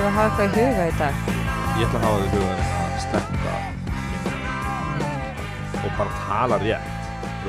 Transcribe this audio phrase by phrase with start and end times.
[0.00, 1.14] við að hafa eitthvað í huga í dag?
[1.76, 3.54] Ég ætla að hafa þig hugan að sleppa
[5.80, 6.88] og bara tala rétt.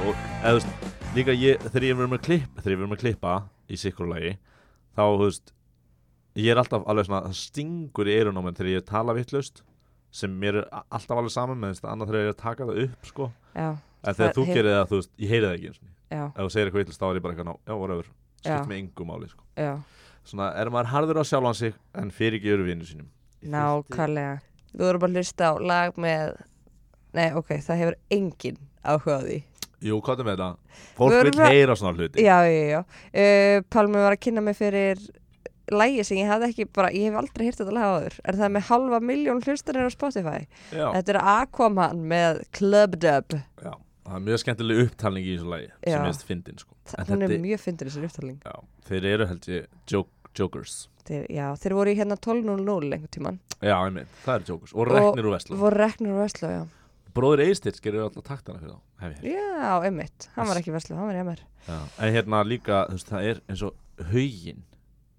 [0.01, 0.11] Og
[0.41, 0.69] eða þú veist,
[1.15, 3.33] líka ég, þegar ég verður með klipp þegar ég verður með klippa
[3.67, 4.31] í sikkurlagi
[4.95, 5.51] þá, þú veist
[6.39, 9.63] ég er alltaf alveg svona, það stingur í eyrun á mér þegar ég tala vittlust
[10.15, 12.67] sem mér er alltaf alveg saman með þess að annað þegar ég er að taka
[12.69, 15.73] það upp sko, Já, en þegar þú gerir það, þú veist, ég heyri það ekki
[15.75, 15.91] sinni.
[16.11, 18.07] já, ef þú segir eitthvað vittlust þá er ég bara eitthvað, ná, já, whatever.
[18.41, 18.47] Já.
[18.47, 19.43] skipt með yngu máli, sko.
[19.59, 19.71] Já,
[20.27, 23.09] svona, er maður harður á sjálfan sig en fyrir ekki öru vinnu sínum
[23.41, 24.39] nákvæmlega.
[24.71, 26.35] Þú voru bara að hlusta á lag með,
[27.17, 29.39] nei, ok, það hefur engin áhuga á því.
[29.81, 30.77] Jú, hvað er með þetta?
[30.97, 32.79] Fólk Við vil heyra svona hluti Já, já, já.
[33.09, 35.01] Uh, Pálmi var að kynna mig fyrir
[35.71, 38.17] lægi sem ég hafði ekki bara, ég hef aldrei hýrt þetta lag áður.
[38.27, 40.41] Er það með halva miljón hlustanir á Spotify?
[40.69, 40.85] Já.
[40.97, 43.37] Þetta er Aquaman með Club Dub.
[43.63, 43.73] Já,
[44.05, 45.75] það er mjög skemmtileg upptalning í þessu lagi Já.
[45.85, 46.77] sem ég veist fyndin sko.
[47.09, 48.39] Hún er mjög fyndin þessi upptalning.
[48.45, 48.55] Já,
[48.89, 53.39] þeir eru held ég joke, jokers Þeir, já, þeir voru í hérna 12.00 einhvern tíman.
[53.57, 56.61] Já, ég mynd, það eru jokers og reknir úr Veslu Voru reknir úr Veslu, já.
[57.11, 59.23] Bróður Eistits gerir alltaf taktana fyrir þá.
[59.25, 60.27] Já, einmitt.
[60.37, 61.41] Hann var ekki í Veslu, hann var MR.
[61.65, 61.79] Já.
[61.99, 64.61] En hérna líka, þú veist, það er eins og haugin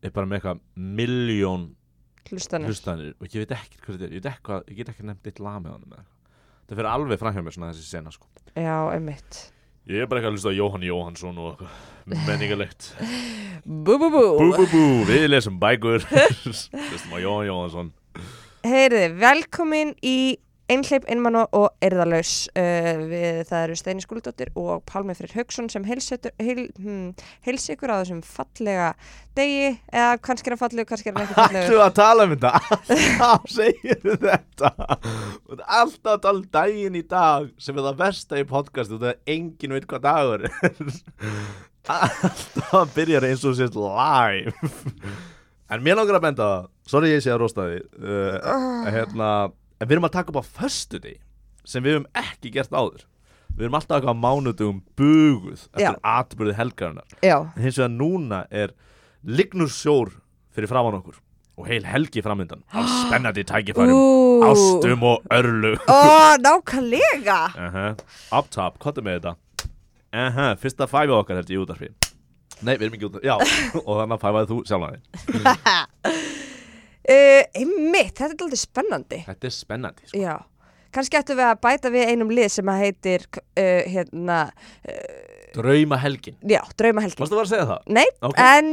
[0.03, 0.63] er bara með eitthvað
[1.03, 1.69] miljón
[2.31, 2.71] Hlustanir.
[2.71, 5.61] hlustanir og ég veit ekkert hvað þetta er ég, ég get ekki nefnt eitt lag
[5.61, 6.07] með honum eða.
[6.73, 8.29] Það fyrir alveg framhjá mér svona þessi sena sko.
[8.57, 9.41] Já, einmitt.
[9.91, 12.87] Ég er bara eitthvað að hlusta á Jóhann Jóhannsson og eitthvað menningalegt
[13.87, 14.23] Bú, bú, bú.
[14.39, 16.05] Bú bú bú, við lesum bækur
[16.47, 17.91] Hlustum á Jóhann Jóhannsson
[18.63, 20.17] Heyriði, velkomin í
[20.73, 25.85] Einhleip, Einmann og Erðalaus uh, við, það eru Steini Skúldóttir og Pálmi Freyr Haugsson sem
[25.85, 26.63] heilsetur heil,
[27.45, 28.93] heilsi ykkur á þessum fallega
[29.37, 31.69] degi, eða kannski er hann fallegur, kannski er hann ekki fallegur.
[31.69, 32.53] Ætlu að tala um þetta?
[33.29, 34.73] Alltaf segir þetta.
[35.51, 38.97] Og er Alltaf að tala um daginn í dag sem er það versta í podcastu
[38.97, 41.01] þegar enginn veit hvað dagur er.
[41.99, 44.55] Alltaf að byrja eins og sést live.
[45.73, 46.71] En mér langar að benda það.
[46.93, 49.29] Sorry ég sé að rosta því uh, hérna,
[49.83, 51.17] En við erum að taka upp á föstudegi
[51.67, 53.03] sem við höfum ekki gert áður
[53.53, 55.97] Við erum alltaf eitthvað á mánudugum buguð eftir Já.
[56.07, 58.73] atbyrðið helgarinnar Já, En hins vegar núna er
[59.27, 60.13] lignur sjór
[60.55, 61.19] fyrir framann okkur
[61.59, 64.47] og heil helgi framöndan af spennandi tækifærum, Ú.
[64.47, 65.99] ástum og örlu Ó,
[66.39, 67.99] nákvæmlega uh -huh.
[68.39, 69.35] Up top, hvað er með þetta?
[70.15, 70.57] Uh -huh.
[70.57, 71.89] Fyrsta fæfið okkar held ég í útarfi
[72.63, 73.35] Nei, við erum ekki útarfi, já
[73.87, 75.07] og þannig að fæfaði þú sjálf aðeins
[76.07, 76.42] uh,
[77.09, 79.23] Einmitt, þetta er alltaf spennandi.
[79.27, 80.21] Þetta er spennandi sko.
[80.23, 80.37] Já,
[80.95, 84.39] kannski ættum við að bæta við einum lið sem að heitir uh, hérna,
[85.53, 87.81] Drauma helgin já, Draumahelgi Mástu bara að segja það?
[87.93, 88.39] Nei, Ok.
[88.41, 88.69] en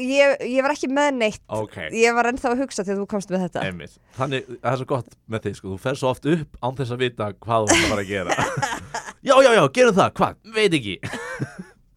[0.00, 1.42] ég, ég var ekki með neitt.
[1.52, 3.64] Ok, Ég var ennþá að hugsa þegar þú komst með þetta.
[3.68, 3.98] Einmitt.
[4.16, 5.74] Þannig, það er svo gott með þig sko.
[5.74, 8.12] Þú fer svo oft upp án þess að vita hvað þú ætlar að fara að
[8.14, 8.38] gera.
[9.28, 10.38] Já, já, já, gerum það, hvað?
[10.56, 10.96] Veit ekki.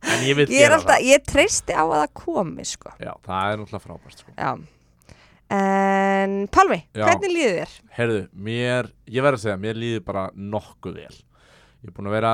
[0.05, 1.05] En ég vil er gera alltaf, það.
[1.09, 2.91] ég treysti á að það komi sko.
[3.01, 4.51] Já, það er náttúrulega frábært sko Já
[5.53, 7.05] En Pálmi, Já.
[7.05, 7.73] hvernig líður þér?
[7.99, 11.15] Herðu, mér, ég verð að segja, mér líður bara nokkuð vel
[11.85, 12.31] Ég er búin að vera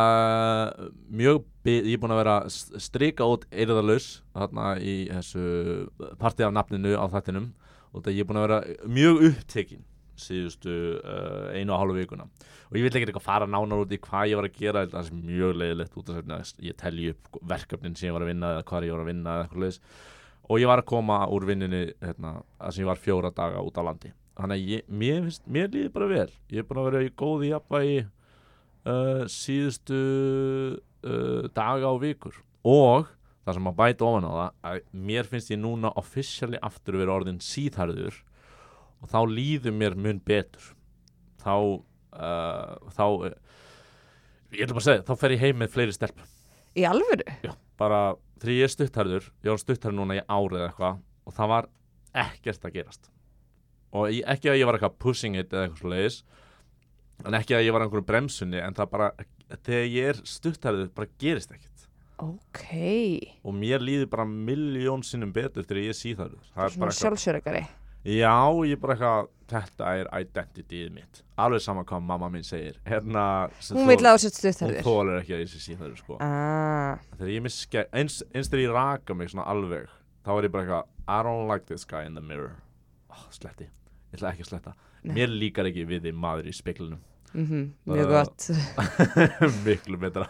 [1.11, 2.35] mjög, bi- ég er búin að vera
[2.79, 5.43] strika út eirðalaus þarna í þessu
[6.21, 7.49] partí af nafninu á þættinum
[7.91, 9.83] og þetta ég er búin að vera mjög upptekinn
[10.21, 10.71] síðustu
[11.01, 14.29] uh, einu og hálfu vikuna og ég vil ekki eitthvað fara nánar út í hvað
[14.31, 17.39] ég var að gera það er mjög leiðilegt út af þess að ég telji upp
[17.51, 19.81] verkefnin sem ég var að vinna eða hvað ég var að vinna eða eitthvað leiðis
[20.49, 23.77] og ég var að koma úr vinninni hérna, að sem ég var fjóra daga út
[23.77, 24.11] á landi.
[24.39, 26.27] Þannig að ég, mér, finnst, mér líður bara vel.
[26.51, 30.01] Ég er búin að vera í góði jafnvægi uh, síðustu
[31.05, 32.41] uh, daga og vikur.
[32.67, 33.11] Og
[33.45, 34.81] það sem að bæta ofan á það að
[35.11, 38.19] mér finnst ég núna officially aftur vera orðin síðharður
[39.01, 40.73] og þá líður mér mun betur.
[41.41, 43.05] Þá uh, þá
[44.51, 46.21] ég ætla bara að segja, þá fer ég heim með fleiri stelp
[46.71, 47.25] Í alvöru?
[47.43, 48.01] Já, bara
[48.41, 51.67] þegar ég er stuttarður ég var stuttarður núna í árið eitthvað og það var
[52.25, 53.11] ekkert að gerast.
[53.91, 56.21] Og ég, ekki að ég var eitthvað pushing it eða eitthvað svo leiðis
[57.21, 59.11] en ekki að ég var einhverju bremsunni en það bara,
[59.67, 61.85] þegar ég er stuttarður bara gerist ekkert.
[62.21, 62.65] Ok.
[63.45, 66.99] Og mér líður bara miljón sinnum betur þegar ég er síðarður það er bara eitthvað,
[67.01, 67.63] sjálfsörugari
[68.05, 68.33] já,
[68.65, 71.21] ég er bara eitthvað þetta er identityð mitt.
[71.41, 72.77] Alveg sama hvað mamma mín segir.
[72.87, 73.23] Hérna,
[73.71, 76.17] Hún vil á sér hún stuðþarðir þólar ekki að ég sé síðarður sko.
[76.23, 79.89] Ah, þegar ég miske eins, eins þegar ég raka mig svona alveg
[80.25, 82.55] þá er ég bara eitthvað I don't like this guy in the mirror.
[83.11, 83.67] Oh, sletti,
[84.11, 84.75] ég ætla ekki að sletta.
[85.01, 85.15] Nei.
[85.17, 86.99] mér líkar ekki við því maður í speklunum
[87.33, 88.45] mm Mjög Uh, gott.
[89.65, 90.27] miklu betra.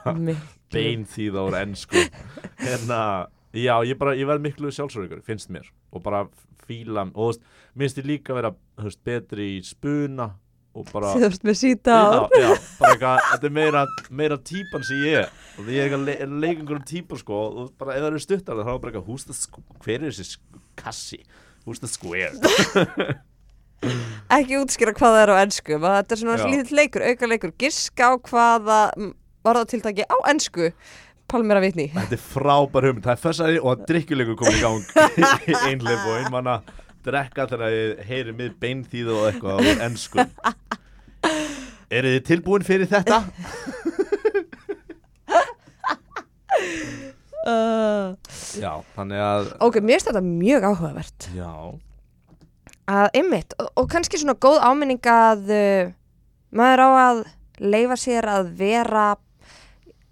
[0.71, 2.03] Bein því þá er ennsku
[2.61, 2.99] hérna,
[3.53, 6.25] já, ég bara, ég verð miklu sjálfsögur finnst mér, og bara
[6.67, 7.43] fíla og veist,
[7.75, 10.31] minnst ég líka vera veist, betri í spuna
[10.71, 15.33] og bara ert með síta á þetta er meira, meira típan sem ég er.
[15.59, 18.23] Og því ég er le að leika einhverjum típar sko og bara ef það eru
[18.23, 20.39] stuttar þá er bara eitthvað hver er þessi
[20.79, 21.19] kassi?
[21.65, 22.31] Who's the square?
[24.37, 26.47] Ekki útskýra hvað það er á ennsku þetta er svona Já.
[26.47, 27.53] lítill leikur, auka leikur.
[27.59, 28.79] Giska á hvaða
[29.43, 30.71] orðatiltæki á ennsku
[31.31, 34.63] Pálmir að vitni Þetta er frábær hugmynd, það er fessari og að drikkjuleikur komið í
[34.65, 34.81] gang
[35.51, 36.71] í einleif og einmann að
[37.07, 40.25] drekka þegar ég heyri mið beinþýðu og eitthvað á ennsku
[41.91, 43.17] Eru þið tilbúin fyrir þetta?
[47.47, 48.11] uh,
[48.61, 51.27] Já, þannig að Ok, mér finnst þetta mjög áhugavert.
[51.35, 51.51] Já,
[52.91, 55.91] að ymmit og, og kannski svona góð áminning að uh,
[56.57, 57.21] maður á að
[57.61, 59.09] leifa sér að vera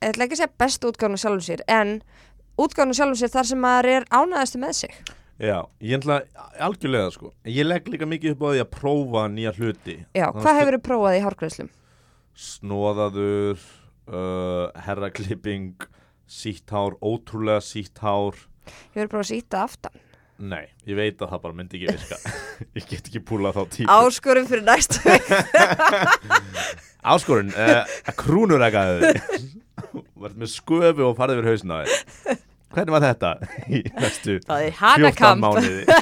[0.01, 1.96] ég ætla ekki að segja bestu útgáfnu sjálfum sér en
[2.60, 4.94] útgáfnu sjálfum sér þar sem maður er ánæðastu með sig.
[5.40, 6.18] Já, ég ætla
[6.60, 7.34] algjörlega sko.
[7.48, 9.96] Ég legg líka mikið upp á því að prófa nýja hluti.
[10.16, 11.69] Já, Þannig hvað að- hefur þið prófað í hárgræðslum?
[12.40, 13.63] Snóðaður,
[14.12, 15.88] uh, herraklipping,
[16.28, 18.36] sítt hár, ótrúlega sítt hár.
[18.95, 19.95] Hefur prófað að síta aftan?
[20.40, 22.18] Nei, ég veit að það bara myndi ekki virka.
[22.78, 25.00] Ég get ekki púlað þá típu Áskorun fyrir næstu.
[27.12, 27.84] Áskorun, uh,
[28.19, 29.13] krúnurækaðu
[29.94, 31.94] Verð með sköfu og farið yfir hausna á þér.
[32.70, 33.30] Hvernig var þetta
[33.66, 35.84] í næstu Það er 14 hanakamp mánuði.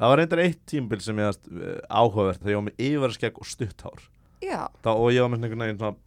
[0.00, 1.32] Það var reyndar eitt tímbil sem ég uh,
[1.88, 4.00] áhugavert þegar ég var með yfirskegg og stutthár
[4.40, 5.98] Þá, og ég var með einhvern veginn svona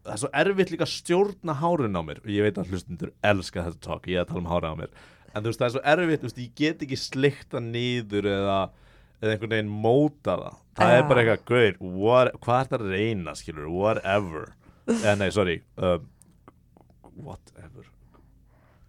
[0.00, 2.20] það er svo erfitt líka að stjórna hárun á mér.
[2.24, 4.80] Og ég veit að hlustundur elska þetta talk ég er að tala um hárun á
[4.80, 4.94] mér.
[5.30, 8.56] En þú veist það er svo erfitt, veist, ég get ekki slikta niður eða,
[9.20, 10.56] eða einhvern veginn móta það.
[10.80, 10.96] Það Já.
[10.96, 14.48] er bara eitthvað, what, hvað er það að reyna skilur, whatever
[14.98, 15.56] eða nei, sorry.
[15.78, 16.06] Um,
[17.24, 17.86] whatever.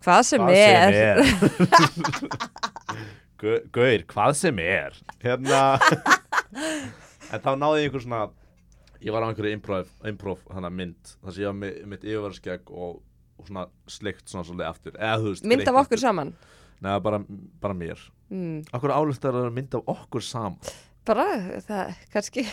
[0.01, 2.39] Hvað sem hvað er, sem er.
[3.41, 4.97] Gau- Gaur, hvað sem er.
[5.23, 5.61] Hérna
[7.31, 8.23] En þá náði ég einhver svona
[9.01, 12.67] Ég var á einhverju improv, improv hana mynd þar sem ég var með mitt yfirverðskegg
[12.69, 12.99] og,
[13.41, 14.97] og svona slikt svona svolítið aftur.
[14.99, 16.33] Eða þú veist mynd af okkur saman?
[16.85, 17.19] Nei, bara,
[17.63, 18.03] bara mér.
[18.29, 18.59] Mm.
[18.77, 20.59] Akkur áluftar að mynd af okkur saman
[21.05, 21.23] Bara,
[21.65, 22.43] það, kannski.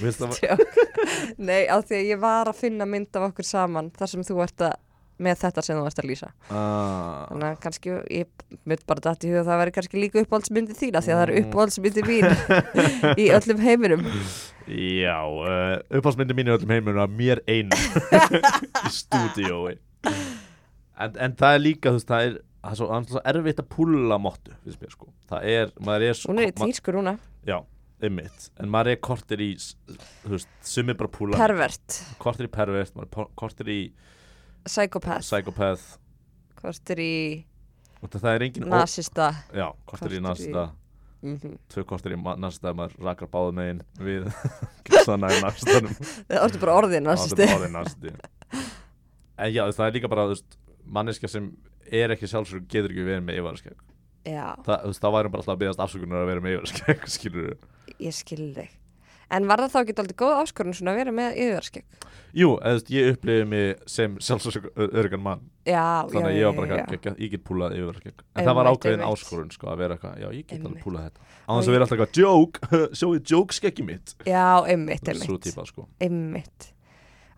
[1.48, 4.38] Nei, á því að ég var að finna mynd af okkur saman þar sem þú
[4.46, 4.76] ert að
[5.18, 6.28] með þetta sem þú ert að lýsa.
[6.54, 10.22] Ah, þannig að kannski, ég mynd bara dætt í huga að það væri kannski líka
[10.22, 11.48] uppáhaldsmyndi þína því að það eru Mm.
[11.48, 12.26] uppáhaldsmyndi mín
[13.18, 14.04] í öllum heiminum.
[14.68, 17.80] Já, uh, uppáhaldsmyndi mín í öllum heimunum að mér einu
[18.86, 19.74] í stúdíói.
[20.98, 22.78] En, en það er líka, þú veist, það er það er
[23.10, 26.40] svo, er erfitt að púlla mottu finnst mér sko, það er, maður er svo hún
[26.42, 27.12] er í ma- tísku núna,
[27.46, 27.58] Já,
[28.04, 31.38] einmitt, en maður er kortir í þú veist, sumir bara púlla.
[31.40, 32.00] Pervert.
[32.22, 33.78] Kortir í pervert, er kortir í
[34.66, 35.96] psychopath, psychopath.
[36.58, 37.14] Hvort er í
[38.14, 39.32] það er nasista.
[39.54, 40.70] Já, kortir í næsta
[41.22, 44.28] mm tvö kortir í næsta, maður rakar báðu megin við
[45.34, 45.94] í næstanum
[46.28, 46.76] það orður bara
[47.18, 48.12] það er bara næsti
[49.38, 50.36] En já, það er líka bara, þú
[50.82, 51.50] manneska sem
[51.94, 53.36] er ekki sjálfsögur getur ekki verið með
[54.26, 57.52] já, Það, þú þá væri bara alltaf að byggast afsökunar að vera með yfirskegg, skilur
[58.02, 58.74] ég skil þig.
[59.28, 62.06] En var það þá ekki aldrei góð áskorun svona að vera með yfirskegg
[62.38, 65.42] Jú, eða, þú veist, ég upplifði mig sem sjálfsögur mann.
[65.68, 68.70] Já, Þannig að ég var bara ekki, ekki, ég get púlað yfirskegg En það var
[68.72, 71.28] ákveðin áskorun, sko, að vera eitthvað Já, ég get alveg púlað þetta.
[71.44, 74.14] Á þess að vera alltaf eitthvað, joke, sjóðu joke skeggi mitt.
[74.28, 75.44] Já, einmitt, Svo einmitt.
[75.44, 75.86] típa, sko.
[76.04, 76.70] Einmitt.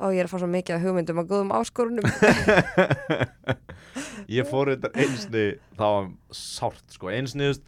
[0.01, 2.07] Og ég er að fá svo mikið af hugmyndum að góðum áskorunum.
[4.39, 5.45] Ég fór þetta einsni
[5.77, 7.11] Það var sárt, sko.
[7.13, 7.67] Einsni, þú veist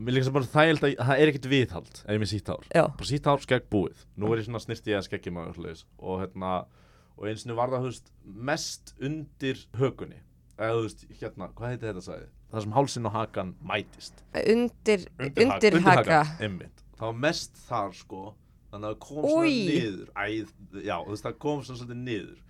[0.00, 2.62] Mér líka sem bara þægild að það er ekkert viðhald Ef ég með sítt hár
[2.72, 4.04] já, bara sítt hár skegg búið.
[4.16, 5.82] Nú er ég svona snirti ég að skeggi maður svoleiðis.
[6.00, 6.52] og hérna
[7.20, 10.22] og eins og var það veist, mest undir hökunni.
[10.56, 12.28] Eða þú veist hérna, hvað heiti þetta sagði?
[12.50, 14.24] Það sem hálsinn og hakan mætist.
[14.40, 16.22] Undir, undir, undir haka.
[16.40, 16.84] einmitt.
[16.96, 18.22] það var mest þar sko.
[18.70, 20.12] Þannig að það kom svona niður.
[20.16, 20.24] Æ,
[20.80, 22.44] já, þú veist það kom svona svolítið niður.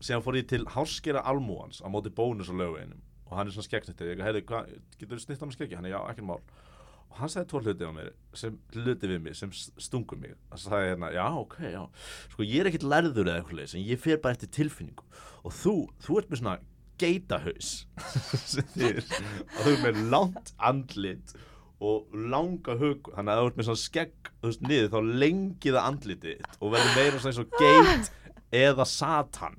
[0.00, 3.68] Síðan fór ég til hárskera almúans á móti bónus og lögveinum og hann er svona
[3.68, 5.76] skeggsnittir ég hvað, getur þú snitt á mig skeggi?
[5.78, 6.40] hann er já, ekki mál
[7.10, 10.34] og hann sagði tvo hluti á mér sem hluti við mig, sem s- stungu mig.
[10.52, 11.82] Hann sagði hérna, já, ok, já.
[12.32, 15.04] Sko ég er ekkit lærður eða eitthvað leys en ég fer bara eftir tilfinningu.
[15.44, 15.74] Og þú,
[16.04, 16.58] þú ert með svona
[17.00, 17.70] geitahaus
[18.60, 21.34] og þú ert með langt andlit
[21.80, 25.86] og langa hug þannig að þú ert með svona skegg veist niður þá lengi það
[25.90, 28.10] andlitið og verður meira svona eins og geit
[28.60, 29.56] eða satan.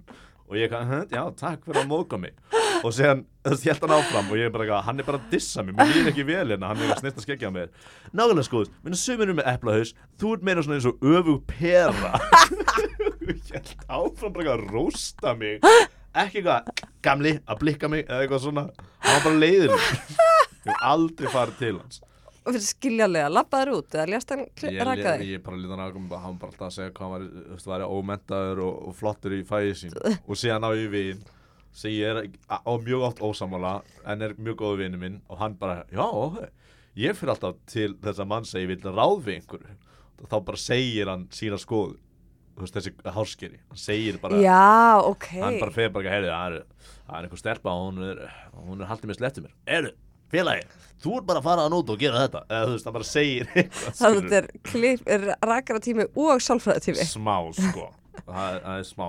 [0.52, 2.36] Og ég kann, já, takk fyrir að móka mig
[2.82, 5.22] og séðan, þú veist, held hann áfram og ég er bara, eitthvað, hann er bara
[5.22, 7.72] að dissa mig, mér líður ekki vel hérna, hann er að snirta skeggja á mér.
[8.12, 9.94] Nákvæmlega skoðust, minna sömur eru með eplahaus.
[10.22, 12.14] Þú ert meira svona eins og öfug pera.
[13.32, 15.62] Ég held áfram bara eitthvað að rósta mig.
[16.12, 18.68] Ekki eitthvað, gamli, að blikka mig eða eitthvað svona,
[19.06, 19.78] hann var bara leiður
[20.62, 22.02] ég hef aldrei farið til hans.
[22.42, 25.92] Og fyrir skiljanlega, labbaður út eða lést hann ég, raka ég, ég bara lítan að
[25.94, 29.44] hann var bara alltaf að segja hvað hann var, væri ómentaður og, og flottur í
[29.46, 29.94] fæði sín
[30.30, 31.22] og síðan á ég vin
[31.74, 35.56] sem ég er á mjög oft ósamála en er mjög góðu vinnu minn og hann
[35.60, 36.06] bara, já,
[37.00, 39.76] ég fyrir alltaf til þess að mann segi vil ráð við einhverju.
[40.22, 41.98] Og þá bara segir hann sína skoðu
[42.52, 45.28] þú veist þessi hárskeri hann segir bara, Já, ok.
[45.40, 48.24] Hann bara fyrir bara heyrðu, það er, er einhver stelpa og hún er,
[48.68, 49.56] hún er haldið með slettið mér.
[49.78, 49.94] Eru,
[50.32, 50.68] félagi,
[51.02, 52.44] þú er bara að fara að nút og gera þetta.
[52.50, 53.50] Eða þú veist, hann bara segir
[54.02, 54.44] Þannig að þetta
[54.84, 57.90] er er rakara tími og sálfræðatími smá sko
[58.26, 59.06] það er, það er smá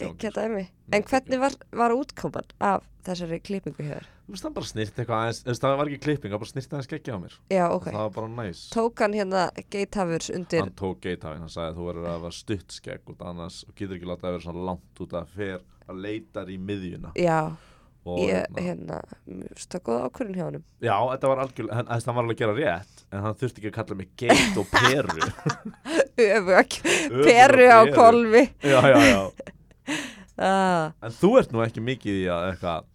[0.00, 4.06] gangi, Geta emi En hvernig var, var útkoman af þessari klippingu hér?
[4.42, 7.18] hann bara snýrt eitthvað veist, það var ekki klipping, hann bara snýrt aðeins geggja á
[7.22, 7.36] mér.
[7.52, 7.86] Já, ok.
[7.92, 8.62] Það var bara næs.
[8.74, 10.64] Tók hann hérna geithafurs undir?
[10.64, 13.78] Hann tók geithafinn, hann sagði að þú verður að hafa stutt skegg út annars og
[13.78, 17.12] getur ekki látað að vera svona langt út að fer að leitar í miðjuna.
[17.18, 17.75] Já, og
[18.06, 20.64] ég, hérna, hérna mér finnst Það góða ákvörðin hjá honum.
[20.86, 23.70] Já, þetta var algjörlega hann, hann var alveg að gera rétt en hann þurfti ekki
[23.72, 25.28] að kalla mig geit og peru.
[26.26, 26.78] Öfug
[27.26, 29.20] Peru á kolvi já, já, já.
[30.36, 32.88] Ah, en þú ert nú ekki mikið í að eitthvað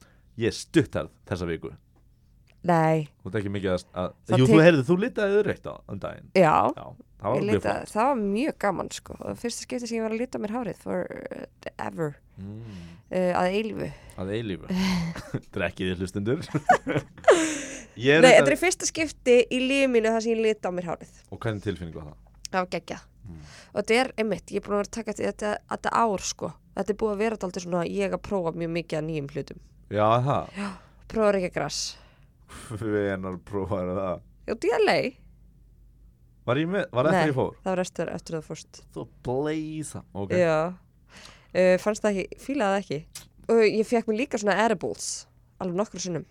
[0.43, 1.71] ég stutt herð þessa viku.
[2.69, 5.73] Nei, þú ert ekki mikið að, að jú, tek- þú heyrðu, þú litaði öðreitt á
[5.89, 6.27] um daginn.
[6.37, 6.53] Já.
[6.77, 6.85] Já,
[7.21, 9.17] það var lita, það var mjög gaman sko.
[9.19, 12.17] Og fyrsta skipti sem ég var að lita mér hárið for uh, ever.
[12.41, 14.79] Mm, uh, að eilfu að eilífu.
[15.55, 16.41] Drekkið þér hlustundur
[18.01, 21.15] Nei, þetta er fyrsta skipti í lífið mínu þar sem ég lita mér hárið.
[21.29, 22.19] Og hvernig tilfinning var það?
[22.49, 23.07] Það var geggjað.
[23.21, 23.41] Mm.
[23.69, 26.47] og þetta er einmitt, ég er búin að vera að taka þetta, þetta ár sko.
[26.73, 29.59] Þetta er búið að vera alltaf svona ég að prófa mjög mikið að nýjum hlutum.
[29.91, 30.63] Já, það.
[31.11, 31.81] Prófa að reykja græs
[32.71, 34.23] hvenar prófaður það?
[34.47, 34.55] Já,
[36.47, 37.31] var ég með, var þetta Nei.
[37.31, 37.57] ég fór?
[37.61, 42.75] það var eftir, eftir það fórst þú blaze ok Já uh, Fannst það ekki, fílaði
[42.75, 45.09] það ekki og ég fekk mér líka svona edibles
[45.61, 46.25] alveg nokkru sinnum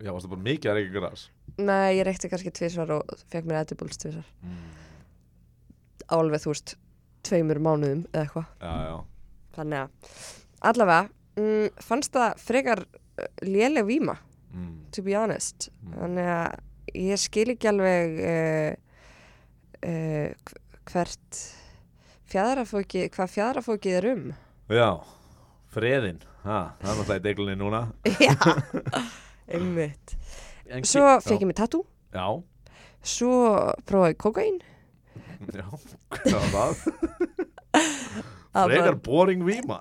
[0.00, 1.26] já, varstu bara mikið að reyka græs
[1.60, 4.70] Nei, ég reykti kannski tvisvar og fekk mér edibles tvisvar mm.
[6.16, 6.74] alveg þú veist,
[7.26, 8.96] tveimur mánuðum eða eitthvað já, já
[9.56, 10.18] þannig að
[10.70, 14.16] allavega, mm, fannst það frekar uh, léleg víma
[14.52, 14.74] mm.
[14.94, 15.94] to be honest Mm.
[15.96, 18.89] þannig að ég skil ekki alveg uh,
[19.86, 20.60] uh, hv-
[20.90, 21.40] hvert
[22.30, 24.24] fjadrafóki, hvað fjadrafókið er um?
[24.70, 24.88] Já,
[25.74, 27.80] freðin ha, það er náttúrulega í deglunni núna.
[28.26, 28.34] Já,
[29.54, 30.16] einmitt.
[30.86, 31.82] Svo fekk ég mig tattoo.
[32.14, 32.26] Já,
[33.02, 33.32] svo
[33.88, 34.58] prófaði kokain
[35.56, 35.64] já,
[36.20, 36.80] hvað var það?
[38.50, 39.78] Frekar boring víma.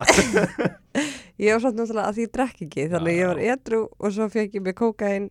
[1.39, 4.13] Ég var samt náttúrulega að því ég drekk ekki þannig Já, ég var edru og
[4.15, 5.29] svo fekk ég mig kokain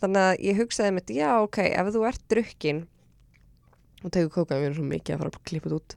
[0.00, 2.80] þannig að ég hugsaði mitt, já ok ef þú ert drukkin
[4.04, 5.96] og tegur við erum svo mikið að fara að klippa þetta út.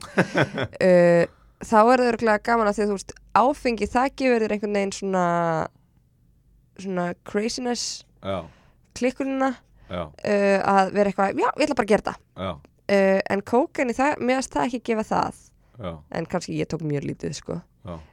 [0.82, 1.24] Uh,
[1.70, 4.78] þá er það örgulega gaman að því að þú veist áfengi það gefur þér einhvern
[4.78, 5.26] veginn svona
[6.80, 8.38] svona craziness já,
[8.98, 9.52] klikkunina
[9.92, 14.22] uh, að vera eitthvað, já, ég ætla bara að gera já, uh, en kókaini, það,
[14.22, 15.42] mér finnst það ekki gefa það.
[15.82, 17.54] Já, en kannski ég tók mjög lítið sko.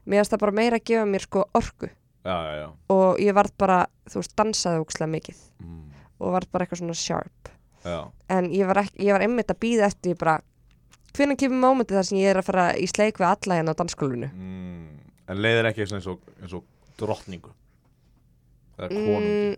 [0.08, 1.89] Mér finnst það bara meira að gefa mér sko orku.
[2.24, 2.67] Já, já, já.
[2.93, 3.79] og ég varð bara,
[4.10, 5.43] þú veist, dansaði ókslega mikið.
[5.63, 5.86] Mm.
[6.19, 7.51] og varð bara eitthvað svona sharp
[7.83, 8.12] já.
[8.29, 10.39] en ég var, ekki, ég var einmitt að býða eftir bara,
[11.15, 13.79] hvernig kemur mómentið þar sem ég er að fara í sleik við alla hérna á
[13.79, 15.00] dansskólinu Mm.
[15.29, 16.63] en leiðir ekki eins og, eins og
[17.00, 17.51] drottningu
[18.77, 19.57] eða konungi mm,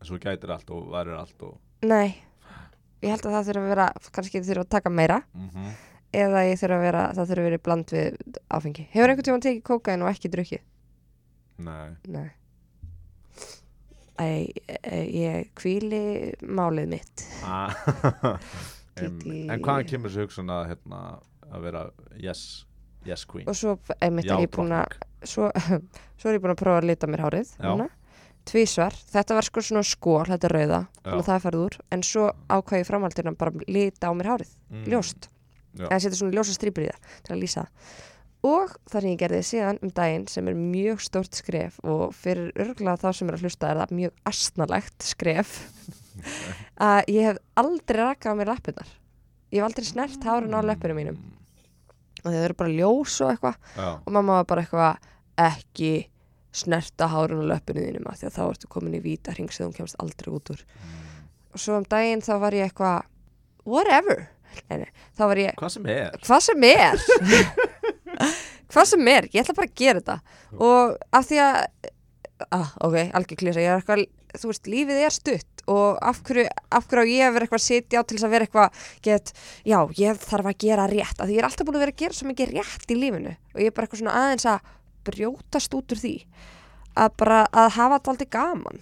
[0.00, 2.14] eins og gætir allt og værir allt og nei
[3.04, 5.74] ég held að það þurfa að vera, kannski þurfa að taka meira mm
[6.16, 8.14] eða ég þurfa að vera, það þurfa að vera bland við
[8.56, 8.84] áfengi.
[8.92, 10.62] Hefur einhvern tímann tekið kókain og ekki drukkið?
[11.66, 12.30] nei Nei.
[14.18, 14.28] E,
[15.12, 17.24] ég kvíli málið mitt.
[17.44, 17.74] Ah.
[18.96, 21.00] Gíti- en hvaðan kemur þessu hugsun að, hérna,
[21.52, 21.82] að vera
[22.16, 22.40] yes,
[23.04, 25.28] yes queen Og svo, einmitt Já, er ég að, drottning.
[25.28, 25.50] svo,
[26.18, 27.52] svo er ég búin að prófa að lita mér hárið.
[28.46, 28.94] Tvísvar.
[29.10, 31.76] Þetta var sko svona skól, þetta rauða, þannig að það farið úr.
[31.96, 34.84] En svo ákvæði ég framhaldinu að bara lita á mér hárið, Mm.
[34.92, 35.28] ljóst.
[35.76, 37.90] Eða setja svona ljósa strípur í það til að lýsa það.
[38.46, 42.52] Og það sem ég gerði síðan um daginn sem er mjög stórt skref og fyrir
[42.62, 45.54] örgulega þá sem er að hlusta er það mjög astnalegt skref
[46.88, 48.92] að ég hef aldrei rakað á mér lappirnar.
[49.50, 51.18] Ég hef aldrei snert hárun á löpunum mínum
[52.26, 55.10] og þau eru bara ljós og eitthvað og mamma var bara eitthvað
[55.46, 55.90] ekki
[56.56, 59.68] snerta hárun á löpunum þínum af því að þá ertu komin í víta hring sem
[59.68, 60.64] þú kemst aldrei út úr.
[61.54, 63.06] Og svo um daginn þá var ég eitthvað
[63.66, 64.26] whatever.
[64.70, 64.86] Nei,
[65.18, 67.02] þá var ég hvað sem er hvað sem er
[68.72, 70.18] hvað sem er, ég ætla bara að gera þetta
[70.56, 71.58] og af því að
[72.52, 74.06] ah, ok, algjör klísa, ég er eitthvað
[74.36, 76.46] þú veist, lífið er stutt og af hverju,
[76.76, 78.82] af hverju á ég að vera eitthvað að sitja á til þess að vera eitthvað
[79.06, 79.32] get,
[79.66, 82.02] já, ég þarf að gera rétt af því ég er alltaf búin að vera að
[82.02, 84.70] gera svo mikið rétt í lífinu og ég er bara eitthvað svona aðeins að
[85.06, 86.14] brjótast út úr því
[86.96, 88.80] að bara að hafa þetta aldrei gaman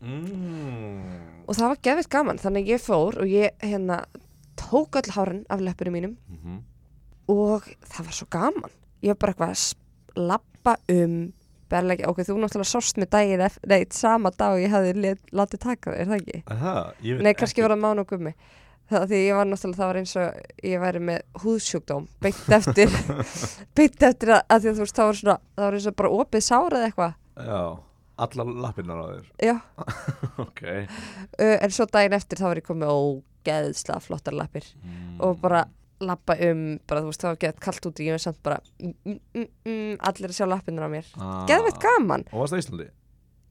[0.00, 1.44] mm.
[1.46, 4.02] og það var gefitt gaman, þannig ég fór og ég hérna
[4.60, 6.69] tók öll hárin af löpunum mínum Mm -hmm.
[7.30, 8.72] Og það var svo gaman.
[9.04, 11.18] Ég var bara eitthvað að labba um
[11.70, 15.60] berleggja, ok, þú náttúrulega sást mig daginn eftir, nei, sama dag og ég hafði látið
[15.62, 16.40] taka þig, er það ekki?
[16.50, 16.72] Aha,
[17.22, 17.62] Nei, kannski ekki.
[17.68, 18.32] var það mánu og gummi.
[18.90, 22.90] Það því ég var náttúrulega, það var eins og ég væri með húðsjúkdóm, beint eftir
[23.78, 26.12] beint eftir að, að því að veist það var svona, það var eins og bara
[26.18, 27.14] opið sárað eitthvað.
[27.46, 27.60] Já,
[28.26, 29.30] allar lappirnar á þér.
[29.46, 29.56] Já,
[30.48, 30.62] Ok.
[31.38, 34.66] Uh, en svo daginn eftir þá var ég komið ógeðslega flottar lappir.
[34.82, 35.20] Mm.
[35.22, 35.62] og bara
[36.00, 38.94] lappa um, bara þú veist það var gett kallt úti, ég var samt bara mm,
[39.04, 41.06] mm, mm, mm, allir að sjá lappirnar á mér.
[41.20, 41.44] Ah.
[41.50, 42.88] geðveitt gaman, Og varst það Íslandi?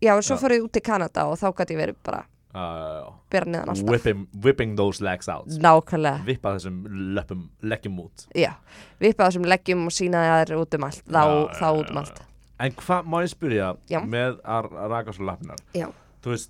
[0.01, 0.41] já og svo Já.
[0.41, 3.89] fór ég út til Kanada og þá gæti ég verið bara Uh, bera neðan alltaf,
[3.91, 5.45] whipping, whipping those legs out.
[5.61, 6.23] Nákvæmlega.
[6.25, 6.79] Vippa þessum
[7.13, 8.23] löpum, leggjum út.
[8.33, 8.55] Já,
[8.97, 12.21] vippa þessum leggjum og sína þær út um allt, þá, Já, þá út um allt.
[12.65, 13.99] En hvað má ég spyrja Já.
[14.01, 14.65] með að
[14.95, 15.61] raka svo lappirnar?
[15.77, 15.91] Já,
[16.25, 16.49] Þú veist,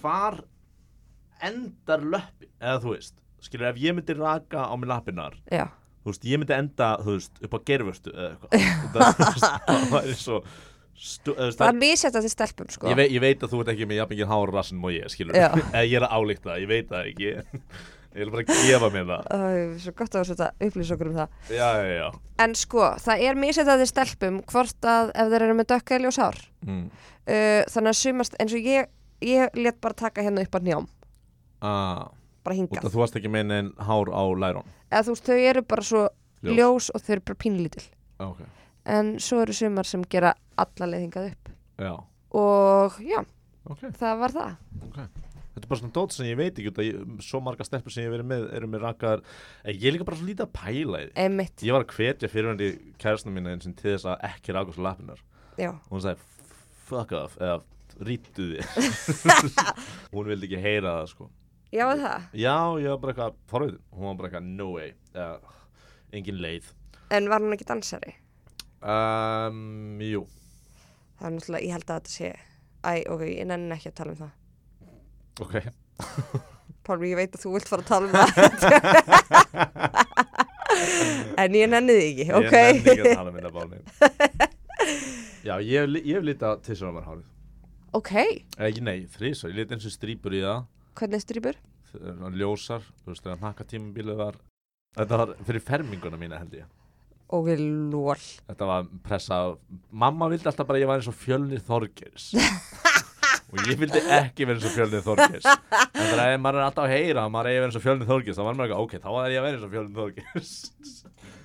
[0.00, 0.40] hvar
[1.44, 2.48] endar löppin?
[2.58, 3.14] Eða þú veist,
[3.44, 5.68] skilur ef ég myndi raka á mig lappirnar já.
[6.02, 9.20] Þú veist, ég myndi enda, þú veist, upp á gerfurstu eða eitthvað.
[9.68, 10.38] Það þú væri svo
[10.94, 12.88] stu, þú veist, Það er misjætt að þið stelpum sko.
[12.88, 15.36] Ég, veit, ég veit að þú ert ekki með jafningin hár rassin og ég, skilur.
[15.36, 17.32] Eða ég er að álíkta það, ég veit það ekki.
[18.18, 19.26] Ég vil bara gefa mér það.
[19.28, 19.40] Æ,
[19.82, 21.34] Svo gott að þetta upplýsa okkur um það.
[21.52, 22.06] Já, já, já.
[22.42, 25.98] En sko, það er misjætt að þið stelpum hvort að ef þeir eru með dökka
[26.08, 26.80] og sár mm.
[26.88, 28.88] uh, Þannig að sumast eins og ég
[29.24, 30.86] ég let bara taka hérna upp á njám
[31.62, 32.06] ah,
[32.48, 32.82] bara hingað.
[32.88, 35.86] að þú varst ekki með neinn hár á lærón eða þú veist, þau eru bara
[35.92, 36.02] svo
[36.38, 36.56] Ljós.
[36.58, 37.86] ljós, og þau eru bara pínlítil
[38.18, 38.42] Ok,
[38.90, 41.50] en svo eru sumar sem gera alla leið hingað upp.
[41.78, 41.92] Já,
[42.34, 43.20] og já,
[43.70, 43.84] ok.
[43.94, 44.56] það var það.
[45.58, 48.12] Þetta er bara svona dót sem ég veit ekki ég, svo marga stelpur sem ég
[48.14, 49.22] verið með eru með rakaðar
[49.64, 51.00] en ég er líka bara svo lítið að pæla
[51.66, 52.68] Ég var að hvetja fyrirvændi
[53.02, 55.22] kærasna mína eins og til þess að ekki raka svo lappinnar
[55.58, 56.46] já, og hún sagði
[56.90, 57.58] fuck off eða
[58.06, 58.66] rítu því
[60.14, 61.30] hún vildi ekki heyra það sko
[61.72, 62.20] já það?
[62.32, 64.90] Já, ég var bara eitthvað forveitin hún var bara eitthvað no way.
[65.14, 65.38] Eða,
[66.16, 66.64] engin leið.
[67.16, 68.12] En var hún ekki dansari?
[68.82, 70.22] um, Jú,
[71.18, 72.28] Það er náttúrulega, ég held að þetta sé
[72.86, 74.32] Æ, ok, ég nenni ekki að tala um það.
[75.42, 75.54] Ok.
[76.88, 78.28] Pálmi, ég veit að þú vilt fara að tala um það.
[81.38, 82.54] En ég nenni því ekki, ok.
[82.54, 83.78] Ég nenni ekki að tala minna bálni
[85.46, 87.26] Já, ég hef, li- ég hef litað til svona var hárið.
[87.98, 88.12] Ok,
[88.58, 90.58] Eh, nei, þrísvar, ég lit eins og strýpur í það
[90.98, 91.58] hvernig strýpur?
[91.92, 94.36] Það ljósar, þú veist, þegar nakka tímabilið var
[94.98, 96.66] Þetta var fyrir ferminguna mína held ég.
[97.28, 98.16] Ok, lól
[98.48, 99.38] Þetta var pressa
[99.92, 102.30] Mamma vildi alltaf bara að ég var eins og fjölnir Þorgeirs.
[103.52, 105.46] Og ég vildi ekki vera eins og fjölnir Þorgeirs.
[105.48, 108.40] En þegar ef maður er alltaf að heyra að maður er eins og fjölnir Þorgeirs
[108.40, 110.56] Þá var maður ekki, ok, þá er ég að vera eins og fjölnir Þorgeirs.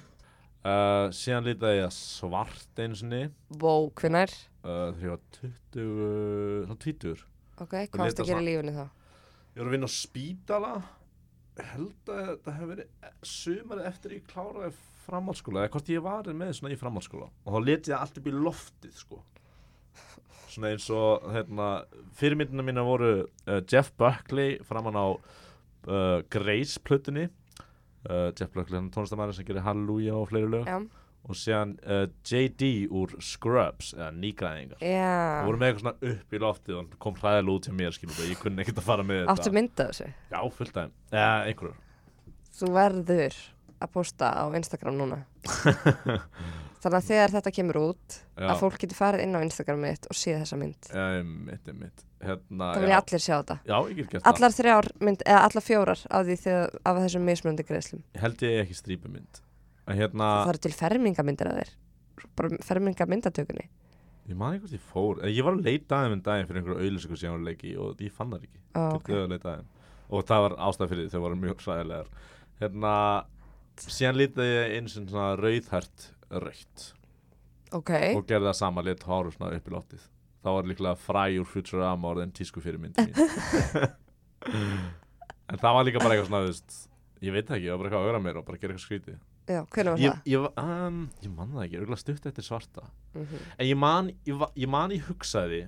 [0.64, 3.18] Uh, Síðan litaði ég svart einu sinni
[3.60, 4.32] Vó, hvenær?
[4.64, 7.24] uh, Þegar ég var 20, þá 20
[7.66, 8.86] Ok, hvað varst að gera svona- í lífinu þá?
[9.54, 10.72] Ég var að vinna á spítala.
[11.54, 14.72] Held að þetta hefur verið sumarið eftir ég kláraði
[15.04, 17.28] framhaldsskóla eða hvort ég var með svona í framhaldsskóla.
[17.46, 19.20] Og þá leti ég allt upp í loftið sko.
[20.50, 21.68] Svona eins og hérna,
[22.18, 27.28] fyrirmyndina mína voru uh, Jeff Buckley framan á uh, Grace plötunni.
[28.10, 30.66] Uh, Jeff Buckley, hann tónlistamæður sem gerir Hallelujah og fleiri lög.
[30.66, 30.82] Já,
[31.24, 36.36] og síðan uh, JD úr Scrubs eða nýgræðingar það já voru með eitthvað svona upp
[36.36, 39.22] í loftið og kom hræðilega út hjá mér skilur ég kunni ekkert að fara með
[39.22, 40.10] þetta Áttu mynda þessu?
[40.34, 40.98] Já, fullt aðeim.
[41.14, 41.80] Eða, einhverjur.
[42.54, 43.40] Þú verður
[43.84, 45.22] að posta á Instagram núna
[46.84, 50.08] Þannig að þegar þetta kemur út Já, að fólk getur farið inn á Instagram mitt
[50.12, 52.04] og séð þessa mynd Já, mitt, mitt.
[52.24, 55.64] Hérna, Það vilja allir sjá þetta Já, ég get gert Allar þrjár mynd, eða allar
[55.64, 56.34] fjórar af
[56.84, 58.22] af þessum mismunandi greiðslum það.
[58.24, 59.44] Held ég ekki strípumynd.
[59.84, 61.74] En hérna, Það eru til fermingamyndir að þér
[62.38, 63.66] bara fermingamyndatökunni
[64.30, 65.22] ég man ekki hvort ég fór.
[65.28, 67.74] Ég var að leita aðeim en daginn fyrir einhverju auðlýsingu sem ég var að leiki
[67.84, 68.62] og ég fann það ekki.
[68.80, 69.10] Ok.
[69.12, 69.58] okay.
[70.14, 72.12] Og það var ástæð fyrir því, þau voru mjög hræðilegar.
[72.62, 72.94] Hérna,
[73.84, 76.08] síðan lítið ég eins og svona rauðhært
[76.44, 76.88] raukt
[77.74, 80.08] ok, og gerði það sama lit háru svona upp í loftið.
[80.44, 83.16] Það var líklega fræ úr Futurama orðin tísku fyrir myndi mín.
[85.50, 86.90] en það var líka bara eitthvað svona,
[87.24, 89.22] ég veit ekki, ég var bara eitthvað að ögra mér og bara gera eitthvað skrítið.
[89.48, 90.28] Já, hvernig var Ég, það?
[90.32, 92.84] ég, um, ég man það ekki, ég er örugglega stutt eftir svarta.
[93.14, 93.48] Mm -hmm.
[93.58, 95.62] En ég man, ég, ég man ég hugsaði,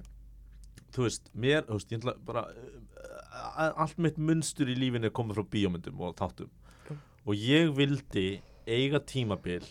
[0.93, 5.11] þú veist, mér, þú veist, ég ætla bara, uh, allt mitt munstur í lífinu er
[5.11, 6.49] komið frá bíómyndum og þáttum.
[6.89, 6.97] Mm.
[7.25, 9.63] Og ég vildi eiga tímabil,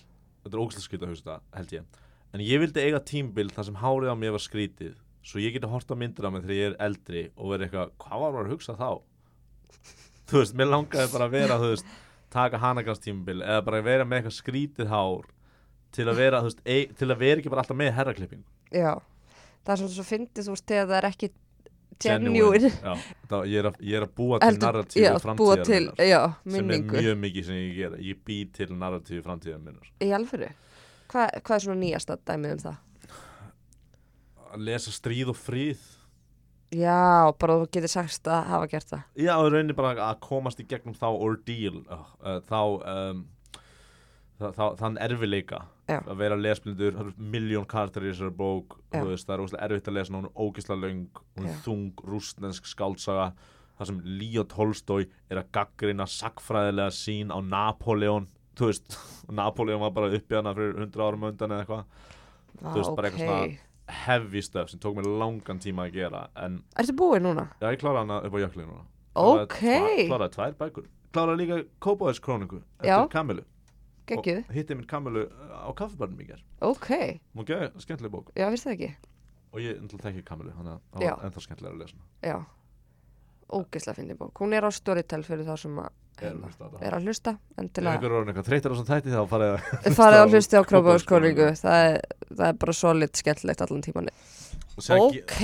[0.45, 1.85] þetta er skrítið að hugsa það, held ég,
[2.33, 5.67] en ég vildi eiga tímabil þar sem hárið á mér var skrítið, svo ég geti
[5.67, 8.47] hort á myndir af mig þegar ég er eldri og verið eitthvað, hvað var maður
[8.47, 9.01] að hugsa þá?
[10.29, 11.93] þú veist, mér langaði bara að vera, þú veist,
[12.35, 15.31] taka hanagans tímabil eða bara vera með eitthvað skrítið hár
[15.95, 18.45] til að vera, veist, ei, til að vera ekki bara alltaf með herraklipping
[18.75, 18.93] já,
[19.65, 21.31] það er svolítið svo fyndið þú veist þegar það er ekki
[22.03, 27.21] genuine ég, er að, ég er að búa til narratífi framtíðar já, sem er mjög
[27.23, 28.01] mikið sem ég gera.
[28.03, 30.51] Ég bý til narratífi framtíðar minnar í alföru
[31.15, 32.81] Hva, hvað er svona nýjasta dæmið um það?
[34.55, 35.83] að lesa stríð og fríð
[36.75, 39.05] Já, bara þú getur sagst að hafa gert það.
[39.21, 42.61] Já, og rauninni bara að komast í gegnum þá ordeal uh, uh, þá
[42.95, 43.25] um,
[44.41, 45.99] þá, þá, þann erfileika Já.
[46.01, 49.67] að vera lesblindur, það eru miljón karakter í þessari bók, þú veist, það er óslega
[49.69, 53.29] erfitt að lesa hún er ógislega löng, hún er þung rústnensk skálsaga
[53.75, 58.99] það sem Leo Tolstói er að gaggrina sagfræðilega sín á Napoleon þú veist,
[59.39, 62.11] Napoleon var bara uppi hana fyrir 100 árum undan eða eitthvað.
[62.61, 66.63] Þú veist, bara eitthvað svona- heavy stuff sem tók mér langan tíma að gera en
[66.81, 67.49] Ertu búið núna?
[67.61, 68.85] já, ég kláraði hana upp á jökli núna.
[69.15, 70.87] Ok, Kláraði kláraði tvær bækur.
[71.15, 72.63] Kláraði líka Kópáðis króniku.
[72.81, 73.45] Eftir Kamilu
[74.09, 74.43] geggjuð.
[74.49, 76.91] Og hitti minn Kamilu á kaffibarnum í ger Ok,
[77.35, 78.33] Hún geði skemmtileg bók.
[78.37, 78.91] Já, finnst það ekki?
[79.55, 80.51] Og ég náttúrulega þekki Kamilu
[81.01, 81.15] Já.
[81.15, 82.37] var ennþá skemmtilega að lesa Já
[83.53, 84.33] Ógeðslega fyndi bók.
[84.41, 87.33] Hún er á Storytel fyrir þá sem að er hérna, að hlusta er að hlusta
[87.59, 87.91] en til að
[90.01, 90.63] farið að hlusta á.
[90.71, 94.11] Krópavóðskóringu það, er- það er bara solid skemmtilegt allan tíman
[94.75, 95.35] Ok,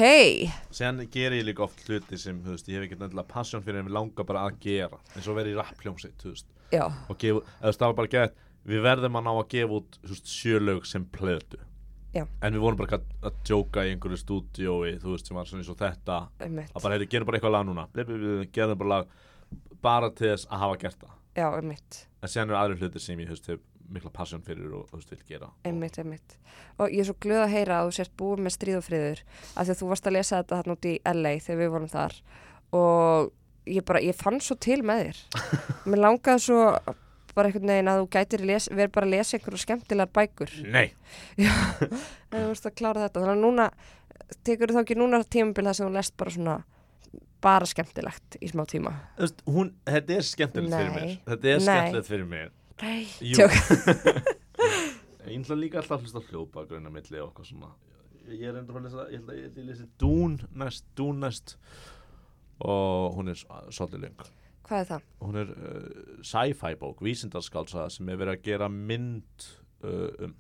[0.75, 3.87] síðan ger ég líka oft hluti sem veist, Ég hef ekki nefnilega passion fyrir en
[3.87, 4.99] við langar bara að gera.
[5.15, 6.25] Eins og verið í rappljómsitt
[7.11, 8.35] og gefa, eða það var bara gett
[8.71, 11.61] Við verðum að ná að gefa út sjölög sem plötu
[12.15, 12.25] Já.
[12.43, 15.71] En við vorum bara að, djóka í einhverju stúdíói Þú veist sem var svona eins
[15.71, 16.17] og þetta.
[16.43, 16.73] Einmitt.
[16.75, 17.87] Að bara, heyrðu, gerum bara eitthvað lag núna.
[18.51, 19.13] Gerum bara lag
[19.81, 21.17] bara til þess að hafa gert það.
[21.39, 24.73] Já, einmitt, en síðan eru aðrir hlutir sem ég, þú veist, hef mikla passion fyrir
[24.77, 25.51] og, þú veist, vil gera.
[25.67, 26.37] Einmitt, einmitt.
[26.79, 29.23] Og ég er svo glöð að heyra að þú sért búið með stríð og friður
[29.23, 31.93] af því að þú varst að lesa þetta þarna út í LA þegar við vorum
[31.95, 32.17] þar.
[32.81, 33.31] Og
[33.71, 35.23] ég bara, ég fann svo til með þér.
[35.91, 36.61] Mér langaði svo
[37.41, 40.53] bara einhvern veginn að þú gætir les, verið bara að lesa einhverju skemmtilegar bækur.
[40.69, 40.87] Nei,
[41.41, 43.25] en þú veist að klára þetta.
[43.25, 43.71] Þannig að núna,
[44.47, 46.59] tekur þá ekki núna tímabil það sem þú lest bara svona
[47.41, 48.93] bara skemmtilegt í smá tíma?
[49.17, 51.15] Þú veist, hún, þetta er skemmtilegt fyrir mér.
[51.31, 51.69] Þetta er Nei.
[51.69, 52.51] skemmtilegt fyrir mér.
[52.81, 53.37] Nei, Jú.
[53.41, 54.37] tjók.
[55.31, 57.69] Ég ætla líka alltaf að hlusta hljóðbakgrunna milli og eitthvað svona
[58.31, 61.57] Ég er endur að lesa, ég ætla ég ætla að lesa Dún næst, Dún næst.
[62.61, 64.25] Og hún er svolítið löng
[64.71, 65.09] Hvað er það?
[65.27, 69.51] hún er uh, sci-fi bók, vísindarskálsaða sem er verið að gera mynd
[69.83, 70.33] uh, um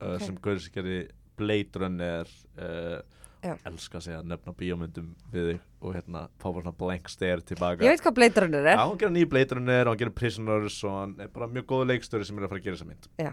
[0.00, 0.24] uh, Ok.
[0.26, 0.98] sem Gauri sem gerði
[1.40, 2.28] Blade Runner
[2.60, 3.00] uh,
[3.40, 3.54] Já.
[3.64, 7.94] elska að segja nefna bíómyndum við þig og hérna fá svona blank stare tilbaka Ég
[7.94, 10.96] veit hvað bleitarunir Já, er hann gerir nýja Blade Runner og hann gerir Prisoners og
[10.98, 13.30] hann er bara mjög góða leikstöri sem er að fara að gera þessa mynd Já.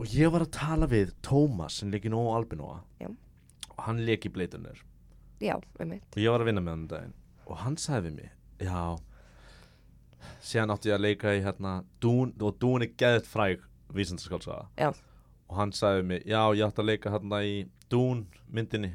[0.00, 3.10] og ég var að tala við Tómas sem leik í Nóa Albinóa Já.
[3.74, 4.80] og hann leik í Blade Runner
[5.40, 7.14] Já, einmitt og ég var að vinna með hann um daginn
[7.50, 8.32] og hann sagði við mig
[8.70, 8.80] já
[10.44, 13.62] síðan átti ég að leika í hérna Dún, og Dún er geðið fræg
[13.94, 14.90] vísindaskálsaga Já.
[15.50, 17.54] og hann sagði mig já ég átti að leika hérna í
[17.90, 18.92] Dún myndinni.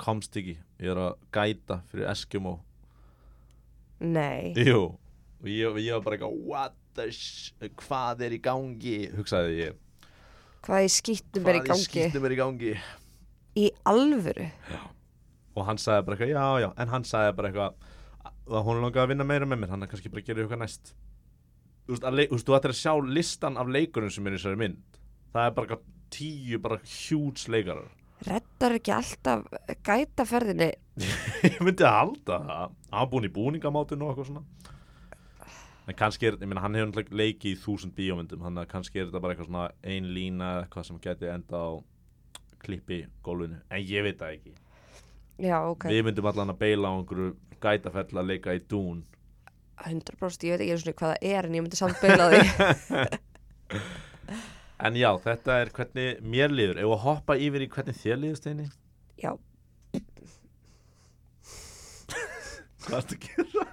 [0.00, 2.58] Komst ekki, ég er að gæta fyrir Eskimo
[4.00, 4.96] Nei, jú.
[5.40, 8.96] Og ég, ég var bara eitthvað what the sh hvað er í gangi?
[9.12, 9.76] hugsaði ég.
[10.64, 11.84] Hvað í skýttum er í hvað í gangi?
[11.88, 12.72] skýttum er í gangi?
[13.60, 14.48] Í alvöru?
[15.56, 17.88] Og hann sagði bara eitthvað, já, já, en hann sagði bara eitthvað
[18.58, 20.62] að hún langaði að vinna meira með mér hann er kannski bara að gera eitthvað
[20.64, 20.92] næst.
[21.86, 24.38] Þú veist, leik- þú veist, þú ættir að sjá listan af leikurinn sem er í
[24.40, 25.00] þessari mynd.
[25.34, 25.78] Það er bara
[26.10, 27.90] tíu bara hjúts leikarar.
[28.26, 29.46] Reddar ekki alltaf
[29.86, 30.66] gæta ferðinni
[31.48, 32.74] ég myndi að halda það.
[32.90, 34.42] Hann var búinn í búningamátinu og eitthvað svona.
[35.88, 39.08] En kannski er, ég meina hann hefur náttúrulega leikið í þúsund bíómyndum hann kannski er
[39.08, 41.70] þetta bara eitthvað svona ein lína eitthvað sem geti enda á
[42.60, 44.52] klippi gólfinu, en ég veit það ekki
[45.40, 49.02] Já, ok, við myndum allan að beila á einhverju gætafell að leika í dún
[49.80, 52.40] 100% ég veit ekki einu sinni hvað það er en ég myndi samt beila því.
[54.80, 56.78] En já, þetta er hvernig mér líður.
[56.80, 58.66] Ef að hoppa yfir í hvernig þér líður steini?
[59.20, 59.34] Já,
[62.80, 63.66] Hvað ertu að gera?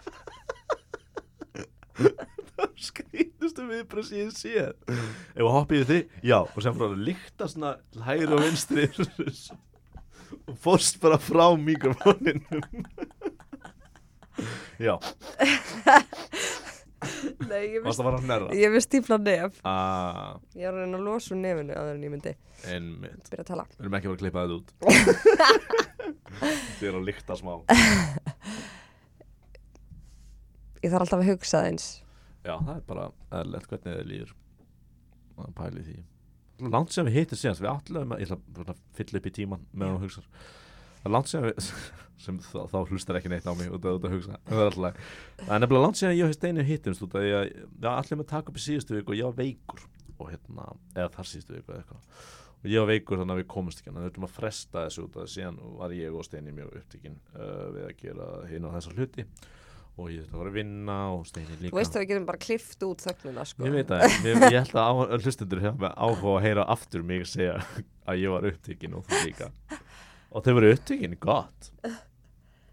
[2.57, 6.85] Það skrítustu við bara síðan séð Ef að hoppa yfir þig, já Og sem frá
[6.89, 7.71] að líkta svona
[8.05, 8.87] hægri og vinstri
[10.47, 12.63] Og fórst bara frá mikrofóninum.
[14.77, 14.93] Já,
[17.47, 19.57] Nei, ég varst að fara að nærra Ég við stífla nef.
[19.65, 22.33] Ah, Ég er að reyna að losa úr nefinu áður en ég myndi.
[22.73, 23.29] Einmitt.
[23.31, 23.65] Byrja að tala.
[23.75, 24.69] Við erum ekki vera að klippa þetta út.
[26.79, 27.53] Þið er að líkta smá.
[30.83, 31.85] Ég þarf alltaf að hugsa það eins
[32.45, 33.05] Já, það er bara
[33.39, 34.31] eðlilegt hvernig þið líður.
[35.37, 35.97] Að pæli því
[36.57, 37.69] Langt sem við hittum síðast, við
[38.15, 40.29] að ég ætla að fylla upp í tíman meðan þú hugsar
[40.97, 41.67] Það er langt sem við
[42.23, 44.63] sem þá, þá hlustar ekki neitt á mig út að, hugsa það
[45.53, 49.13] er nefnilega langt sem ég og ég, já, allir með taka upp í síðustu viku
[49.13, 49.85] og ég var veikur.
[50.17, 50.65] Og hérna,
[50.95, 52.23] eða þar síðustu viku eitthvað.
[52.57, 53.91] Og ég var veikur þannig að við komumst ekki.
[53.91, 56.73] Þannig að við þurfum að fresta þessu út að síðan var ég og Steini mjög
[56.81, 59.27] upptíkin uh, við að gera hinn og þessar hluti
[59.97, 61.71] og ég þurfti að fara að vinna og Steini líka.
[61.71, 63.65] Þú veist að við getum bara klift út þögnuna sko.
[63.65, 65.29] Ég veit það, ég, ég held að
[65.63, 67.55] hefða með áhuga að heyra aftur mig segja
[68.09, 69.49] að ég var upptíkin og þú líka.
[70.29, 71.71] Og þau voru upptökin, gott.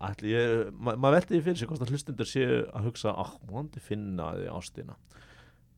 [0.05, 3.33] Ætli ég, ma maður veldi því fyrir sig hvort að hlustundur séu að hugsa ah,
[3.49, 4.99] vonandi finna þið ástina.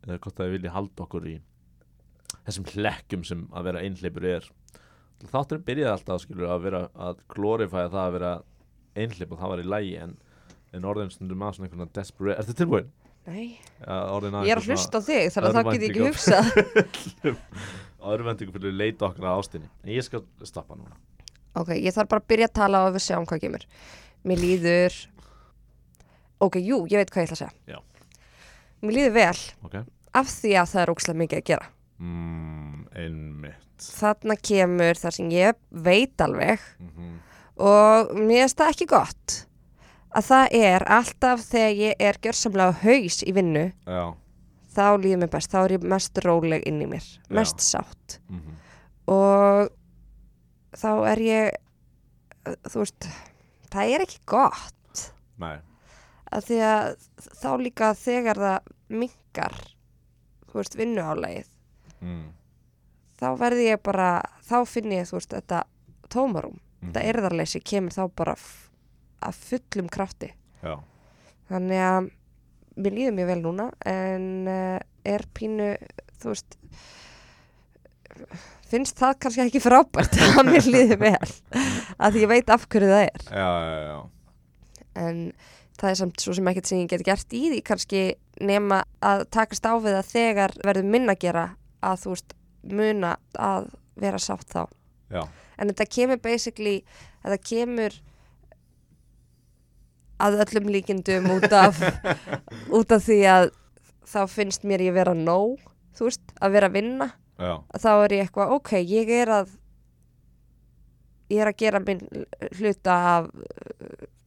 [0.03, 1.37] Eða hvort að þið vilji halda okkur í
[2.47, 4.51] þessum hlekkjum sem að vera einhleipur er.
[5.23, 8.33] Þátturinn byrjaði alltaf skilur að vera að glorifæða það að vera
[8.97, 10.17] einhleip og það var í lægi en,
[10.77, 12.93] en orðin stundum að svona einhvern veginn desperate Er þetta tilbúin?
[13.27, 13.47] Nei,
[13.87, 16.45] orðin ég er að hlusta á þig þannig að það get ekki hugsað.
[18.15, 19.71] Örvendingu fyrir leita okkur að ástinni.
[19.83, 20.95] En ég skal stoppa núna.
[21.59, 23.67] Ok, ég þarf bara að byrja að tala og við sjáum hvað kemur.
[24.27, 25.01] Mér líður
[26.47, 27.55] Ok, jú, ég veit hvað ég ætla að segja.
[27.73, 27.79] Já.
[28.85, 29.45] Mér líður vel.
[29.67, 29.77] Ok.
[30.21, 31.71] Af því að það er ókslega mikið að gera.
[31.97, 33.87] Mm, Einmitt.
[33.97, 35.59] Þarna kemur þar sem ég
[35.89, 37.17] veit alveg mm
[37.57, 39.37] og mér finnst það ekki gott
[40.17, 44.03] að það er alltaf þegar ég er gjörsamlega haus í vinnu Já.
[44.77, 48.21] þá líður mér best, þá er ég mest róleg inn í mér, mest sátt.
[48.31, 48.55] Mm
[49.07, 49.69] og
[50.75, 51.57] þá er ég
[52.67, 53.07] þú veist
[53.71, 55.03] það er ekki gott.
[55.39, 55.59] Nei.
[56.35, 56.89] Að því að
[57.39, 59.55] þá líka þegar það minkar
[60.51, 61.49] þú veist vinnuálegið
[62.03, 62.25] mm.
[63.21, 64.11] þá verði ég bara,
[64.43, 65.63] þá finn ég þú veist þetta
[66.11, 66.91] tómarum, Mhm.
[66.93, 68.35] þetta erðarleysi kemur þá bara
[69.27, 70.33] af fullum krafti.
[70.62, 70.77] Já.
[71.51, 72.11] Þannig að
[72.77, 75.73] mér líður mjög vel núna en uh, er pínu
[76.21, 76.57] þú veist
[78.67, 81.35] finnst það kannski ekki frábært að mér líður vel
[82.05, 83.29] að ég veit af hverju það er.
[83.31, 83.99] Já, já, já.
[84.97, 85.21] En
[85.77, 88.03] það er samt svo sem ekkert sem ég get gert í því kannski
[88.45, 91.47] nema að takast á við að þegar verður minna að gera
[91.85, 92.37] að þú veist
[92.67, 94.62] muna að vera sátt þá.
[95.12, 95.23] Já,
[95.57, 96.77] en þetta kemur basically
[97.23, 98.01] þetta kemur
[100.23, 101.81] að öllum líkindum út af
[102.77, 103.51] út af því að
[104.07, 105.59] þá finnst mér ég vera nóg
[105.97, 107.07] þú veist, að vera að vinna.
[107.41, 109.51] Já, þá er ég eitthvað, ok, ég er að
[111.33, 112.03] ég er að gera minn
[112.59, 113.31] hluta af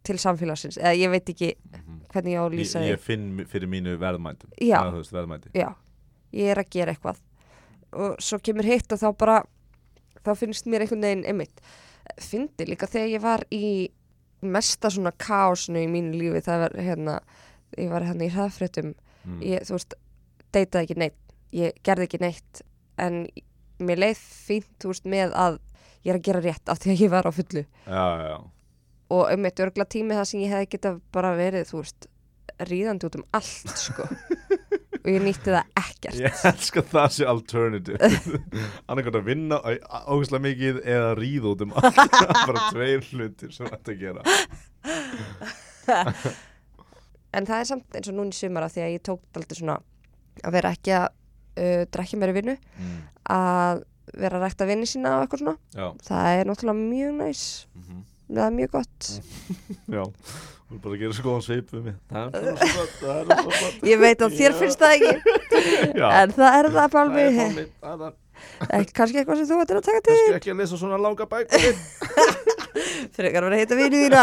[0.09, 1.99] til samfélagsins, eða ég veit ekki Mhm.
[2.09, 4.47] hvernig ég á að ég, ég finn fyrir mínu verðmændi
[5.53, 5.69] já,
[6.33, 7.17] ég er að gera eitthvað.
[7.93, 9.43] Og svo kemur hitt og þá bara
[10.25, 11.61] þá finnst mér einhvern veginn einmitt
[12.19, 13.89] fyndi líka þegar ég var í
[14.41, 17.15] mesta svona kaosnu í mínu lífi það var hérna
[17.77, 19.41] ég var hérna í hraðfréttum mm.
[19.45, 19.95] ég, þú veist,
[20.55, 22.61] deytaði ekki neitt ég gerði ekki neitt
[22.99, 23.23] en
[23.79, 25.59] mér leið fínt, þú veist, með að
[26.03, 27.63] ég er að gera rétt af því að ég var á fullu.
[27.85, 28.35] Já, já,
[29.09, 32.09] og um eitt örgla tími það sem ég hefði geta bara verið, þú veist
[32.69, 34.07] ríðandi út um allt, sko
[35.09, 36.17] og ég nýtti það ekkert.
[36.19, 38.09] Ég elska það sé alternative.
[38.89, 39.57] Annarkvæmt að vinna
[40.05, 42.01] ógæslega mikið eða ríða út um allt.
[42.49, 44.21] Bara tveir hlutir sem þetta gera.
[47.29, 49.75] En það er samt eins og núna í sumara því að ég tók alltaf svona
[50.41, 52.95] að vera ekki að uh, drekja mér í vinnu mm.
[53.35, 53.83] að
[54.17, 55.53] vera að rækta vinni sína og eitthvað svona.
[55.77, 57.43] Já, það er náttúrulega mjög næs.
[57.77, 59.09] Mm það er mjög gott.
[59.97, 60.03] Já
[60.69, 61.95] Þú er bara að gera svo góðan sveip við mig.
[62.11, 63.77] Það er svo gott, það er svo gott.
[63.89, 65.13] Ég veit að þér finnst það ekki.
[65.97, 68.17] Já, en það er það það Pálmi er Pálmi, það er
[68.77, 70.13] Ekki- kannski eitthvað sem þú ættir að taka til?
[70.19, 71.81] kannski ekki að lesa svona langa bækur.
[73.17, 74.21] Frekar að vera að heita vinu þína.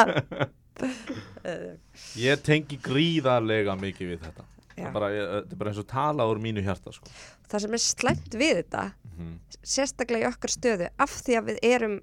[2.22, 4.46] Ég tengi gríðarlega mikið við þetta.
[4.76, 4.86] Það Já.
[4.90, 7.08] er bara, ég, þetta er bara eins og tala úr mínu hjarta sko.
[7.48, 8.82] það sem er slæmt við þetta
[9.16, 9.34] mm
[9.66, 11.94] sérstaklega í okkar stöðu af því að við erum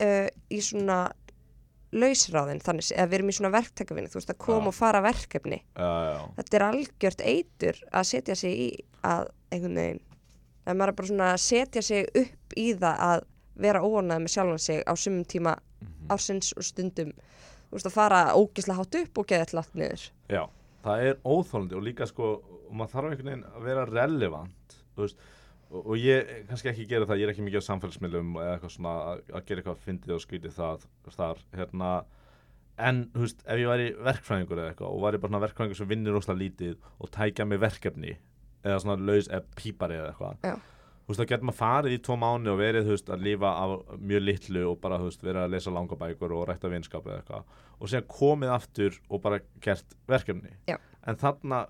[0.00, 0.98] uh, í svona
[1.94, 5.60] lausráðin þannig eða við erum í svona verktakavinni þú veist að koma og fara verkefni.
[5.78, 8.68] Já, já, þetta er algjört eitur að setja sig í
[9.06, 10.02] að einhvern veginn
[10.64, 13.24] að maður er bara svona að setja sig upp í það að
[13.66, 16.06] vera óanæð með sjálfan sig á sumum tíma Mhm.
[16.08, 20.10] ársins og stundum þú veist að fara ógislega hátt upp og geða allt niður.
[20.32, 20.44] Já
[20.84, 25.02] Það er óþólandi og líka sko og maður þarf einhvern veginn að vera relevant þú
[25.04, 25.16] veist,
[25.74, 28.74] og, og ég kannski ekki gera það, ég er ekki mikið á samfélagsmiðlum eða eitthvað
[28.76, 30.84] svona að, gera eitthvað fyndið og skrítið það,
[31.16, 31.94] þar, hérna
[32.88, 35.90] en, þú veist, ef ég væri verkfræðingur eða eitthvað og væri bara svona verkfræðingur sem
[35.90, 38.14] vinnir rosalega lítið og tækja mig verkefni
[38.64, 40.56] eða svona laus, eða pípari eða eitthvað Já.
[41.04, 43.54] þú veist, þá getur maður farið í tvo mánu og verið, þú veist, að lifa
[43.60, 47.06] af mjög litlu og bara, þú veist, vera að lesa langa bækur og rætta vinskap
[47.10, 50.78] eða eitthvað og síðan komið aftur og bara gert verkefni Já.
[51.04, 51.64] en þarna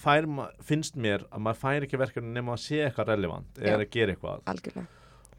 [0.00, 0.26] fær,
[0.64, 4.14] finnst mér að maður fær ekki verkefni nema að sé eitthvað relevant eða að gera
[4.14, 4.42] eitthvað.
[4.52, 4.86] Algjörlega.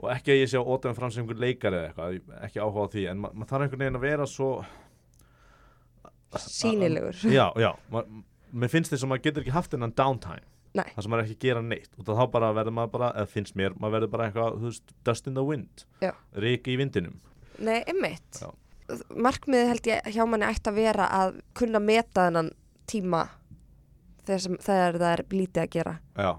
[0.02, 2.86] Og ekki að ég sé að ótaðum fram sem einhver leikari eða eitthvað, ekki áhuga
[2.86, 4.52] á því en ma maður þarf einhvern veginn að vera svo
[6.42, 7.72] sínilegur já, já,
[8.52, 10.86] mér finnst þess að maður getur ekki haft þennan downtime Nei.
[10.94, 11.92] það sem maður ekki gera neitt.
[12.00, 15.28] Og þá bara verður maður bara, eða finnst mér maður verður bara eitthvað, veist, dust
[15.28, 15.86] in the wind
[16.46, 17.20] rík í vindinum.
[17.62, 18.42] Nei, einmitt.
[18.42, 18.50] Já.
[19.16, 22.50] markmiðið held ég hjá manni ætti að vera að kunna meta þennan
[22.90, 23.22] tíma
[24.28, 25.94] þegar, sem, þegar það er lítið að gera.
[26.18, 26.32] Já,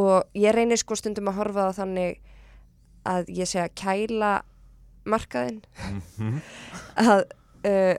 [0.00, 2.20] og ég reynir sko stundum að horfa á þannig
[3.10, 4.32] að ég að kæla
[5.08, 5.60] markaðinn.
[5.88, 6.40] Mhm.
[7.00, 7.22] að,
[7.64, 7.94] uh,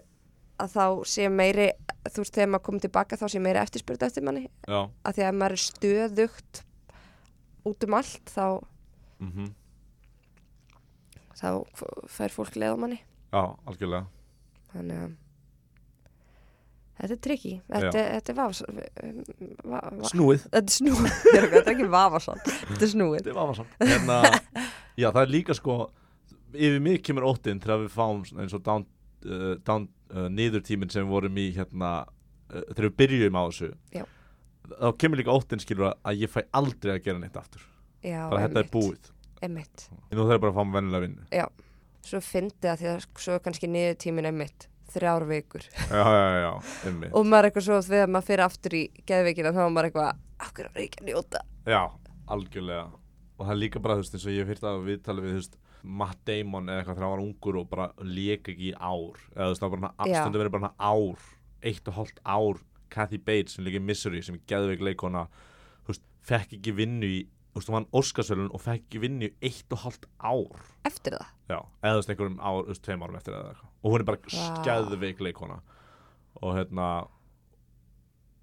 [0.61, 1.71] að þá sé meiri
[2.05, 5.23] þú veist, þegar maður komið tilbaka þá sé meiri eftirspurð eftir manni, Já, að því
[5.27, 6.61] að maður er stöðugt
[7.69, 8.45] út um allt þá,
[9.21, 9.51] mhm.
[11.41, 12.97] Þá f- fær fólk leið á manni.
[13.33, 14.05] Já, algjörlega.
[14.73, 15.13] Þannig að
[17.01, 20.45] þetta er trikki þetta, þetta er vafas va, va, Snúið.
[20.45, 21.09] Þetta er snúið.
[21.33, 23.17] Þetta er ekki vafasann, þetta er snúið.
[23.19, 24.17] Þetta er vafasamt hérna,
[24.99, 25.77] Já, það er líka sko
[26.51, 28.83] Yfir mig kemur óttinn þegar við fáum eins og down,
[29.23, 33.43] uh, down uh, niður tíminn sem við vorum í hérna uh, þegar við byrjum á
[33.45, 33.69] þessu.
[33.95, 34.03] Já.
[34.73, 37.63] þá kemur líka óttinn skilur að ég fæ aldrei að gera neitt aftur.
[38.03, 39.11] Já, bara þetta er búið.
[39.41, 39.87] Einmitt.
[40.11, 41.47] nú þarf ég bara að fá mig vennilega vinnu.
[42.01, 45.65] Svo fyndi að því að svo kannski niður tímin einmitt þrjár vikur.
[45.91, 46.51] Já, já, já,
[47.11, 50.21] og maður er eitthvað svo þegar maður fyrir aftur í geðveikina þá er maður eitthvað,
[50.47, 51.43] okkur er ekki að njóta?
[51.69, 51.81] Já,
[52.35, 52.87] algjörlega.
[53.37, 55.35] Og það er líka bara, þú veist, eins og ég hef hýrt að viðtali við,
[55.35, 58.73] þú veist, Matt Damon eða eitthvað þegar hann var ungur og bara lék ekki í
[58.77, 59.21] ár.
[59.33, 60.03] Eða þú veist, það var bara Já.
[60.05, 61.29] afstundu verið bara hana ár
[61.61, 65.27] eitt og hálft ár Kathy Bates sem í Misery sem er geðveik leikona
[65.85, 67.21] þú veist, fekk ekki vinnu í
[67.51, 70.61] þú hún vann Óskarsvölun og fekk vinnu í eitt og hálft ár.
[70.87, 71.31] Eftir það?
[71.51, 73.73] Já, eða þú veist, einhverjum ár, þú veist, tveim árum eftir eitthvað.
[73.81, 74.61] Og hún er bara Vá.
[74.67, 75.57] geðveik leikona
[76.41, 76.87] og hérna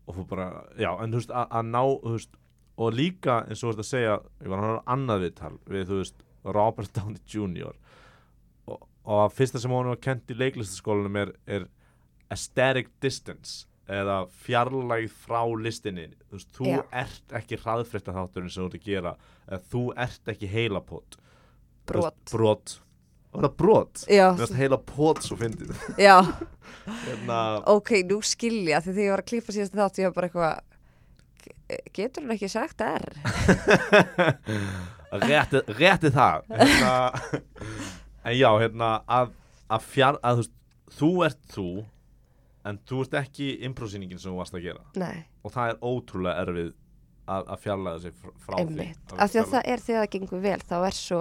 [0.09, 0.49] og þú bara,
[0.81, 2.37] já, en þú veist, að ná, þú veist
[2.79, 6.01] og líka eins og þú veist að segja ég var hann annað viðtal við, þú
[6.03, 7.75] veist, Robert Downey Jr.
[8.71, 11.67] og, og að fyrsta sem hún var kent í leiklistaskólanum er, er
[12.33, 16.09] aesthetic distance eða fjarlægð frá listinni.
[16.29, 16.83] Þú veist, þú Já.
[17.05, 19.15] ert ekki hraðfrétta þátturinn sem þú ert að gera
[19.49, 21.17] eða þú ert ekki heilapot.
[21.89, 22.19] Brot.
[22.33, 22.75] brot.
[23.33, 24.03] Var það brot?
[24.09, 25.73] já, Mér finnst heila pot svo fyndið.
[26.01, 26.17] Já,
[27.05, 30.29] hérna, ok, nú skilja því þegar ég var að klippa síðast þátt ég var bara
[30.31, 30.55] eitthvað
[31.45, 33.05] "Ge- getur hún ekki sagt R?
[35.29, 36.49] rétti, rétti það.
[36.57, 36.95] Hérna,
[38.29, 39.33] en já, hérna að,
[39.77, 40.57] að fjár, að þú veist
[40.99, 41.67] þú ert þú
[42.69, 44.85] en þú ert ekki improsýningin sem þú varst að gera.
[45.01, 46.71] Nei, og það er ótrúlega erfið
[47.29, 49.03] að, að fjarlæða sig fr- frá einmitt.
[49.11, 51.21] Því af því að það er þegar það gengur vel þá er svo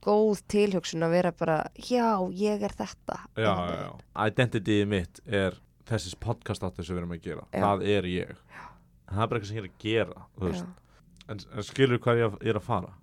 [0.00, 3.18] góð tilhugsun að vera bara já, ég er þetta.
[3.36, 3.90] Já, já, já.
[4.30, 5.58] identityið mitt er
[5.90, 7.48] þessis podcast áttur sem við erum að gera.
[7.52, 8.36] Það er ég.
[9.10, 10.70] Það er bara eitthvað sem ég er að gera veist.
[11.30, 12.94] En, en skilur hvað ég er að fara?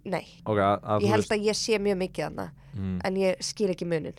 [0.00, 3.42] Nei, okay, að, að, ég held að ég sé mjög mikið hana mm, en ég
[3.44, 4.16] skil ekki munin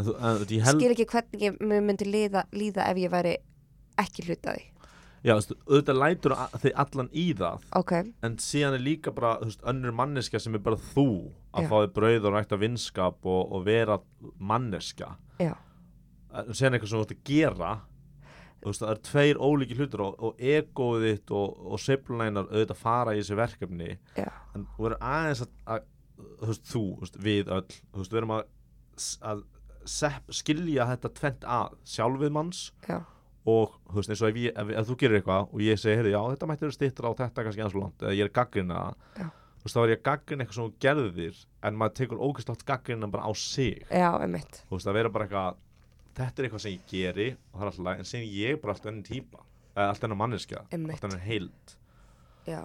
[0.00, 0.14] þú,
[0.50, 3.34] ég held, skil ekki hvernig ég myndi líða, líða ef ég væri
[4.00, 4.70] ekki hluta því.
[5.24, 7.92] Já, þú veist, auðvitað lætur þig allan í það ok,
[8.26, 11.06] en síðan er líka bara þú veist, önnur manneska sem er bara þú
[11.54, 11.68] að Já.
[11.70, 13.96] fá þig brauð og rækta vinskap og, og vera
[14.36, 15.54] manneska já,
[16.50, 17.70] síðan eitthvað sem þú ert að gera
[18.64, 22.80] þú veist, það er tveir ólíki hlutur og, og egoið þitt og, og seiflulænar auðvitað
[22.80, 23.90] fara í þessi verkefni.
[24.16, 25.88] Já, en þú verður aðeins að, að
[26.40, 28.46] þú veist, þú, þú veist, við öll þú veist, við erum að,
[29.32, 29.44] að
[29.84, 33.00] sepp, skilja þetta tvent að sjálfið manns já,
[33.46, 35.96] og þú veist, eins og ef, ég, ef, ef þú gerir eitthvað og ég segi,
[36.00, 38.32] heyrðu, já, þetta mætti vera stittra á þetta kannski eins og langt, eða ég er
[38.38, 38.78] gaggrina
[39.18, 39.26] Já.
[39.28, 43.08] þú veist, þá er ég gaggrina eitthvað sem þú gerðir en maður tekur ógæslátt gaggrina
[43.12, 43.84] bara á sig.
[43.90, 44.62] Já, einmitt.
[44.68, 45.60] Þú veist, að vera bara eitthvað
[46.14, 48.72] þetta er eitthvað sem ég geri og það er alltaf en sem ég er bara
[48.76, 49.40] alltaf enn típa
[49.74, 51.76] eða alltaf enn manneskja, alltaf enn heild.
[52.46, 52.60] Já,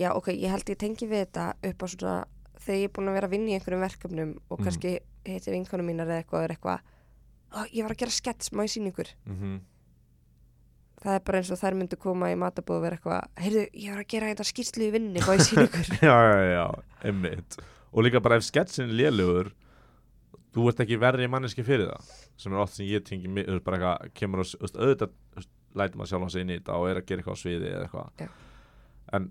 [0.00, 2.16] já, ok, ég held ég tengi við þetta upp á svona
[2.60, 4.64] þegar ég er búin að vera að vinna í einhverjum verkefnum og Mhm.
[4.66, 4.92] kannski
[5.26, 6.94] heiti vinkonum mínar eða eitthvað er eitthvað,
[7.74, 9.12] ég var að gera skets, má ég sína ykkur?
[9.28, 9.58] Mm
[11.00, 13.94] það er bara eins og þær myndu koma í matabóð og vera eitthvað, heyrðu, ég
[13.94, 15.92] var að gera þetta skýrslu í vinni, má ég sína ykkur?
[16.10, 16.64] Já, já, já,
[17.08, 17.56] einmitt.
[17.90, 19.50] Og líka bara ef sketsin er lélugur
[20.54, 23.78] þú ert ekki verri manneski fyrir það sem er oft sem ég tengi mig, bara
[23.78, 27.22] eitthvað kemur og, auðvitað lætur maður sjálf hans inn í þetta og er að gera
[27.22, 28.32] eitthvað á sviði eða eitthvað.
[29.16, 29.28] En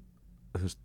[0.56, 0.82] þú veist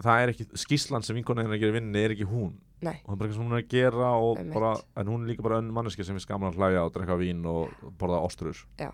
[0.00, 2.96] það er ekki, skýslan sem vinkona hennar gerir í vinninni er ekki hún Nei.
[3.04, 4.10] og það er bara eitthvað sem hún er að gera
[4.54, 7.16] bara, en hún er líka bara önn manneski sem er skaman að hlæja og drekka
[7.20, 8.62] vín og borða ostrur.
[8.80, 8.90] Já.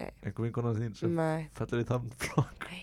[0.00, 2.66] Einhver vinkona þín sem Nei, fellur í þann flokk?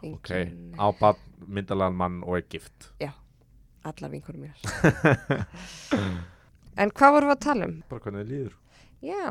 [0.00, 2.88] Ok, engin, á bann, myndalagan mann og er gift.
[3.84, 5.46] Allar vinkonum mínar.
[6.80, 7.74] En hvað vorum við að tala um?
[7.90, 8.54] bara hvernig þið líður.
[9.04, 9.24] Já,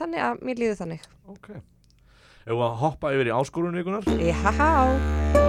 [0.00, 1.04] þannig að mér líður þannig.
[1.30, 1.52] Ok.
[2.40, 5.39] Ef við að hoppa yfir í áskorun vikunar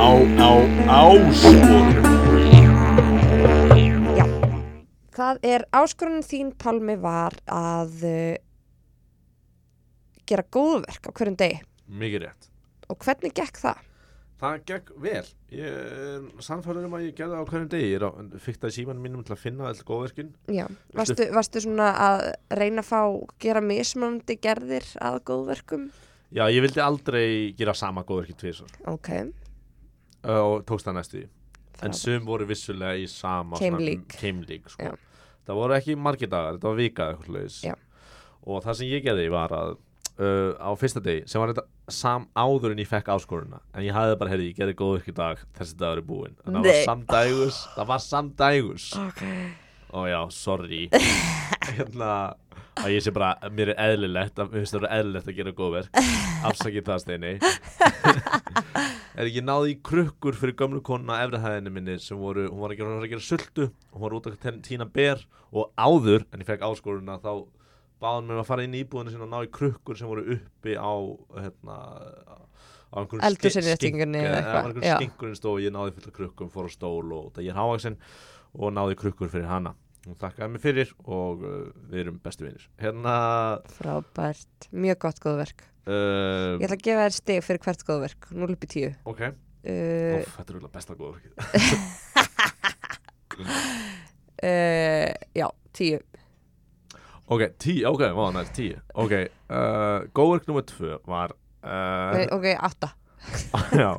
[0.00, 0.08] á,
[0.40, 0.50] á,
[1.04, 1.90] áskorun
[4.16, 4.24] Já,
[5.12, 8.38] það er áskorunum þín Pálmi var að uh,
[10.24, 11.60] gera góðverk á hverjum degi.
[11.90, 12.50] Mikið rétt.
[12.88, 13.86] Og hvernig gekk það?
[14.40, 15.26] það gekk vel.
[15.52, 17.88] Ég er sannfærður um að ég gerði það á hverjum degi.
[17.90, 20.30] Ég er að fykta í símanum mínum til að finna all góðverkin.
[20.48, 20.64] Já,
[20.96, 22.22] varstu, varstu svona að
[22.56, 23.02] reyna að fá
[23.42, 25.90] gera mismunandi gerðir að góðverkum?
[26.30, 27.28] já, ég vildi aldrei
[27.58, 29.10] gera sama góðverki tvisar Ok,
[30.24, 31.22] og tókst það næstu
[31.80, 34.68] en sum voru vissulega í sama Keimlík.
[34.68, 34.90] sko.
[35.46, 37.06] Það voru ekki margir dagar, þetta var vika
[38.46, 39.70] og það sem ég gerði var að
[40.20, 43.96] uh, á fyrsta degi, sem var þetta sam áður en ég fekk áskoruna en ég
[43.96, 46.84] hafði bara, heyrði, ég gerði góð ykkur dag þessi dagur er búinn, en það var
[46.90, 49.24] samdægus það var samdægus Ok.
[49.96, 50.82] og já, sorry.
[51.76, 52.12] Hérna
[52.80, 55.56] að ég sé bara, mér er eðlilegt að, mér finnst það vera eðlilegt að gera
[55.58, 55.90] góðverk
[56.50, 57.32] afsakið það steini
[59.16, 62.82] er ekki náði í krukkur fyrir gömlu konuna efrihæðinu minni sem voru, hún var að
[62.82, 67.18] gera, gera sultu hún var út að tína ber og áður en ég fekk áskoruna
[67.22, 67.32] þá
[68.00, 70.76] báðum mér að fara inn í íbúðinu sinna og ná í krukkur sem voru uppi
[70.78, 70.92] á
[71.36, 71.78] hérna
[72.90, 74.96] á eða eitthvað, eitthvað já.
[74.96, 77.60] skinkurinn stóð og ég náði fullt af krukkum fór á stól og það ég er
[77.60, 77.98] hávaxinn
[78.58, 79.76] og náði krukkur fyrir hana.
[80.08, 81.58] Hún þakkaði mér fyrir og uh,
[81.92, 82.64] við erum bestu vinir.
[82.80, 83.14] Hérna
[83.76, 88.54] Frábært, mjög gott góðverk uh, Ég ætla að gefa þér stig fyrir hvert góðverk 0
[88.56, 91.20] upp í 10 ok, uh, Óf, þetta er eiginlega besta góður
[94.44, 96.00] uh, Já, 10
[97.30, 98.80] ok, tíu, ok, vá, næst, tíu.
[98.98, 99.12] Ok,
[100.16, 102.90] góðverk nummer tvö var Nei, Ok, 8
[103.84, 103.90] já,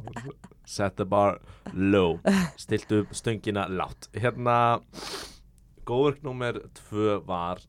[0.66, 1.38] set the bar
[1.74, 2.18] low.
[2.58, 4.82] Stilt upp stöngina látt hérna
[5.86, 7.62] góðverk nummer tvö var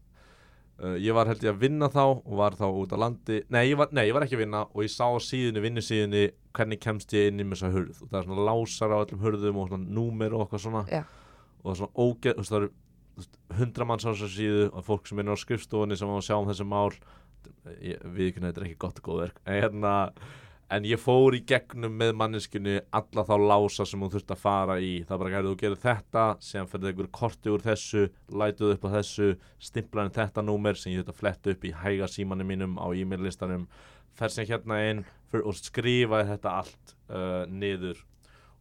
[0.82, 3.40] uh, ég var held ég að vinna þá og var þá út á landi.
[3.52, 6.82] Nei ég, var, nei, ég var ekki að vinna og ég sá síðunni, vinnusíðunni hvernig
[6.82, 8.02] kemst ég inn í þessa hurð.
[8.02, 10.84] Og það er svona lásar á öllum hurðum og svona númer og eitthvað svona.
[10.92, 11.02] Já.
[11.62, 12.72] og það er svona ógeð, þú veist, það eru
[13.58, 16.36] hundra manns á þessar síðu og fólk sem er á skrifstofunni sem á að sjá
[16.38, 16.92] um þessi mál.
[17.82, 19.92] Ég, við ekki þetta er ekki gott góðverk en hérna
[20.72, 24.76] en ég fór í gegnum með manneskunni alla þá lása sem hún þurfti að fara
[24.80, 24.92] í.
[25.08, 28.94] Það bara að þú gerir þetta sem fyrir einhver korti úr þessu lætuð upp á
[28.96, 29.28] þessu
[29.68, 33.20] stimplaðin þetta númer sem ég þurfti að fletta upp í hæga símanum mínum á e-mail
[33.26, 33.68] listanum
[34.16, 35.04] fer sem hérna inn
[35.42, 38.02] og skrifaði þetta allt uh, niður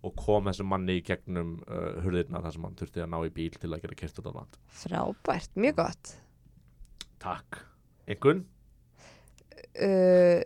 [0.01, 3.33] og kom þessum manni í gegnum uh, hurðirna þar sem hann þurfti að ná í
[3.35, 4.57] bíl til að gera kert út á land.
[4.81, 6.15] Frábært, mjög gott.
[7.21, 7.61] Takk.
[8.09, 8.47] Einhvern?
[9.79, 10.41] uh,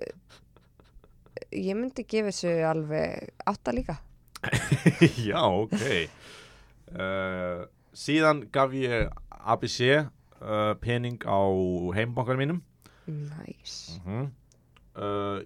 [1.55, 3.97] Ég myndi gefa þessu alveg 8 líka.
[5.27, 5.83] Já, ok.
[6.95, 7.65] Uh,
[7.95, 11.39] Síðan gaf ég ABC uh, pening á
[11.95, 12.63] heimbankan mínum.
[13.07, 14.27] Næs uh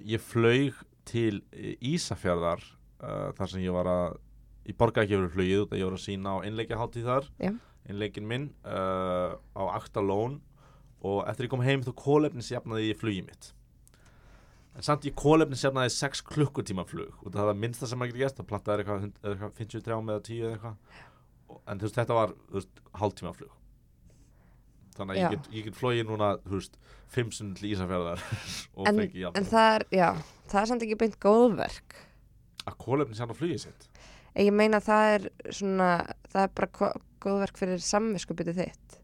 [0.06, 0.76] Ég flaug
[1.10, 1.40] til
[1.82, 2.62] Ísafjarðar
[3.02, 4.20] uh, þar sem ég var að
[4.70, 7.30] ég borgaði ekki fyrir flugið út að ég var að sína á einleikjaháttíð þar.
[7.42, 7.52] Já.
[7.90, 10.36] einleikin minn á Aktalón
[11.02, 13.50] og eftir ég kom heim þá kólefnisjafnaði ég flugið mitt
[14.80, 18.38] en samt ég kólefnisjafnaði 6 klukkutíma flug og það var minnsta sem maður getur gert.
[18.40, 21.00] Það plattaði eitthvað, hund- eða eitthvað 53 með 10 eða eitthvað.
[21.68, 22.36] En þú veist þetta var
[23.02, 23.56] hálftíma flug
[25.00, 25.24] þannig að Já.
[25.24, 26.74] ég get, ég get flogið núna þú veist
[27.16, 28.24] 5 sund til Ísafjarðar
[28.78, 30.08] og En, fengi jafn en það er, já,
[30.52, 31.96] það er samt ekki beint góðverk.
[32.68, 33.88] Að kólefnisjafna flugið sitt?
[34.40, 35.88] Ég meina það er svona,
[36.30, 36.92] það er bara
[37.24, 38.99] góðverk fyrir samviskupið þitt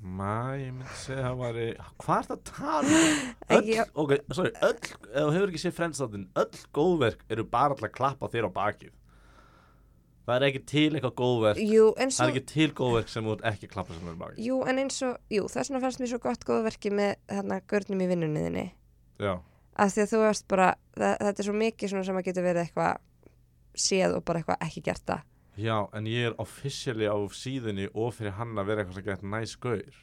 [0.00, 1.64] Mæ, ég myndi segja að það væri
[2.00, 3.18] Hvað er það að tala um?
[3.56, 7.90] Öll, ok, sorry, öll Ef þú hefur ekki séð frendstáttin Öll góðverk eru bara alltaf
[7.90, 8.94] að klappa þér á bakið.
[10.24, 11.60] Það er ekki til eitthvað góðverk.
[11.64, 14.16] Jú, eins Það er ekki til góðverk sem þú ert ekki að klappa sem er
[14.16, 14.42] á bakið.
[14.46, 18.04] Jú, en eins og, jú, þess vegna fannst mér svo gott góðverki með þarna görnum
[18.04, 18.66] í vinnunniðinni
[19.20, 19.32] Já,
[19.80, 22.46] að því að þú veist bara, það, þetta er svo mikið svona sem að getur
[22.46, 23.02] verið eitthvað
[23.88, 25.26] séð og bara eitthvað ekki gert það
[25.60, 29.26] já, en ég er officially á síðunni og fyrir hann að vera eitthvað sem gett
[29.26, 29.98] næs gaur.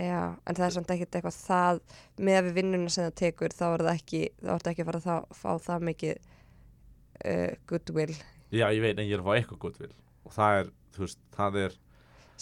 [0.00, 1.80] Já, en það er samt ekkert eitthvað það
[2.16, 4.84] með að við vinnuna sem það tekur þá er það ekki, þá er það ekki
[4.84, 8.18] að fara að fá það mikið uh, goodwill.
[8.52, 9.92] Já, ég veit, en ég er að fá eitthvað gott vil
[10.22, 11.80] Og það er, þú veist, það er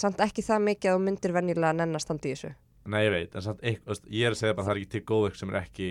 [0.01, 2.53] samt ekki það mikið að þú myndir venjulega nennast standi í þessu.
[2.91, 4.93] Nei, ég veit, en samt eitthvað, ég er að segja bara að það er ekki
[4.95, 5.89] til góðverk sem er ekki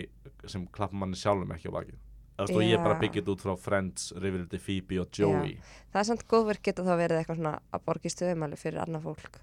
[0.49, 1.99] sem klappa manni sjálfum ekki á bakið
[2.40, 3.02] og ég bara Já.
[3.04, 5.58] byggjað út frá Friends, Riverdale, Phoebe og Joey.
[5.94, 9.40] Það er samt góðverk geta þá verið eitthvað svona að borgi stöðumæli fyrir annað fólk.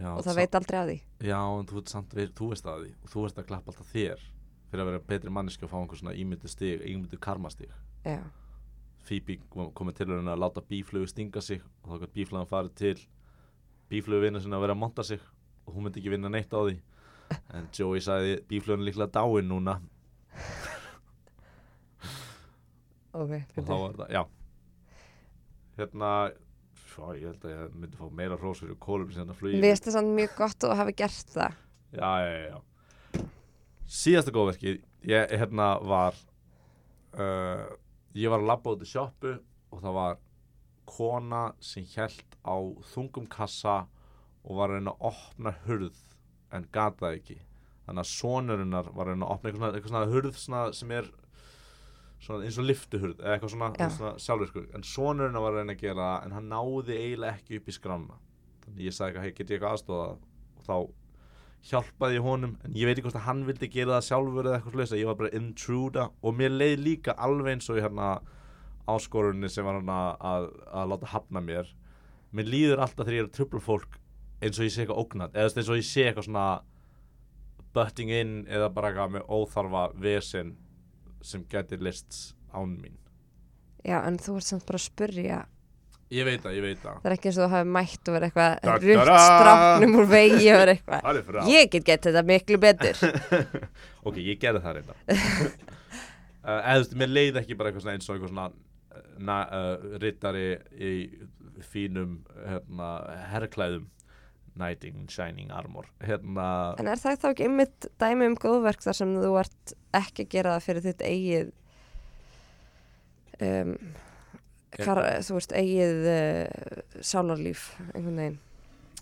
[0.00, 0.98] Já, og það sa- veit aldrei að því.
[1.28, 2.92] Já, en þú samt, þú veist að því.
[3.04, 4.18] Og þú veist að klappa alltaf þér
[4.70, 7.68] fyrir að vera betri manneski og fá einhver svona ímyndu stig ímyndu karmastig.
[8.04, 8.20] Já,
[9.04, 12.94] Phoebe kom- komið til að láta bíflugu stinga sig og þá gætt bíflugan farið til
[13.90, 15.20] bíflugu vinna sinna að vera að monta sig
[15.66, 16.78] og hún myndi ekki vinna neitt á því.
[17.54, 19.80] En Joey sagði bíflugan er líklega dáin núna
[23.12, 24.22] ok, og þá var það, já.
[25.80, 26.12] Hérna
[26.90, 29.74] svo, ég held að ég myndi fá meira hrós fyrir kólum sem þetta flugi Mér
[29.74, 31.60] finnst það samt mjög gott að þú hafi gert það.
[31.90, 32.58] Já, já, já,
[33.90, 36.18] síðasta góðverkið ég hérna var
[37.18, 37.64] uh,
[38.14, 39.32] ég var að labba út í sjoppu
[39.70, 40.20] og það var
[40.90, 42.56] kona sem held á
[42.92, 43.84] þungum kassa
[44.42, 45.98] og var að reyna að opna hurð
[46.54, 47.38] en gata ekki.
[47.86, 50.94] Þannig að sonurinnar var að reyna að opna eitthvað svona, eitthvað svona hurð svona, sem
[50.94, 51.10] er
[52.20, 54.66] svona eins og liftuhurð eða eitthvað svona, svona sjálfvirkur.
[54.76, 58.18] En sonurinn var að reyna að gera en hann náði eiginlega ekki upp í skrána
[58.64, 60.76] þannig ég sagði eitthvað, hei, get ég eitthvað aðstofa og þá
[61.70, 64.58] hjálpaði ég honum en ég veit ekki hvort að hann vildi gera það sjálfur eða
[64.58, 68.10] eitthvað slúðis, ég var bara intruda og mér leið líka alveg eins og hérna
[68.88, 70.46] áskorunni sem var hann að, að,
[70.80, 71.68] að láta hafna mér.
[72.34, 73.98] Mér líður alltaf þegar ég er að trubla fólk
[74.40, 76.46] eins og ég sé eitthvað ógnat eða eins og ég sé eitthvað svona
[77.76, 80.54] butting in eða bara eitthvað með óþarfa vesen
[81.22, 82.98] sem gæti lists án mín.
[83.86, 85.40] Já, en þú ert samt bara að spurja.
[86.10, 86.96] Ég veit það, ég veit það.
[87.00, 90.48] Það er ekki eins og þú hafi mætt og verið eitthvað rutt stráknum úr vegi
[90.50, 91.52] og verið eitthvað.
[91.52, 93.04] Ég get gett þetta miklu betur.
[94.08, 95.20] Ok, ég gerði það reynda uh,
[96.56, 99.38] eða þú veist, mér leið ekki bara eitthvað svona eins og eitthvað svona uh, na,
[99.44, 100.44] uh, rittari
[100.80, 100.92] í
[101.70, 102.14] fínum
[102.46, 102.90] hérna,
[103.34, 103.88] herrklæðum
[104.58, 105.88] knighting in shining armor.
[106.04, 110.26] Hérna, En er það þá ekki einmitt dæmi um góðverk þar sem þú ert ekki
[110.26, 111.50] að gera það fyrir þitt eigið
[113.48, 113.74] um,
[114.78, 118.38] hvar, þú veist, eigið uh, sálarlíf einhvern veginn?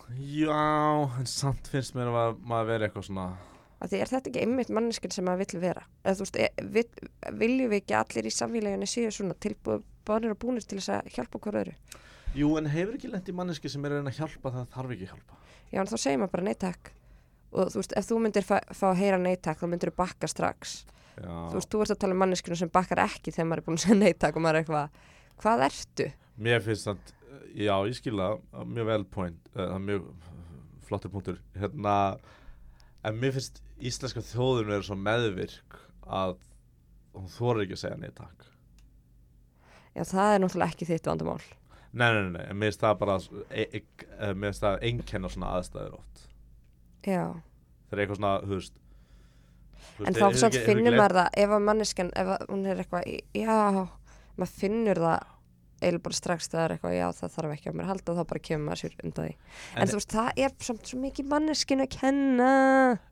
[0.08, 0.64] Já,
[1.20, 3.28] en samt finnst mér að maður vera eitthvað svona
[3.78, 5.84] að því er þetta ekki einmitt manneskinn sem maður vill vera?
[6.02, 6.84] Eða þú veist, e, vil,
[7.38, 11.42] viljum við ekki allir í samfélaginu séu svona tilbúinir og búinir til þess að hjálpa
[11.44, 11.76] hver öðru
[12.36, 15.12] jú, en hefur ekki lent í manneski sem er að hjálpa það þarf ekki að
[15.14, 15.40] hjálpa?
[15.72, 16.92] Já, en þá segir maður bara neittak
[17.48, 18.58] og þú veist, ef þú myndir fá,
[18.90, 20.78] að heyra neittak þá myndir þú bakka strax.
[21.18, 23.66] Já, þú veist, þú ert að tala um manneskinu sem bakkar ekki þegar maður er
[23.68, 24.98] búin að segja neittak og maður er eitthvað
[25.42, 26.08] hvað ertu?
[26.38, 27.14] mér finnst það
[27.58, 28.28] já, ég skilða,
[28.66, 30.10] mjög vel point uh, mjög
[30.88, 31.40] flottur punktur.
[31.58, 31.94] Hérna
[33.06, 36.36] en mér finnst íslenska þjóðun vera svo meðvirk að
[37.16, 38.46] hún þorir ekki að segja nei takk.
[39.96, 41.40] Já, það er náttúrulega ekki þitt vandamál
[41.92, 43.16] nei, nei, nei, mér finnst það bara
[43.50, 46.26] e, e, e, mér finnst það einkenna svona aðstæður oft.
[47.06, 47.24] Já,
[47.88, 48.84] þegar eitthvað svona, þú veist
[50.06, 53.58] en þá samt finnur maður það ef að manneskan, ef að hún er eitthvað já,
[54.38, 55.34] maður finnur það
[55.78, 58.22] eiginlega bara strax það er eitthvað, já það þarf ekki á mér að halda þá
[58.32, 59.34] bara kemur maður sér undan því.
[59.38, 62.48] En, En- þú veist, það er samt svo mikið manneskinu að kenna.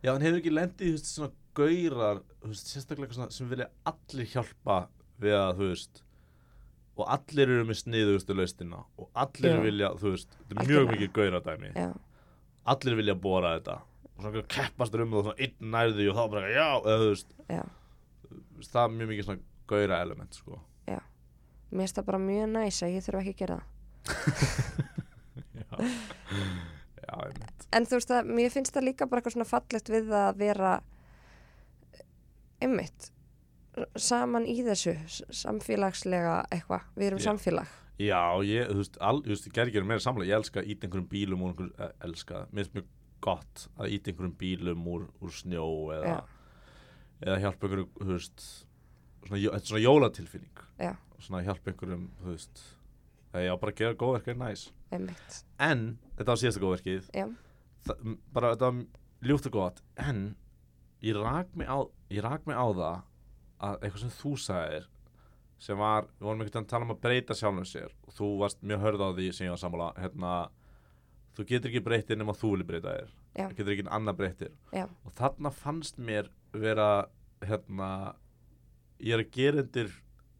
[0.02, 3.52] Já, en hefur ekki lendið, þú veist, svona gaurar, þú veist, sérstaklega eitthvað svona sem
[3.52, 4.78] vilja allir hjálpa
[5.22, 6.02] við að, þú veist,
[6.96, 9.60] og allir eru með sniðugustu laustina og allir Já.
[9.66, 10.92] vilja, þú veist, þetta er mjög Algjörlega.
[10.94, 11.88] mikið gauradæmi, Já,
[12.74, 13.76] allir vilja bóra þetta.
[14.16, 16.96] Og svona einhver keppast um það og svona einn nærði og þá bara, já, eða
[17.02, 17.62] þú veist, já,
[18.72, 19.44] það er mjög mikið svona
[19.74, 20.60] gaura element, sko.
[20.86, 23.66] mér finnst það bara mjög næs að ég þurfa ekki að gera það.
[25.56, 25.76] Já,
[27.02, 27.64] já, einmitt.
[27.74, 30.70] en þú veist að mér finnst það líka bara eitthvað svona fallegt við að vera
[32.62, 33.10] einmitt
[34.00, 34.94] saman í þessu
[35.36, 37.26] samfélagslega eitthvað, við erum Já.
[37.30, 37.74] samfélag.
[37.96, 40.70] Já, ég, þú veist, all, þú veist, ég gerði ekki meira samlega, ég elska að
[40.74, 42.90] íta einhverjum bílum úr einhverjum, eh, elska, mér finnst mjög
[43.24, 46.16] gott að íta einhverjum bílum úr, úr snjó eða,
[47.24, 48.44] eða hjálpa einhverjum, þú veist,
[49.24, 50.92] svona, þetta er svona jólatilfinning, Já.
[51.24, 52.62] svona hjálpa einhverjum, þú veist,
[53.32, 54.66] það á bara að gera góðverk er næs.
[54.92, 55.86] einmitt, En,
[56.18, 57.10] þetta var síðasta góðverkið,
[58.32, 58.84] bara þetta var
[59.24, 60.36] ljúft og gott, en
[61.00, 61.80] ég rak mig á,
[62.12, 63.02] ég rak mig á það
[63.62, 64.86] að eitthvað sem þú sagðir
[65.66, 68.30] sem var, við vorum einhvern veginn að tala um að breyta sjálfum sér og þú
[68.42, 70.32] varst mjög hörð á því sem ég var sammála, hérna
[71.36, 73.14] þú getur ekki breytið nema þú vilja breyta þér.
[73.36, 74.52] Þú getur ekki annar breytið
[74.82, 76.90] og þarna fannst mér vera
[77.44, 77.90] hérna
[79.00, 79.92] ég er að gera undir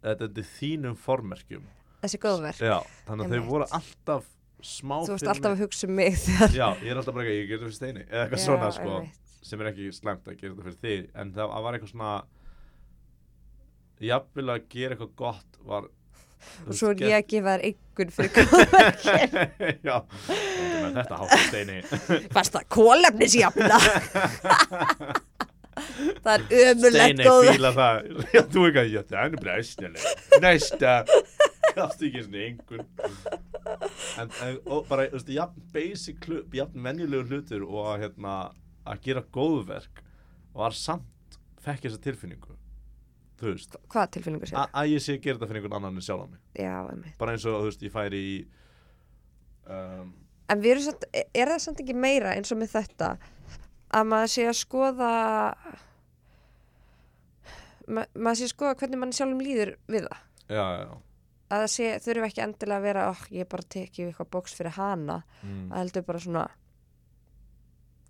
[0.07, 1.65] undir þínum formerkjum.
[2.05, 4.29] Þessi góðverk já, þannig að þau voru alltaf
[4.65, 7.37] smá þú fyrir alltaf að hugsa um mig þegar já, ég er alltaf bara ekki,
[7.41, 8.97] ég getur fyrir steini eða eitthvað Já, svona sko.
[9.47, 12.13] sem er ekki slæmt að gera þetta fyrir þig en það var eitthvað svona
[14.05, 15.89] jafnvel að gera eitthvað gott var
[16.67, 19.01] og svo er ég að gefa þér einhvern fyrir góðverk
[19.89, 19.97] já,
[20.99, 21.79] þetta hátt steini
[22.35, 23.81] fast það kólefnisjafna
[26.25, 27.95] það er ömulegt steini fíla það.
[28.33, 30.03] Já, þú ekki að þetta er bara æstnileg
[30.45, 30.95] næsta.
[31.77, 32.89] Gafst ekki svona einhvern.
[34.65, 38.37] Og bara, þú veist, jafn basic jafn venjulegu hlutur og að hérna,
[38.87, 40.03] að gera góðverk
[40.57, 42.57] var samt fekk þessa tilfinningu
[43.41, 43.79] þú veist.
[43.93, 44.61] Hvað tilfinningu sér?
[44.63, 46.41] A- að ég sé að gera þetta fyrir einhvern annan en sjálf á mig.
[46.57, 47.17] Já, einmitt.
[47.21, 48.37] Bara eins og þú veist ég færi í
[49.69, 50.15] um,
[50.47, 53.17] En við erum samt, er það samt ekki meira eins og með þetta
[53.97, 55.11] að maður sé að skoða
[57.87, 60.23] ma maður sé að skoða hvernig mann sjálfum líður við það?
[60.47, 60.95] Já, já, já.
[61.47, 64.75] Að það sé, þurfi ekki endilega að vera oh, ég bara teki eitthvað bóks fyrir
[64.75, 65.67] hana mm.
[65.71, 66.47] að heldur bara svona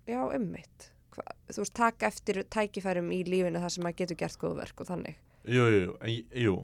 [0.07, 0.87] já, ummitt
[1.51, 5.15] þú veist, taka eftir tækifærum í lífinu þar sem maður getur gert góðverk og þannig.
[5.47, 6.55] Jú, jú, jú, en, jú.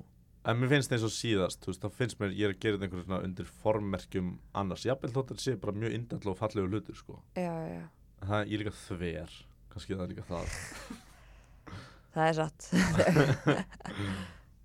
[0.43, 2.76] En mér finnst eins og síðast þú veist, þá finnst mér ég er að gera
[2.76, 6.39] þetta einhverju svona undir formmerkjum annars, jafnvel þótt að þetta sé bara mjög indall og
[6.41, 7.84] fallegu hlutur sko, já, já,
[8.20, 9.38] en það ég er líka þver.
[9.72, 10.45] Kannski það er líka það.
[12.14, 12.66] Það er satt.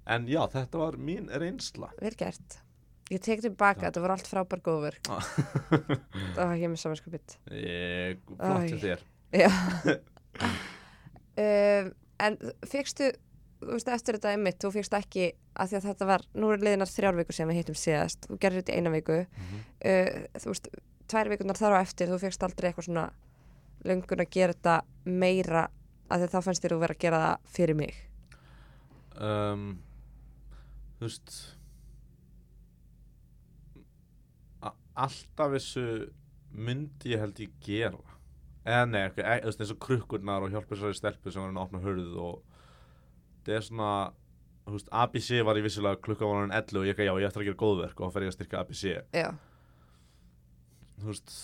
[0.09, 1.91] En já, þetta var mín reynsla.
[2.01, 2.59] Vel gert.
[3.13, 5.25] Ég tek tilbaka, þetta var allt frábær góðverk Ah.
[6.37, 9.05] það var ekki með samanskapið Ég, flott til þér
[11.45, 12.35] um, En
[12.67, 13.13] fegstu
[13.61, 16.63] þú veist eftir þetta einmitt, þú fegst ekki að því að þetta var, nú er
[16.63, 19.19] liðinar þrjár viku sem við hittum síðast, þú gerðir þetta í eina viku.
[19.39, 19.65] Mhm.
[19.91, 20.71] uh, þú veist,
[21.09, 23.07] tvær vikunar þar á eftir þú fegst aldrei eitthvað svona
[23.87, 24.77] löngun að gera þetta
[25.07, 25.69] meira
[26.09, 28.03] að því að þá fannst þér þú vera að gera það fyrir mig.
[29.19, 29.69] Um,
[30.99, 31.37] Þú veist
[34.99, 35.83] Alltaf þessu
[36.51, 38.17] myndi ég held ég gera
[38.69, 41.51] eða nei, ekki, e, þú veist, eins og krukkurnar og hjálpa þessari stelpu sem var
[41.51, 42.41] hann að opna hörð og
[43.47, 43.91] það er svona
[44.69, 47.29] þú veist, ABC var í vissulega klukka var hann 11 og ég ekki, já, ég
[47.31, 48.83] ætti að gera góðverk og þá fer ég að styrka ABC
[49.17, 49.29] Já,
[50.99, 51.37] þú veist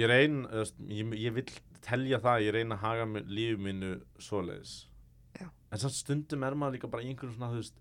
[0.00, 0.40] ég reyn
[0.86, 1.46] ég, ég vil
[1.82, 3.92] telja það ég reyna að haga mi- lífi mínu
[4.22, 4.74] svoleiðis.
[5.40, 5.48] Já.
[5.72, 7.78] en samt stundum er maður líka bara í einhverjum svona þú veist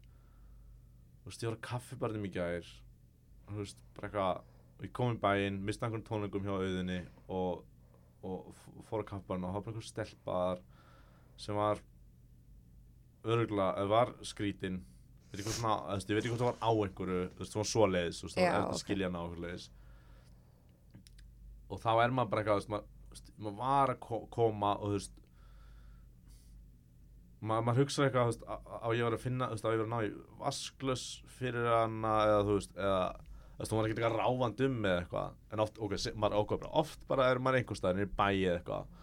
[1.20, 2.66] þú veist ég var að kaffibarnum í gær
[3.50, 4.42] þú veist bara eitthvað
[4.84, 7.64] ég kom í bæinn, mista einhvern tónleikum hjá auðinni og,
[8.24, 8.54] og
[8.88, 10.62] fór að kaffibarnu og hafa bara einhver stelpaðar
[11.40, 11.82] sem var
[13.28, 14.80] örugla, eða var skrítin
[15.30, 17.44] veit ekki hvað svona, þú veist, ég veit ekki hvað það var á einhverju þú
[17.44, 18.74] veist, það var svoleiðis, þú veist, það var eftir ok.
[18.78, 19.68] að skilja hana á einhverju leiðis
[21.70, 25.18] og þá er maður bara eitthvað, maður, maður var að ko- koma og þú veist
[27.40, 30.12] maður, maður hugsa eitthvað, á, ég var að finna, á ég var að ná í
[30.42, 31.06] vasklös
[31.38, 33.04] fyrir hana eða þú veist, eða
[33.68, 35.40] þú var ekkert eitthvað ráfand um eða eitthvað.
[35.52, 38.38] En oft, ok, maður ákveður bara, oft bara er maður einhvers staðar, er í bæi
[38.38, 38.96] eða eitthvað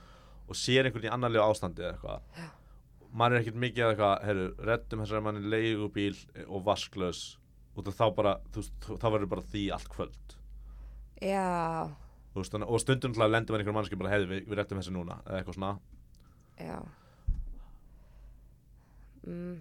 [0.47, 2.47] og sér einhvern í annarlegu ástandi eða eitthvað.
[3.17, 6.73] Maður er ekkert mikið eða eitthvað, herru, reddum þessari manni leigubíl og
[7.77, 10.37] út af þá bara, þú veist, þá verður bara því allt kvöld.
[11.21, 11.45] Já,
[12.37, 14.95] veist, og stundum til að lendum við einhverjum mannski bara, heiði, við, við reddum þessu
[14.97, 15.73] núna eða eitthvað svona.
[16.57, 16.79] Já.
[19.27, 19.59] Mm,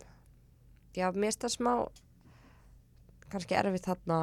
[0.95, 1.71] Já, mér finnst það smá
[3.33, 4.19] kannski erfitt þarna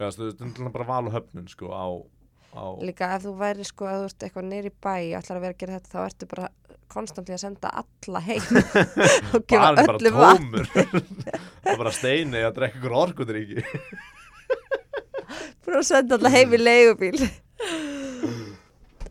[0.00, 1.84] Já, þú veist, til að bara val og höfnun sko á,
[2.56, 5.44] á líka ef þú væri sko að þú ert eitthvað neyri bæ og ætlar að
[5.44, 6.48] vera að gera þetta þá ertu bara
[6.90, 8.46] konstantli að senda alla heim.
[9.36, 10.56] Og gefa öllu vatn.
[11.70, 13.62] Er bara steini að drekka ykkur orkundríki
[15.66, 17.20] bara að senda alla heim í leigubíl.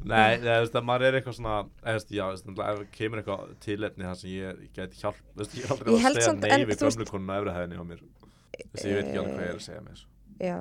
[0.09, 2.25] Nei, þú veist, að maður er eitthvað svona eða, þú veist, já,
[2.71, 5.99] ef kemur eitthvað tilefni þar sem ég, ég geti hjálp veist, ég er aldrei að
[6.07, 8.01] segja samt- nei en við þú veist- gömlu konuna efri hæðinni á mér.
[8.01, 10.07] Þú veist, ég veit ekki alveg hvað ég er að segja með þessu
[10.49, 10.57] Já,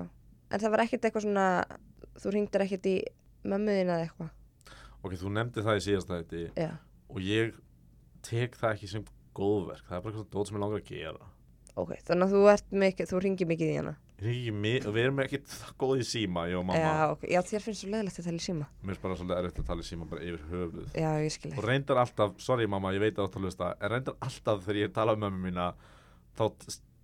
[0.50, 1.46] en það var ekkert eitthvað svona
[2.18, 2.96] þú ringdir ekkert í
[3.48, 4.34] mömmuðina eða eitthvað?
[4.98, 6.70] Ok, þú nefndi það í síðasta þetta Já,
[7.08, 7.54] og ég
[8.26, 9.06] tek það ekki sem
[9.38, 9.86] góðverk.
[9.86, 11.32] Það er bara eitthvað dót sem ég langar að gera.
[11.78, 13.94] Ok, þannig að þú mikið, þú ringir mikið í hana?
[14.18, 18.26] Og við erum það góð í síma, Já, ok, já, þér finnst svo leðilegt að
[18.26, 18.66] tala í síma.
[18.82, 20.88] Mér er bara svolítið erfitt að tala í síma bara yfir höfuð.
[20.98, 21.10] Já,
[21.52, 24.96] og reyndar alltaf, sorry mamma, ég veit að þú hlusta en reyndar alltaf þegar ég
[24.96, 25.68] tala um mömmu mína
[26.34, 26.44] þá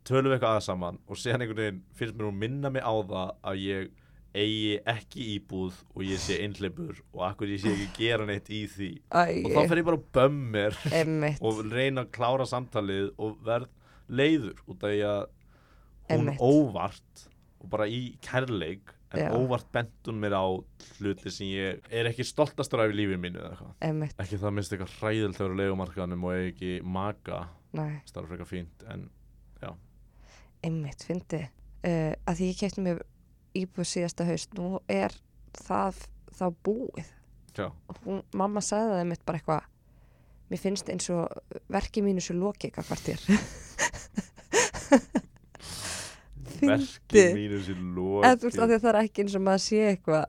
[0.09, 2.93] tölum við eitthvað aðeins saman og síðan einhvern veginn finnst mér hún minna mig á
[2.95, 3.93] það að ég
[4.35, 8.65] eigi ekki íbúð og ég sé einhleipur og akkur ég sé ekki gera neitt í
[8.67, 8.89] því.
[9.15, 10.79] Og þá fer ég bara að bömmir
[11.47, 13.71] og reyna að klára samtalið og verð
[14.11, 15.23] leiður út af því að
[16.11, 16.43] hún Einmitt.
[16.43, 17.25] óvart
[17.63, 19.31] og bara í kærleik en Já.
[19.39, 20.45] óvart bent hún mér á
[20.99, 23.75] hluti sem ég er ekki stoltastur af í lífið mínu eða eitthvað.
[23.87, 27.45] Emmitt, ekki það minnst eitthvað hræðilt þegar leigumarkaðanum og ekki maka.
[27.79, 29.07] Næ, starf frekar fínt en
[30.65, 33.03] emmitt, fyndi uh, að því ég kefti mér
[33.55, 35.15] íbúð síðasta haust nú er
[35.65, 35.95] það
[36.35, 37.09] þá búið.
[37.55, 39.71] Já, og hún, mamma sagði það einmitt bara eitthvað
[40.51, 41.23] mér finnst eins og
[41.73, 43.21] verki mínu svo lokið hvað þér.
[46.65, 49.81] Verkið mínu sér eða þú veist að lokið það er ekki eins og maður sé
[49.91, 50.25] eitthvað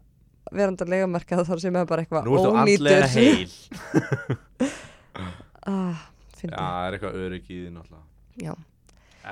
[0.55, 3.03] verandi að legamarkað þar sem er bara eitthvað ónýtur.
[5.73, 5.99] ah,
[6.41, 8.05] já, það er eitthvað öryggi í því náttúrulega.
[8.43, 8.53] Já,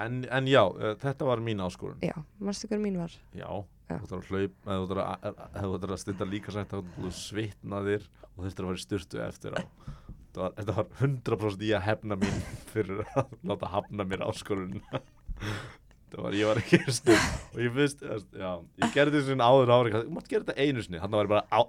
[0.01, 2.01] en, en já, uh, þetta var mín áskorun.
[2.03, 3.13] Já, mannstu hver mín var?
[3.35, 3.49] Já,
[3.89, 3.97] Já.
[3.97, 6.75] þú þarf að hlaup eða þú þarf að, að, að, að, að stunda líka sætt
[6.77, 9.61] að þú svitnaðir og þurftir að fara í styrtu eftir á.
[10.33, 14.79] Þetta var, þetta var 100% í að hefna mín fyrir að láta hafna mér áskorun.
[16.13, 18.03] Var, ég var ekki stund og ég finnst,
[18.37, 18.49] já,
[18.83, 20.99] ég gerði þessu áður ári, þú mátt gera þetta einu sinni.
[21.01, 21.59] Þannig var ég bara á,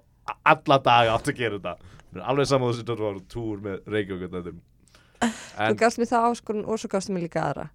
[0.52, 1.94] alla daga átt að gera þetta.
[2.28, 4.58] Alveg saman þessi þetta var túr með Reykjavík
[5.24, 7.68] þú gafst mér það áskorun og svo gafst mér líka aðra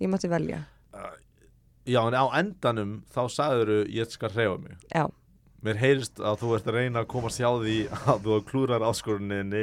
[0.00, 0.64] ég mátti velja.
[1.88, 4.76] Já, en á endanum þá sagður ég skal hreyfa mig.
[4.92, 5.06] Já,
[5.64, 7.78] Mér heyrist að þú ert að reyna að komast hjá því
[8.12, 9.62] að þú klúrar áskoruninni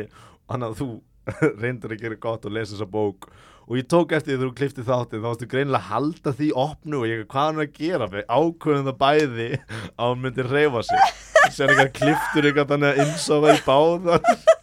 [0.51, 0.87] hann að þú
[1.61, 3.29] reyndir að gera gott og lesa þessa bók.
[3.65, 6.49] Og ég tók eftir því þegar þú klifti þáttinn þá varstu greinilega að halda því
[6.65, 8.09] opnu og ég, hvað hann að gera?
[8.11, 11.15] Við ákveðum það bæði að hún myndi reyfa sig.
[11.55, 14.29] Sér eitthvað kliftur eitthvað þannig að insofa í báðan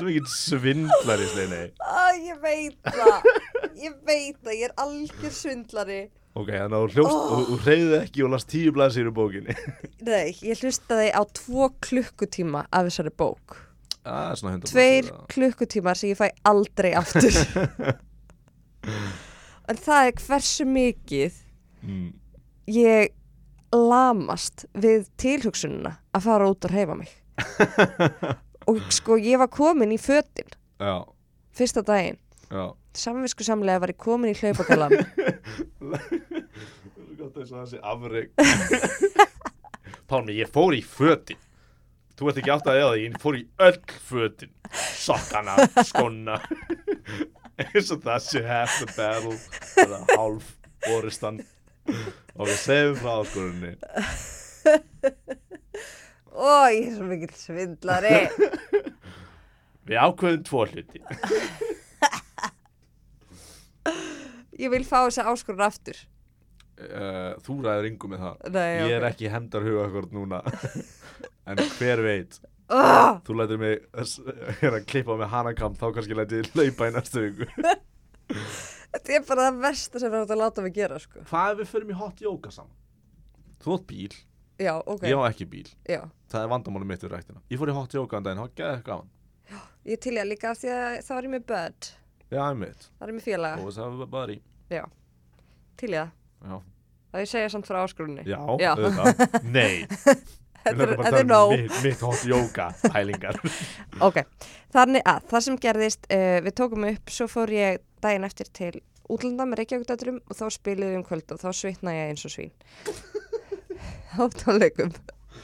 [0.00, 3.26] svo mikið svindlar í steini ah, ég veit það
[3.78, 6.00] ég veit að ég er algjör svindlari.
[6.38, 7.32] Ok, þannig að þú hljóst Oh.
[7.34, 9.56] og þú reyðið ekki og las tíu blaðsir í bókinni.
[10.10, 13.58] Nei, ég hlustaði á tvo klukkutíma af þessari bók.
[14.06, 17.34] 100 Tveir klukkutímar sem ég fæ aldrei aftur.
[19.70, 21.34] En það er hversu mikið
[21.86, 22.06] mm.
[22.74, 23.12] ég
[23.76, 27.12] lamast við tilhugsununa að fara út og reyfa mig.
[28.70, 30.48] Og sko ég var komin í fötin
[30.80, 31.04] Já,
[31.56, 32.18] fyrsta daginn
[32.98, 34.36] samvisku samlega var ég komin í
[37.92, 38.30] afreg
[40.10, 41.38] Pálmi, ég fór í fötin.
[42.18, 43.78] Þú ert ekki átt að eða því, ég fór í öll
[44.08, 44.50] fötin.
[44.98, 45.54] Sokkana,
[45.86, 46.40] skonna
[47.60, 49.36] eins og það sé half the battle
[49.82, 50.50] eða hálf
[50.94, 51.40] orustan
[51.90, 53.72] og við segjum frá áskorunni
[56.30, 58.14] Ó, ég er svo mikill svindlari.
[59.88, 61.02] Við ákveðum tvo hluti
[64.60, 65.96] Ég vil fá þessa áskorun aftur.
[66.80, 68.38] Uh, Þú ræður yngu með það.
[68.54, 69.10] Nei, Ég er ok.
[69.14, 70.40] ekki hemdar huga hvort núna.
[71.50, 72.36] En hver veit?
[72.70, 73.80] Oh, Þú lætur mig
[74.60, 77.48] hérna að klippa með hanakamp þá kannski lætur ég laupa í næstu viku.
[78.92, 81.24] Þetta er bara það versta sem er hægt að láta mig gera sko.
[81.30, 82.76] Hvað ef við förum í hot yoga saman?
[83.64, 84.14] Þú átt bíl,
[84.60, 85.02] Já, ok.
[85.08, 85.66] Ég á ekki bíl.
[85.88, 86.02] Já.
[86.30, 87.40] Það er vandamáli mitt við ræktina.
[87.50, 89.10] Ég fór í hot yoga en daginn, það var geðið gaman
[89.88, 91.88] Ég til ég líka af því að þá er ég með börn.
[92.30, 93.62] Já, ég mitt Það er ég með félaga.
[93.64, 94.40] Og það var bara í.
[95.80, 96.10] Til ég það.
[96.50, 96.58] Já,
[97.10, 98.22] Það ég segja samt frá áskorunni.
[98.28, 98.70] Já, Já.
[98.76, 99.40] auðvitað.
[99.50, 99.86] Nei.
[100.60, 101.52] Þetta er- að er um nóg.
[101.56, 103.38] mitt, mitt hot yoga pælingar.
[104.06, 104.18] Ok,
[104.74, 108.74] þannig að það sem gerðist uh, Við tókum upp, svo fór ég daginn eftir til
[109.10, 112.34] útlanda með Reykjavíkdætturum og þá spiliðum við um kvöld og þá svitna ég eins og
[112.36, 112.52] svín.
[114.20, 114.92] Á tónleikum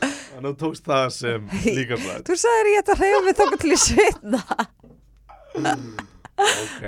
[0.02, 1.46] Þannig að þú tókst það sem
[1.78, 4.40] líka slætt Þú sagðir ég ætti að reyja mig þóka til ég svitna.
[6.36, 6.82] Ok,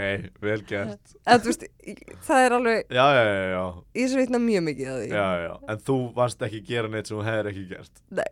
[0.45, 1.15] vel gert.
[1.25, 1.63] En þú veist,
[2.27, 3.63] það er alveg Já, já, já, já,
[3.97, 5.09] Ég svitna mjög mikið að því.
[5.15, 8.03] Já, já En þú varst ekki að gera neitt sem þú hefur ekki gert.
[8.19, 8.29] Nei.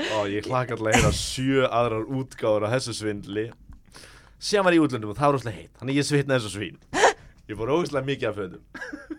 [0.00, 3.46] Ó, ég hlakka alltaf að heyra sjö aðrar útgáður á þessu svindli.
[4.40, 5.72] Síðan var í útlöndum og það var rosalega heitt.
[5.80, 6.78] Þannig ég svitnaði og svín.
[7.50, 9.18] Ég fór ógeðslega mikið af fötum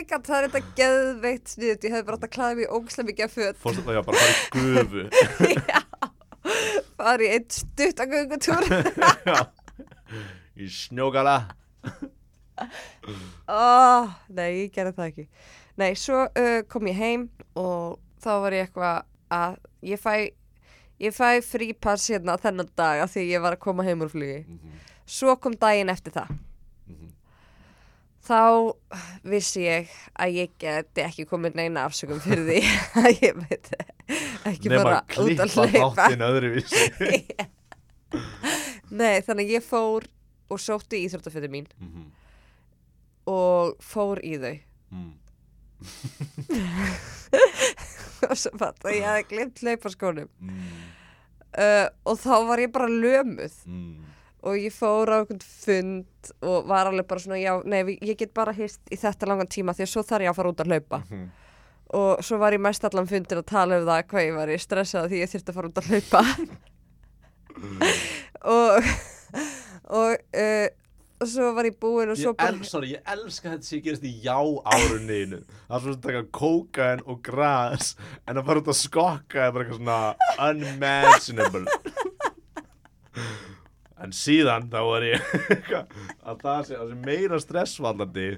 [0.00, 3.24] my god, það er þetta geðveitt sniðut Ég hefði bara að klæða mig ógislega mikið
[3.26, 3.58] af föt.
[3.60, 5.02] Fórst alltaf já, bara að í gufu.
[7.00, 8.64] Fari í einn stutt að göngutúr.
[9.30, 9.38] Já.
[10.60, 11.34] Í snjókala
[13.48, 15.24] oh, Nei, ég gerði það ekki.
[15.80, 17.28] Nei, svo uh, kom ég heim
[17.60, 19.56] og þá var ég eitthvað að
[19.92, 20.14] ég fæ
[21.00, 24.42] ég fæ frípass hérna þennan dag af því ég var að koma heim úr flugi.
[25.08, 26.36] Svo kom daginn eftir það
[28.20, 28.76] Þá
[29.24, 29.88] vissi ég
[30.20, 32.58] að ég geti ekki komið neina afsökum fyrir því
[33.00, 33.66] að ég veit
[34.50, 36.04] ekki Nefn bara út að hlaupa
[39.00, 40.02] Nei, þannig ég fór
[40.50, 42.04] og sótti íþróttafötu mín Mhm.
[43.30, 44.56] og fór í þau
[44.90, 45.12] Mm.
[48.26, 50.58] og svo fatt að ég hefði glimt hlaupaskónum Mm.
[51.54, 54.02] uh, og þá var ég bara lömuð Mm.
[54.42, 58.32] Og ég fór á einhvern fund og var alveg bara svona, já, nei, ég get
[58.36, 60.72] bara hýst í þetta langan tíma því að svo þarf ég að fara út að
[60.72, 61.02] hlaupa.
[61.10, 61.28] Mhm.
[61.90, 64.58] og svo var ég mest allan fundin að tala um það hvað ég var í
[64.62, 66.22] stressað því ég þyrfti að fara út að hlaupa.
[68.40, 68.84] Og
[69.90, 70.68] og uh,
[71.20, 74.06] og svo var ég búin og svo Ég, el, sorry, ég elska þetta sem gerist
[74.08, 77.90] í já árunniðinu Það er svona að taka kókain og gras
[78.24, 79.98] En að fara út að skokka er bara eitthvað svona
[80.48, 81.66] unimaginable
[84.00, 85.94] En síðan þá var ég eitthvað
[86.24, 88.28] að það sé, það sé meira stressvallandi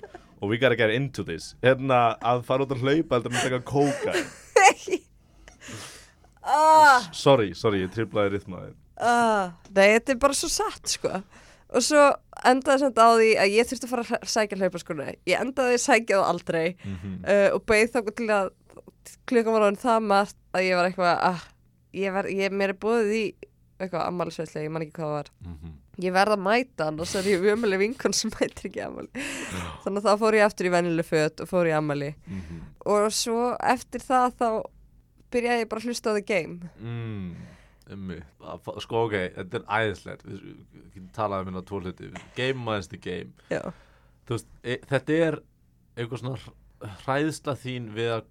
[0.42, 1.52] og we gotta get into this.
[1.62, 4.30] Hérna að fara út að hlaupa heldur en að taka kókain
[6.42, 11.20] ah, Sorry, sorry, ég triplaði rithmaðið ah, nei, þetta er bara svo satt sko.
[11.72, 12.02] Og svo
[12.48, 15.84] endaði samt á því að ég þurfti að fara að sækja hlaupaskóna ég endaði að
[15.86, 16.66] sækja það aldrei.
[16.84, 17.14] Mhm.
[17.22, 18.52] uh, og beið þá til að
[19.30, 21.46] klukkan var orðin það margt að ég var eitthvað ah,
[21.96, 23.24] ég var, ég, mér er búið í
[23.80, 25.30] eitthvað ammælisveitlega, ég man ekki hvað það var.
[25.46, 25.72] Mhm.
[26.02, 29.08] ég verð að mæta hann og svo er ég umæli vinkon sem mætir ekki ammæli
[29.84, 32.60] þannig að þá fór ég aftur í venjuleg föt og fór í ammæli Mhm.
[32.86, 34.48] og svo eftir það þá
[35.32, 36.70] byrjaði ég bara að hlusta á the game.
[36.80, 37.36] Mm,
[38.80, 40.24] sko ok, þetta er æðislegt.
[40.24, 42.10] Við við getum talað um hérna tvo hluti.
[42.36, 43.32] Game minus the game.
[44.28, 45.38] Veist, e, þetta er
[45.96, 48.24] einhver svona hræ- hræðsla þín við að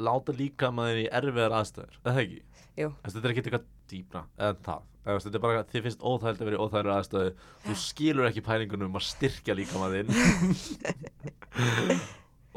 [0.00, 2.42] láta líka maður í erfiðar aðstæður, er það ekki?
[2.76, 6.56] Þetta er ekki eitthvað dýpra eða það, þetta er bara þið finnst óþægild að vera
[6.56, 7.30] í óþægilega aðstæðu
[7.66, 10.06] þú skilur ekki pælingunum um að styrkja líka maður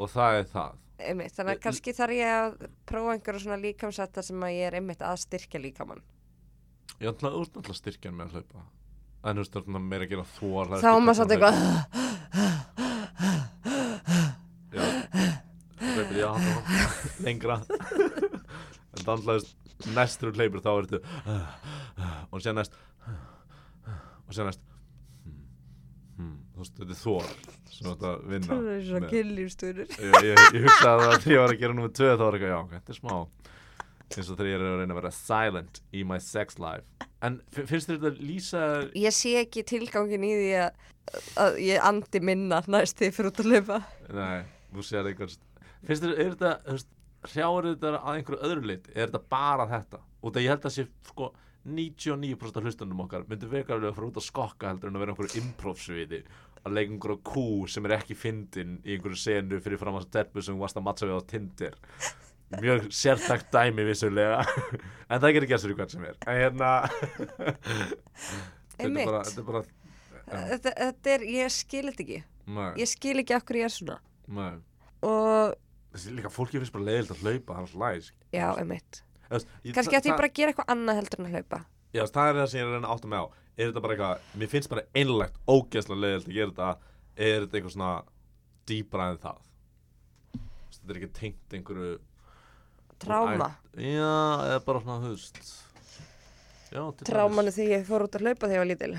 [0.00, 0.70] og það er það.
[0.96, 2.50] Einmitt, þannig að kannski þarf ég að
[2.88, 6.02] prófa einhverja svona líkamsætta sem að ég er einmitt að styrkja líkamann.
[6.96, 8.60] Ég ætla að úr náttúrulega styrkjan með að hlaupa.
[9.26, 11.56] En þú veist, það er meira að gera þór þá maður samt eitthvað
[16.26, 17.60] hann lengra.
[18.96, 19.42] En það
[19.86, 21.38] alltaf næstur og hleypir þá er þetta
[22.32, 22.76] Og sér næst
[24.26, 24.62] Og sér næst
[26.56, 27.26] Þú veist, þetta er þór
[27.76, 29.10] sem að vinna það er svona með.
[29.12, 32.36] kynlýfstunur ég, ég, ég hugsaði að þegar ég var að gera nummer 2 þá var
[32.38, 33.12] eitthvað, já, ok, þetta er smá
[34.16, 37.08] eins og þegar ég er að reyna að vera silent í my sex life.
[37.28, 38.62] En fi- finnst þér þetta lýsa
[39.02, 40.80] ég sé ekki tilgangin í því að,
[41.44, 43.78] að ég andi minna næst því fyrir út að lifa
[44.16, 44.40] nei,
[44.72, 45.36] þú sér eitthvað
[45.90, 46.90] finnst þér, er þetta, þú veist
[47.32, 50.76] hrjáur þetta að einhverju öðru lit er þetta bara þetta, út að ég held að
[50.76, 51.30] sé sko
[51.66, 55.14] 99% af hlustandum okkar myndu vekarlega að fara út að skokka heldur en að vera
[55.14, 56.20] einhverju improv-sviði
[56.66, 60.44] að leika einhverju kú sem er ekki fyndin í einhverju senu fyrir fram að stelpu
[60.44, 61.76] sem varst að matcha við á Tinder.
[62.62, 64.44] Mjög sértakt dæmi vissulega.
[65.10, 66.16] En það getur gestur í hvern sem er.
[66.26, 66.70] En hérna
[68.76, 69.60] þetta er bara, þetta er bara
[70.26, 72.18] þetta, þetta er, ég skil þetta ekki.
[72.56, 73.98] Nei, ég skil ekki okkur ég er svona.
[74.26, 74.56] Nei.
[75.06, 75.54] Og
[76.16, 79.02] líka fólki finnst bara leiðilt að hlaupa hann slæs já, einmitt.
[79.30, 81.60] Kannski ætti ég bara að gera eitthvað annað heldur en að hlaupa.
[81.96, 83.26] Já, það er það sem ég er að reyna að átta mig á.
[83.56, 86.92] Er þetta bara eitthvað, mér finnst bara einlegt ógeðslega leiðilt að gera þetta.
[87.16, 87.92] Er þetta eitthvað svona
[88.68, 89.44] dýbra en það?
[90.76, 91.94] Þetta er ekki tengt einhverju
[93.02, 94.10] tráma, Já,
[94.46, 95.54] eða bara svona, þú veist.
[97.06, 98.92] Trámanu því ég fór út að hlaupa þegar ég var lítil.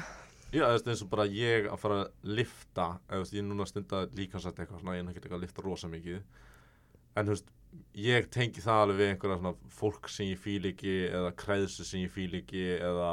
[0.47, 3.47] Já, þú veist, eins og bara ég að fara að lifta eða þú veist, ég
[3.47, 6.21] núna stund að líkansætt eitthvað svona, ég er ekki eitthvað að lifta rosa mikið
[7.17, 7.49] en þú veist,
[7.97, 12.05] ég tengi það alveg við einhverja svona fólk sem ég fíl ekki eða kræðsu sem
[12.05, 13.11] ég fíl ekki eða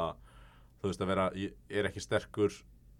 [0.79, 2.55] þú veist að vera, ég er ekki sterkur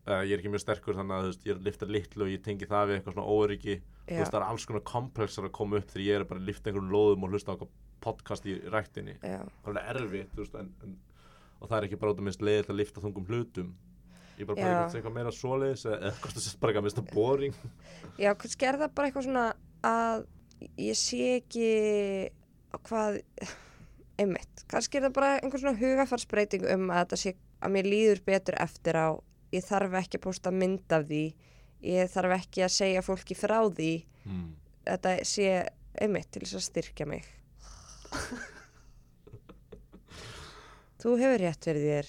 [0.06, 2.26] eða ég er ekki mjög sterkur þannig að þú veist, ég er að lifta litlu
[2.26, 5.47] og ég tengi það við eitthvað svona óryggi þú veist, það er alls konar komplexar
[5.47, 7.74] að koma upp þegar ég er bara að lifta einhverjum lóðum og hlusta á eitthvað
[8.06, 9.18] podcast í ræktinni.
[9.26, 10.95] Já, það er erfitt, þú veist, en, en,
[11.58, 13.74] og það er ekki bara út af minnst leiðilt að lifta þungum hlutum.
[14.36, 17.60] Ég bara bara eitthvað, eitthvað meira svoleiðis eða það sést bara eitthvað minnst að boring.
[18.20, 19.45] Já, kannski er það bara eitthvað svona
[19.89, 20.26] að
[20.82, 21.70] ég sé ekki
[22.86, 23.22] hvað
[24.22, 27.36] einmitt, kannski er það bara einhver svona hugafarsbreyting um að þetta sé
[27.66, 29.09] að mér líður betur eftir á.
[29.55, 31.24] Ég þarf ekki að posta mynd af því.
[31.86, 33.93] Ég þarf ekki að segja fólki frá því.
[34.26, 34.53] Hmm.
[34.88, 35.49] þetta sé
[36.01, 37.28] einmitt til þess að styrkja mig.
[41.05, 42.07] Þú hefur rétt fyrir þér.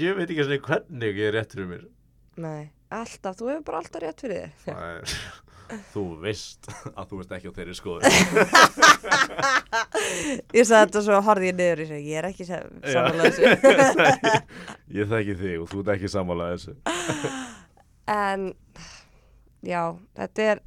[0.00, 1.84] Ég veit ekki hvernig ég er rétt fyrir mér.
[2.40, 4.76] Nei, alltaf, þú hefur bara alltaf rétt fyrir þér.
[4.78, 5.16] Er,
[5.94, 6.62] þú veist
[6.94, 8.02] að þú veist ekki á þeirri skoður
[10.56, 13.44] ég sagði þetta svo horfði ég niður sig ég er ekki samanlega þessu.
[15.00, 16.72] Ég þekki þig og þú ert ekki sammála þessu.
[18.10, 18.40] En
[19.62, 20.58] já, þetta er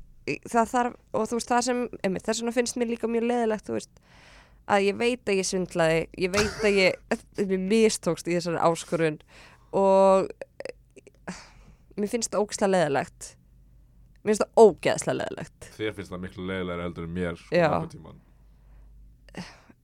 [0.47, 3.67] það þarf, og þú veist það sem einmitt, þess vegna finnst mér líka mjög leðilegt
[3.67, 3.91] þú veist,
[4.71, 6.91] að ég veit að ég svindlaði ég veit að ég,
[7.59, 9.19] mistókst í þessari áskorun
[9.75, 10.31] og
[10.63, 10.71] eh,
[11.99, 13.21] mér finnst það ógeðslega leðilegt
[14.23, 17.67] mér finnst það ógeðslega leðilegt þér finnst það miklu leiðilega heldur en mér Já.
[17.67, 18.21] nokkurn tímann.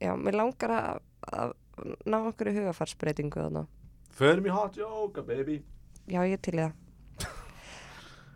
[0.06, 1.54] já, mér langar að, að
[2.06, 3.68] ná okkur í hugafarsbreytingu þarna.
[4.20, 5.62] Förum í hot yoga baby.
[6.12, 6.74] Já, ég til í það.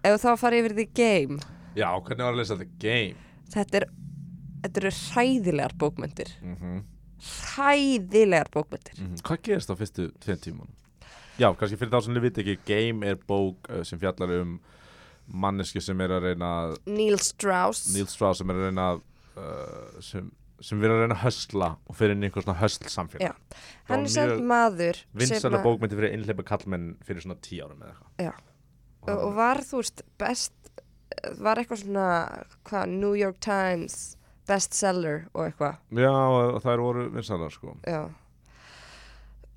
[0.07, 1.37] Ef þá farið yfir því game?
[1.75, 3.27] Já, hvernig var að lesa þetta game?
[3.51, 3.85] Þetta er
[4.63, 6.83] þetta eru hræðilegar bókmyndir mm -hmm.
[7.53, 10.71] hræðilegar bókmyndir hvað gerist á fyrstu tveim tíman
[11.37, 14.59] já, kannski fyrir þá sem þið veit ekki game er bók uh, sem fjallar um
[15.27, 16.49] manneski sem er að reyna
[16.89, 20.31] Neil Strauss Neil Strauss sem er að reyna uh, sem,
[20.63, 23.61] sem erum að reyna að hösla og fyrir inn í einhver svona hösl samfélag Já.
[23.91, 24.99] hann er sem maður
[25.61, 28.33] að- bókmyndi fyrir innleipa kallmenn fyrir svona tíu árum eða eitthvað Já.
[29.07, 30.53] og, og var þú veist best
[31.39, 32.07] var eitthvað svona
[32.67, 34.17] hvað, New York Times
[34.49, 38.01] bestseller og eitthvað Já, og þær voru vinsælar sko Já.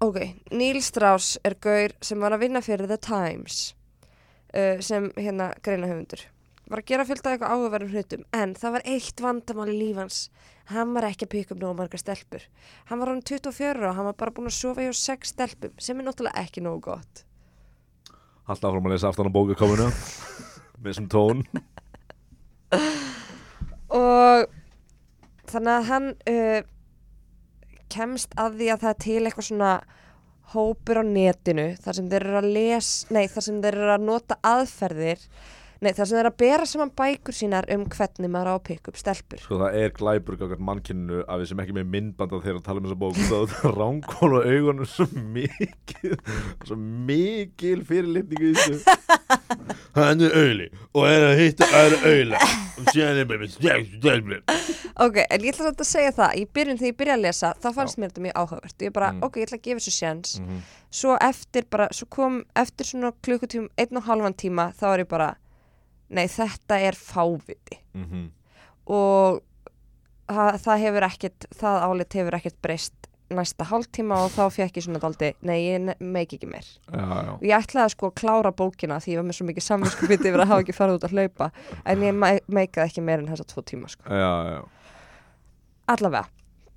[0.05, 0.19] ok,
[0.53, 3.75] Neil Strauss er gaur sem var að vinna fyrir The Times
[4.57, 6.25] uh, sem hérna greina höfundur
[6.67, 10.25] var að gera fylgta eitthvað áhugaverðum hlutum en það var eitt vandamál í lífans
[10.73, 12.43] hann var ekki að píka upp nógu marga stelpur.
[12.89, 16.01] Hann var hann 24 og hann var bara búin að sofa hjá 6 stelpum sem
[16.01, 17.23] er náttúrulega ekki nógu gott.
[18.47, 19.87] Alltaf áfram að lesa aftan á bókakominu
[20.81, 21.45] með þessum tón.
[23.95, 24.47] Og
[25.47, 26.61] þannig að hann uh,
[27.93, 29.73] kemst að því að það er til eitthvað svona
[30.55, 34.07] hópur á netinu þar sem þeir eru að les nei, þar sem þeir eru að
[34.07, 35.25] nota aðferðir
[35.81, 38.93] nei, þar sem eru að bera saman bækur sínar um hvernig maður á að pikka
[38.93, 39.41] upp stelpur.
[39.43, 42.81] Sko það er glæpur gangart mannkynnu að við sem ekki með myndbanda þegar að tala
[42.81, 43.17] um þessa bók.
[43.17, 45.07] Þá er það ránkól á augunum svo
[45.37, 46.17] mikið
[46.67, 48.97] svo mikil fyrirlitningu í þessu.
[49.97, 52.41] Hann er auðli og er að hitta aðra auðla.
[52.77, 54.43] Og síðan er bara stjálfur
[54.97, 57.51] ok, en ég ætla samt að segja það í byrjun þegar ég byrja að lesa,
[57.61, 58.01] þá fannst Já.
[58.01, 58.77] mér þetta mjög áhugavert.
[58.87, 59.23] Ég bara, Mm.
[59.27, 60.61] ok, ég ætla að gefa þessu sjans Mhm.
[60.91, 65.09] svo eftir bara, svo kom eftir svona klukkutíma, einn og halvan tíma þá er ég
[65.09, 65.37] bara,
[66.11, 67.81] nei þetta er fáviti.
[67.95, 68.31] Mhm.
[68.87, 69.41] og
[70.31, 74.85] það, það hefur ekkert, það álit hefur ekkert breyst næsta hálftíma og þá fekk ég
[74.87, 76.67] svona daldi, nei ég meik ekki meir.
[76.93, 77.33] Já, já.
[77.35, 80.43] Og ég ætlaði sko að klára bókina því ég var með svo mikið samvinskupiti yfir
[80.45, 81.49] að hafa ekki farið út að hlaupa
[81.85, 84.07] en ég me meikaði ekki meir en þessa tvo tíma sko.
[84.07, 84.63] já, já.
[85.91, 86.27] Allavega,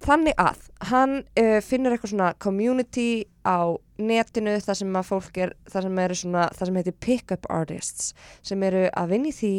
[0.06, 5.52] þannig að hann uh, finnur eitthvað svona community á netinu þar sem að fólk er,
[5.68, 9.52] þar sem eru svona þar sem heitir pick-up artists sem eru að vinna í því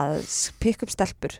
[0.00, 1.36] að s- pick up stelpur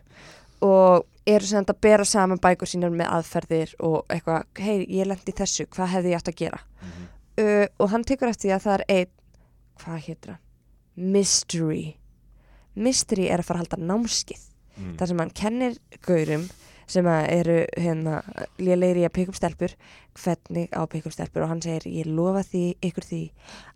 [0.61, 5.07] og eru sem þetta að bera saman bækur sínar með aðferðir og eitthvað, hei, ég
[5.09, 7.03] lendi þessu, hvað hefði ég átt að gera Mhm.
[7.39, 9.11] uh, og hann tekur eftir því að það er einn
[9.81, 10.41] hvað heitir hann?
[11.13, 11.95] Mystery
[12.75, 14.95] Mystery er að fara að halda námskið Mm.
[14.97, 16.47] þar sem hann kennir gaurum
[16.87, 18.21] sem eru hérna
[18.59, 19.73] lélegri að pikka upp stelpur
[20.23, 23.21] hvernig á pikka upp stelpur og hann segir ég lofa því ykkur því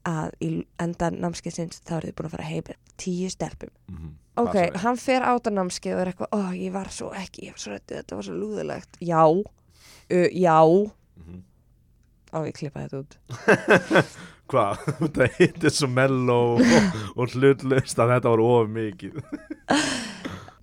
[0.05, 0.49] að í
[0.83, 2.63] enda námskeiðsins þá eru þið búin að fara heim
[2.97, 4.11] tíu stelpum Mhm.
[4.37, 4.77] ok, Passa þig.
[4.83, 7.59] hann fer át á námskeið og er eitthvað, ó ég var svo ekki ég var
[7.63, 10.57] svo rættið, þetta var svo lúðilegt já, uh, já
[11.17, 11.43] Mhm.
[12.33, 13.17] á ég klippa þetta út
[14.47, 14.77] Hvað?
[15.01, 16.53] Þetta hittir svo mellow
[17.17, 19.17] og, hlutlust að þetta var of mikið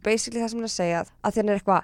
[0.04, 1.82] basically það sem hann er að segja að hann er eitthvað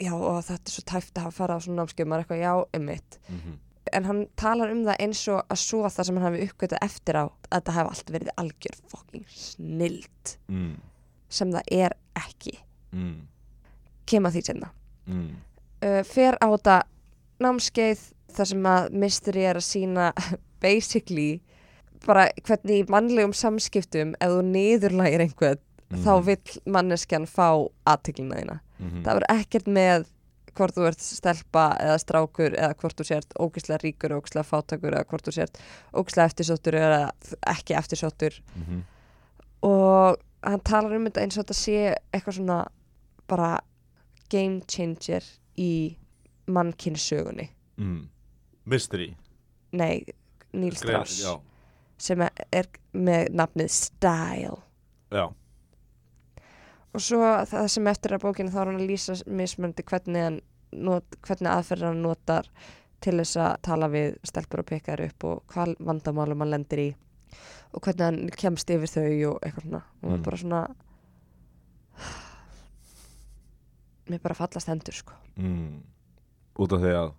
[0.00, 2.42] já og þetta er svo tæft að hafa farið á svona námskeið maður er eitthvað
[2.44, 3.58] já um mitt Mhm.
[3.92, 7.14] en hann talar um það eins og að svo það sem hann hafi uppgötað eftir
[7.14, 10.76] á að þetta hafi allt verið algjör fucking snild mm.
[11.28, 12.58] sem það er ekki
[12.92, 13.26] Mm.
[14.06, 14.70] kem að því senna
[15.06, 15.36] Mm.
[15.82, 16.82] uh, fer á þetta
[17.40, 18.00] námskeið
[18.34, 20.12] þar sem að mystery er að sína
[20.64, 21.40] basically
[22.06, 25.58] bara hvernig í mannlegum samskiptum ef þú niðurlægir einhvern
[25.94, 26.24] þá Mhm.
[26.24, 29.02] vill manneskjan fá aðtiklina þína Mhm.
[29.04, 30.06] það verður ekkert með
[30.54, 34.92] hvort þú ert stelpa eða strákur eða hvort þú sért ógislega ríkur og ógislega fátakur
[34.94, 35.58] eða hvort þú sért
[35.94, 37.10] ógislega eftirsóttur eða
[37.46, 38.84] ekki eftirsóttur Mhm.
[39.62, 42.58] og hann talar um þetta eins og þetta sé eitthvað svona
[43.26, 43.60] bara
[44.30, 45.22] game changer
[45.58, 45.96] í
[46.46, 47.48] mannkynnsögunni
[47.78, 48.06] Mm.
[48.66, 49.16] Mystery
[49.72, 50.04] nei,
[50.52, 51.24] Neil Strauss
[51.98, 54.58] sem er með nafnið Style
[55.10, 55.32] já
[56.94, 57.20] og svo
[57.50, 60.40] það sem eftir að bókinu þá er hann að lýsa mismöndi hvernig,
[60.72, 62.50] not, hvernig aðferðir hann notar
[63.04, 66.90] til þess að tala við stelpur og pekar upp og hvað vandamálum hann lendir í
[67.74, 70.22] og hvernig hann kemst yfir þau og eitthvað svona og mm.
[70.24, 70.62] Bara svona
[74.08, 75.82] mér bara fallast hendur sko mm.
[76.62, 77.14] Út af því að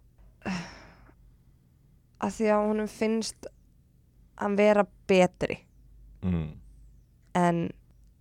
[2.25, 3.49] að því að honum finnst
[4.39, 5.57] hann vera betri
[6.23, 6.47] mm.
[7.39, 7.65] en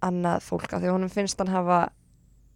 [0.04, 1.80] annað fólk af því að honum finnst hann hafa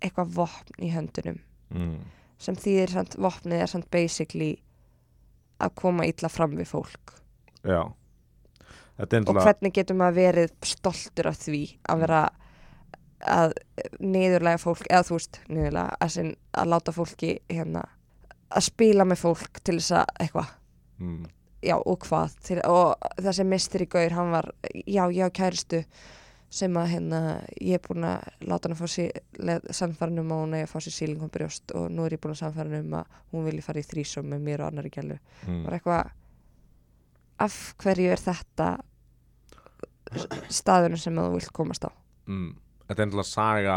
[0.04, 1.42] eitthvað vopn í höndunum.
[1.68, 1.98] Mm.
[2.40, 4.52] sem þýðir samt vopnið er samt basically
[5.58, 7.16] að koma illa fram við fólk.
[7.66, 7.82] Já.
[8.98, 12.22] Er og hvernig getur maður verið stoltur af því að vera
[13.18, 13.54] að
[14.02, 16.32] niðurlega fólk eða þú veist, niðurlega að,
[16.62, 17.84] að láta fólki hérna
[18.48, 20.52] að spila með fólk til þess að eitthvað,
[21.02, 21.24] mm.
[21.66, 22.36] já og hvað?
[22.46, 24.50] Til, og þessi mystery gaur hann var,
[24.86, 25.82] já, já kæristu
[26.50, 27.18] sem að hérna,
[27.60, 30.78] ég er búin að láta hann að fá sér samfærinum og hún er að fá
[30.80, 33.82] sér síling og brjóst og nú er ég búin að samfærinum að hún vilji fara
[33.82, 35.64] í þrísum með mér og annari gælu Mm.
[35.66, 36.10] var eitthvað
[37.38, 38.68] af hverju er þetta
[40.48, 41.90] staðurinn sem þú vilt komast á
[42.28, 42.56] Mm.
[42.88, 43.76] Þetta er ennlega saga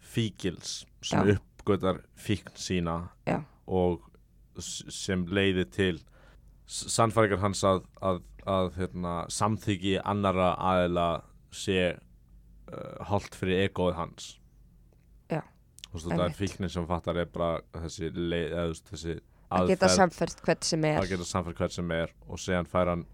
[0.00, 1.38] fíkils sem Já.
[1.38, 3.42] uppgötar fíkn sína Já.
[3.66, 4.02] og
[4.60, 6.00] sem leiði til
[6.66, 11.22] sannfæringar hans að, að, að hérna, samþyggi annara aðila
[11.54, 14.28] sé uh, hálft fyrir egóið hans.
[15.30, 15.42] Já.
[15.88, 19.18] Þú veist, þetta er fíknin sem fattar er bara þessi leið, eða veist, þessi
[19.48, 21.00] að geta samferst hvert sem er.
[21.00, 23.06] Að geta samfært hvert sem er og séðan fær hann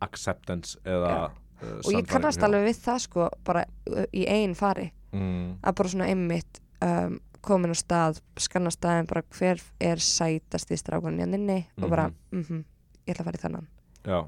[0.00, 4.88] acceptance eða uh, og ég kannast alveg við það sko bara uh, í einn fari.
[5.12, 10.72] Mm, að bara svona einmitt um, komin á stað, skanna staðin bara hver er sætast
[10.72, 12.62] í strákunni hann inni og bara, mhm,
[13.06, 13.68] ég ætla að fara í þannan
[14.04, 14.18] Já,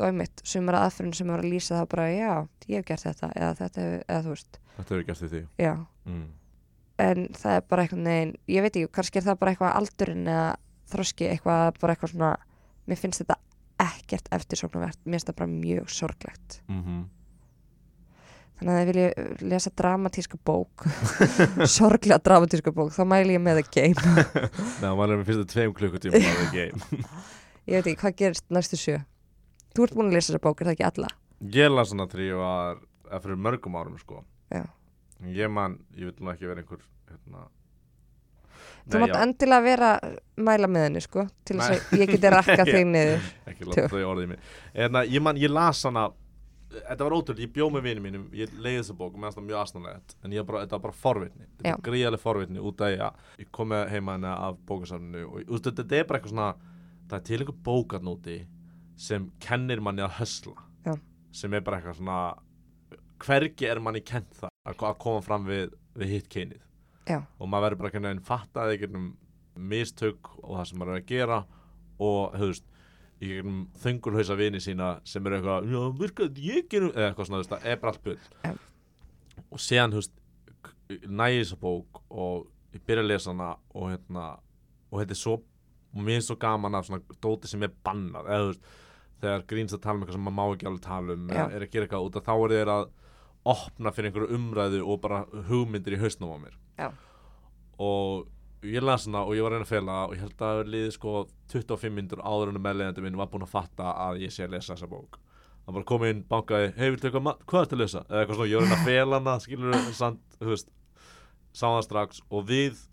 [0.00, 2.32] og einmitt, sumar aðferðin sem var að lýsa það bara, já,
[2.72, 5.42] ég hef gert þetta eða þetta, hefur- eða þú veist, þetta hefur gert í því
[5.64, 5.72] já.
[6.08, 6.26] Mm.
[7.06, 10.26] en það er bara eitthvað neginn, ég veit ekki, kannski er það bara eitthvað aldurinn
[10.34, 10.48] eða
[10.90, 12.32] þroski eitthvað, bara eitthvað svona
[12.90, 13.38] mér finnst þetta
[13.80, 16.60] ekkert eftirsóknarvert mér finnst það bara mjög sorglegt.
[16.68, 17.08] Mm
[18.60, 20.84] þannig að ef ég lesa dramatíska bók
[21.78, 24.16] sorglega dramatíska bók þá mæli ég með The Game.
[24.82, 27.00] Nei, maður er með fyrstu tveim klukkutíma The Game.
[27.70, 28.98] Ég veit ekki, hvað gerist næstu sjö
[29.76, 31.12] þú ert búin að lesa þessa bók, er það ekki alla?
[31.56, 34.22] Ég las hana þegar ég var eða fyrir mörgum árum sko.
[34.52, 34.64] Já.
[35.30, 37.48] Ég man, ég vil nú ekki vera einhver hérna
[38.90, 39.90] Þú mátt endilega vera
[40.40, 43.28] mæla með henni sko til þess að ég geti rakka þig niður.
[43.52, 44.48] Ekki láta þau orðið í mig.
[44.74, 46.08] En ég man, ég las hana
[46.70, 49.46] þetta var ótrúlega, ég bjóð með vinið mínum ég leiði þessa bók og meðan það
[49.48, 52.92] mjög aðstæðanlegt en ég bara, þetta var bara forvitni, þetta var gríðarlega forvitni út af
[52.94, 56.50] ég, ég kom með heima henni af bókasafninu og þetta er bara eitthvað svona
[57.10, 58.36] það er til einhver bókarnóti
[59.00, 60.54] sem kennir manni að hösla
[60.86, 60.94] Já.
[61.32, 62.18] sem er bara eitthvað svona
[63.20, 66.60] hvergi er manni kent það að ko- að koma fram við, við hitt kynið
[67.08, 67.20] Já.
[67.40, 69.08] og maður verður bara einhvern veginn fattaði einhvern
[69.70, 71.38] mistök og það sem maður er að gera
[72.00, 72.66] og höfust
[73.20, 77.40] í gegnum þöngulhausa vini sína sem eru eitthvað, já, virkaði ég gerum eða eitthvað svona,
[77.40, 78.06] þú veist, það er bara allt
[78.44, 78.52] Já.
[79.50, 80.14] og séðan, veist
[81.10, 84.24] næði þessa bók og ég byrja að lesa hana og hérna
[84.90, 85.34] og þetta er svo,
[86.00, 88.70] mér er svo gaman af svona dóti sem er bannað eða þú veist,
[89.20, 91.44] þegar grínst að tala um eitthvað sem maður má ekki alveg tala um, Já.
[91.44, 92.84] er að gera eitthvað út af þá er þeir að
[93.50, 96.88] opna fyrir einhverju umræðu og bara hugmyndir í hausnum á mér Já.
[97.80, 98.28] og
[98.66, 100.92] ég las hana og ég var að reyna að fela og ég held að liðið
[100.96, 101.14] sko
[101.52, 104.74] 25 myndur áður en meðlegandi minn var búinn að fatta að ég sé að lesa
[104.74, 105.16] þessa bók
[105.64, 108.04] hann bara kom inn, bankaði, hei, viltu eitthvað hvað ertu að lesa?
[108.08, 110.70] eða eitthvað svona, ég var að reyna að fela hana skilur við, samt, þú veist
[111.52, 112.84] sá það strax og við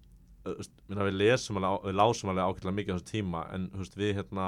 [0.87, 3.67] minna, við við lásum alveg ákveðlega mikið á þessu tíma en
[3.97, 4.47] við hérna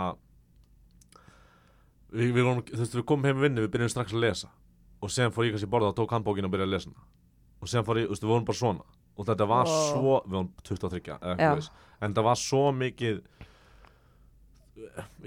[2.12, 4.51] við, við, vorum, þú veist, við komum heim í vinnu, við byrjum strax að lesa.
[4.99, 7.05] Og sen fór ég kannski borða og tók hann bókinu og byrjaði að lesa hana.
[7.60, 8.88] Og sen fór ég, þú veist, við vorum bara svona.
[9.20, 9.76] Og þetta var Ó.
[9.91, 13.22] svo, við vorum 23 eða eitthvað þess, en þetta var svo mikið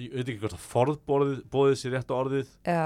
[0.01, 2.53] ég veit ekki hvort að forðbóðið bóðið sér rétt á orðið.
[2.65, 2.85] Já,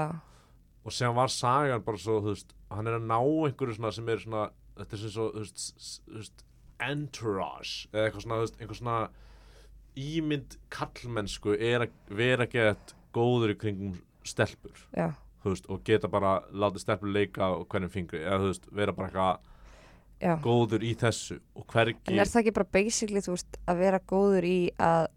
[0.87, 4.11] og sem var sagan bara svo, þú veist, hann er að ná einhverju svona sem
[4.11, 4.43] er svona,
[4.77, 6.43] þetta er sem svo, þú veist, þú veist
[6.87, 8.99] entourage, eða eitthvað svona, þú veist, einhver svona
[9.97, 13.97] ímynd kallmennsku er að vera gett góður í kringum
[14.27, 14.87] stelpur,
[15.43, 19.11] veist, og geta bara látið stelpur leika á hvernig fingri, eða þú veist, vera bara
[19.11, 19.53] eitthvað
[20.17, 23.81] já góður í þessu og hvergi, En er það ekki bara basically, þú veist, að
[23.83, 25.07] vera góður í að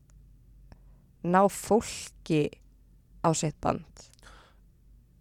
[1.24, 2.42] ná fólki
[3.24, 4.06] á sitt band?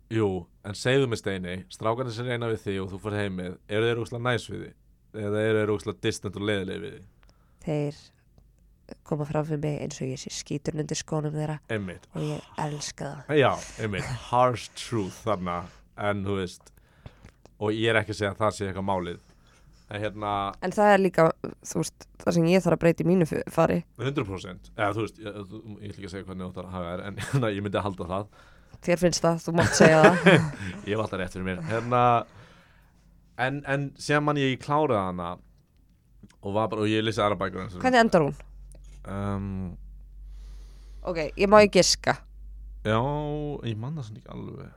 [0.10, 0.28] jú,
[0.66, 4.04] en segðu mig Steini, strákarnir sem reyna við því og þú fyrir heimið, eru þeir
[4.04, 4.72] úrslega næs við því?
[5.20, 7.04] Eða eru þeir úrslega distant og leiðileg við því?
[7.66, 8.00] Þeir
[9.08, 12.52] koma fram fyrir mig eins og ég sé skíturn undir skónum þeirra Einmitt, og ég
[12.66, 13.40] elska það.
[13.42, 13.52] Já,
[13.86, 15.58] einmitt, harsh truth þarna,
[16.10, 16.72] en þú veist
[17.60, 19.20] og ég er ekki að segja að það sé eitthvað málið
[19.90, 20.32] en hérna
[20.64, 21.24] En það er líka,
[21.66, 23.80] þú veist, það sem ég þarf að breyta í mínu fari.
[23.98, 26.76] 100% eða þú veist, ég, þú- ég ætla ekki að segja hvernig þú þarf að
[26.78, 28.32] hafa þér en hérna, ég myndi að halda það
[28.86, 30.28] Þér finnst það, þú mátt segja það.
[30.88, 32.04] ég hef alltaf rétt fyrir mér hérna,
[33.48, 35.32] en, en sem mann ég kláraði hana
[36.40, 38.38] og, var bara, og ég lýsi aðra bækur Hvernig endar hún?
[39.10, 39.78] Um,
[41.10, 42.18] Ok, ég má ekki giska.
[42.84, 43.00] Já,
[43.66, 44.76] ég man það ekki alveg.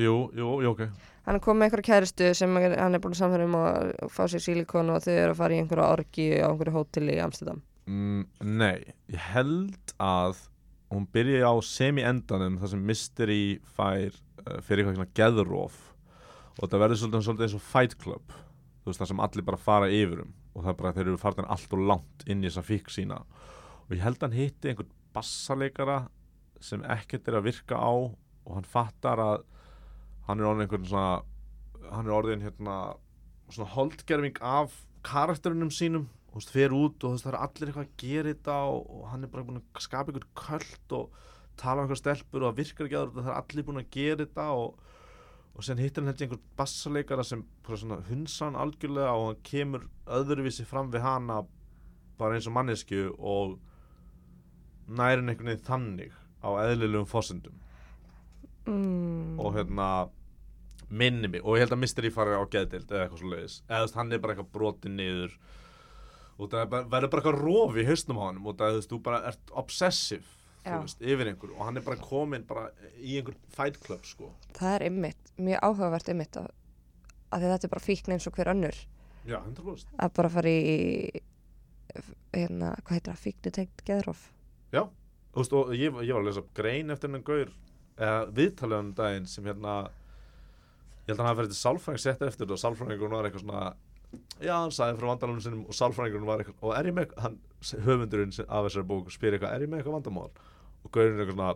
[0.00, 0.82] Jú, jú, jú, ok.
[1.26, 4.42] Hann komið með einhverja kæristu sem hann er búin að samfæra um að fá sér
[4.44, 7.60] sílikon og þau eru að fara í einhverja orgi á einhverju hóteli í Amsterdam.
[7.90, 8.24] Mm,
[8.60, 10.40] nei, ég held að
[10.90, 13.42] hún byrja á semi-endanum þar sem Mystery
[13.76, 15.78] fær uh, fyrir eitthvað svona geðróf
[16.56, 18.36] og það verður svolítið, svolítið eins og Fight Club.
[18.80, 21.20] Þú veist það sem allir bara fara yfir um og það er bara þeir eru
[21.20, 23.20] farin allt og langt inn í þessa fík sína.
[23.86, 25.98] Og ég held að hann hitti einhvern bassaleikara
[26.62, 29.44] sem ekkert er að virka á og hann fattar að
[30.28, 32.76] hann er orðin einhvern svona hann er orðin hérna
[33.50, 34.74] svona holdgerfing af
[35.06, 36.08] karakterinum sínum.
[36.30, 38.56] Og þú veist, fer út og þú veist, það er allir eitthvað að gera þetta
[38.70, 41.16] og, og hann er bara búin að skapa einhvern köld og
[41.58, 44.20] tala um einhver stelpur og það virkar ekki að það er allir búin að gera
[44.22, 44.89] þetta og,
[45.60, 49.26] og sen hittir hann held ég einhvern bassaleikara sem bara svona hunsa hann algjörlega og
[49.26, 49.82] hann kemur
[50.18, 51.42] öðruvísi fram við hana
[52.20, 53.58] bara eins og mannesku og
[54.88, 57.58] næri hann einhvern veginn þannig á eðlilegum fósendum
[58.70, 59.38] Mm.
[59.40, 59.86] og hérna
[60.90, 63.94] minni mig og ég held að Mystery fari á geðdild eða eitthvað svo leiðis eða
[63.96, 65.32] hann er bara eitthvað brotið niður.
[66.38, 68.86] Og það er bara- verður bara eitthvað rof í hausnum á hann og það er
[68.92, 70.28] þú bara ert þú
[70.64, 72.68] veist, yfir einhver og hann er bara komin bara
[72.98, 74.30] í einhver fight club sko.
[74.58, 76.50] Það er ymmit, mjög áhugavert ymmit að,
[77.32, 78.78] að þetta er bara fíkn eins og hver önnur.
[79.28, 81.20] Já, 100% að bara fara í
[82.34, 84.26] hérna, hvað heitir það, fíknu tengt geðróf
[84.74, 84.84] já,
[85.34, 87.50] þú veist, og ég, ég var að lesa grein eftir hennan gaur
[88.00, 92.24] eða viðtalið um daginn sem hérna ég held að hann hafi verið til sálfræðing sett
[92.24, 93.64] eftir þetta og sálfræðingurinn var eitthvað svona
[94.40, 97.36] já, hann sagði frá vandamálum sinum og sálfræðingurinn var eitthvað og er ég með, hann,
[97.86, 100.30] höfundurinn af þessari bók spyr eitthvað, er ég með eitthvað vandamál
[100.80, 101.54] og gaurinn er eitthvað svona,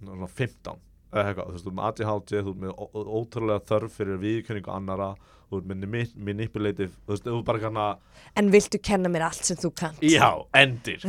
[0.00, 0.82] svona 15
[1.14, 2.72] eða eitthvað, þú veist, þú með ADHD þú ert með
[3.20, 5.10] ótrúlega þörf fyrir viðkynningu annara,
[5.50, 8.00] þú ert með manip- manipulative, þú veist, þú ert bara kannar
[8.40, 10.02] En viltu kenna mér allt sem þú kannt?
[10.02, 11.04] Já, endir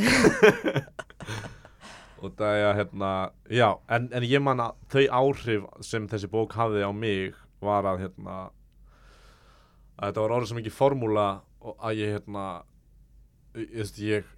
[2.25, 3.09] og það er að hérna
[3.53, 3.67] já,
[3.97, 7.35] en, en ég man að þau áhrif sem þessi bók hafði á mig
[7.65, 8.37] var að hérna
[9.95, 11.27] að þetta var orðið sem ekki formúla
[11.65, 12.45] og að ég hérna
[13.55, 14.33] ég, ég,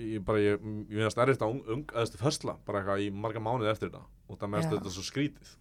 [0.00, 3.42] ég, bara ég, finnast erfitt að ung, ung að þessi hösla bara eitthvað í marga
[3.42, 5.54] mánuði eftir þetta og það meðast þetta svo skrítið.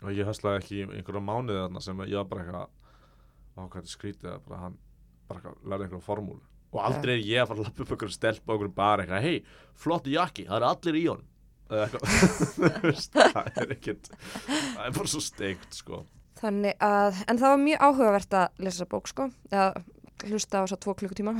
[0.00, 2.68] Og ég höslaði ekki einhverja mánuði þarna sem ég var bara eitthvað
[3.56, 4.78] á hvað þetta er skrítið að bara hann
[5.30, 6.44] bara eitthvað lærði einhverja formúlu.
[6.70, 9.26] Og aldrei er ég að fara að lappa upp einhverju stelp á einhverju bara eitthvað
[9.26, 9.36] hei,
[9.74, 11.26] flott jakki, það eru allir í honum.
[11.70, 16.00] Það er ekkert það er bara svo steikt sko
[16.40, 19.68] Þannig að, en það var mjög áhugavert að lesa þessa bók sko, eða
[20.30, 21.32] hlusta á þess að tvo klukkutíma.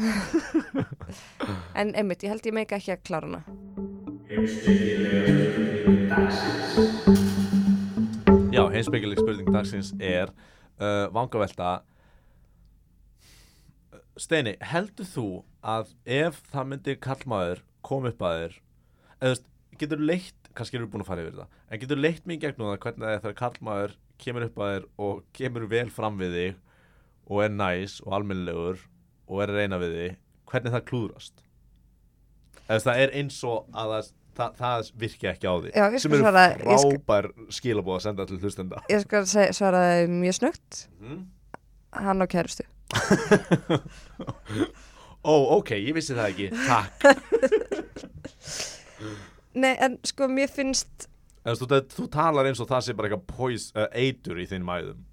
[1.80, 3.40] en einmitt, ég held ég meika ekki að klára hana.
[8.50, 10.32] Já, heimspekileg spurning dagsins er
[10.80, 11.80] uh, vangavelta
[14.20, 15.26] Steini, heldur þú
[15.64, 18.56] að ef það myndi kallmaður koma upp að þér
[19.20, 19.34] eða
[19.80, 22.42] getur leitt kannski erum við búin að fara yfir það en getur leitt mig í
[22.44, 26.18] gegnum það hvernig það er þegar kallmaður kemur upp að þér og kemur vel fram
[26.20, 26.52] við þig
[27.30, 28.78] og er næs og almennilegur
[29.30, 30.12] og er reyna við þig
[30.50, 31.36] hvernig það klúðrast?
[32.66, 34.04] Eða það er eins og að það,
[34.38, 37.24] það, það virki ekki á því Já, sem eru svara- frábær
[37.56, 38.76] skilabóð að senda til hlustenda.
[38.90, 40.70] Ég skal svara það mjög snögt,
[41.00, 41.20] mm.
[41.98, 42.64] hann á kærustu.
[45.20, 46.46] Ó, ok, ég vissi það ekki.
[46.64, 46.96] Takk.
[49.60, 51.08] Nei, en sko, mér finnst,
[51.50, 55.06] En þú, þú talar eins og það sé bara eitthvað uh, eitur í þinn mæðum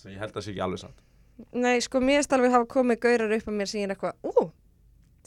[0.00, 1.00] sem ég held að sé ekki alveg satt
[1.56, 4.16] nei, sko, mér finnst alveg hafa komið gaurar upp á mér sem ég er eitthvað,
[4.26, 4.48] ú,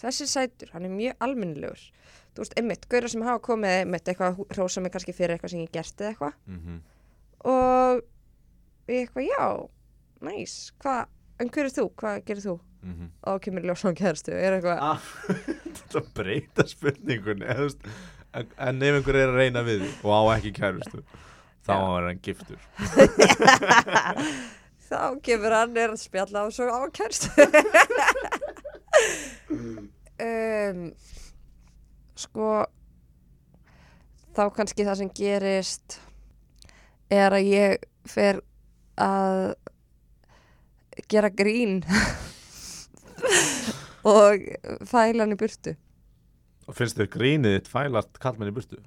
[0.02, 1.86] þessi sætur, hann er mjög almennilegur.
[2.34, 5.64] Þú veist, einmitt, gaurar sem hafa komið, einmitt, eitthvað, hrósa mig kannski fyrir eitthvað sem
[5.64, 6.38] ég gert eða eitthvað.
[6.46, 6.80] mm -hmm.
[7.54, 8.04] og
[8.88, 9.70] ég eitthvað, já,
[10.22, 11.06] næs, hvað,
[11.40, 12.60] en hver er þú, hvað gerir þú?
[12.84, 13.10] Mm -hmm.
[13.32, 15.00] Og kemur ljósan kæðarstu, ég er eitthvað, ah,
[15.76, 17.88] Þetta breyta spurningunni eða, þú veist,
[18.34, 21.00] en, ef einhver er að reyna við og á ekki kærustu
[21.64, 22.60] þá er hann giftur
[24.94, 27.30] þá kemur hann er að spjalla og svo á kæðarstu.
[30.28, 30.82] um,
[32.20, 32.50] sko,
[34.36, 35.88] þá kannski það sem gerist
[37.14, 37.70] er að ég
[38.10, 38.36] fer
[39.02, 39.54] að
[41.10, 41.82] gera grín
[44.14, 44.34] og
[44.86, 45.72] fæla hann í burtu.
[46.68, 48.80] Og finnst þér grínið þitt fælast kallmenn í burtu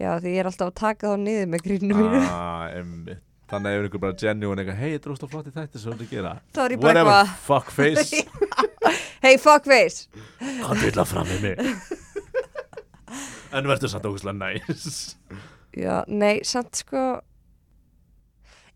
[0.00, 2.20] Já, því ég er alltaf að taka þá niður með gríninu mínu.
[2.26, 3.20] ah, einmitt.
[3.52, 5.92] þannig að ef einhver bara genuine eitthvað hei, þetta er úrst á flotti þætti sem
[5.92, 8.22] þú ert að gera Þá er ég bara whatever, eitthvað, fuckface
[9.24, 10.08] hey fuckface.
[10.62, 11.56] Hvað vil að fram með mig?
[13.52, 15.16] en verður samt ógustlega næs
[15.76, 17.02] Já, nei, samt sko,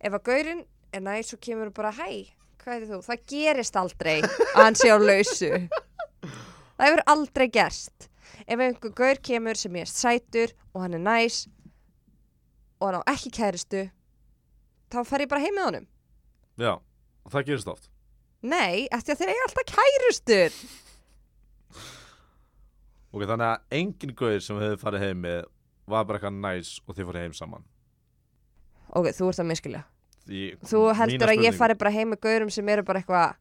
[0.00, 0.62] ef að gaurinn
[0.96, 2.28] er næst svo kemur bara, hæ,
[2.62, 3.00] hvað heitir þú?
[3.04, 5.50] Það gerist aldrei að hann sé á lausu.
[6.76, 8.06] Það hefur aldrei gerst.
[8.46, 11.46] Ef einhver gaur kemur sem ég er sætur og hann er næs
[12.80, 13.86] og hann á ekki kæristu,
[14.92, 15.86] þá fer ég bara heim með honum.
[16.60, 17.90] Já, og það gerist oft
[18.46, 20.58] Nei, eftir að þeir eiga alltaf kærustur.
[23.16, 25.38] Ok, þannig að engin gauð sem hefur farið heim með
[25.88, 27.64] var bara eitthvað næs og þið fóru heim saman
[28.96, 29.82] Ok, þú ert að miskilja.
[30.26, 33.34] Því, Þú heldur að ég fari bara heim með gaurum sem eru bara eitthvað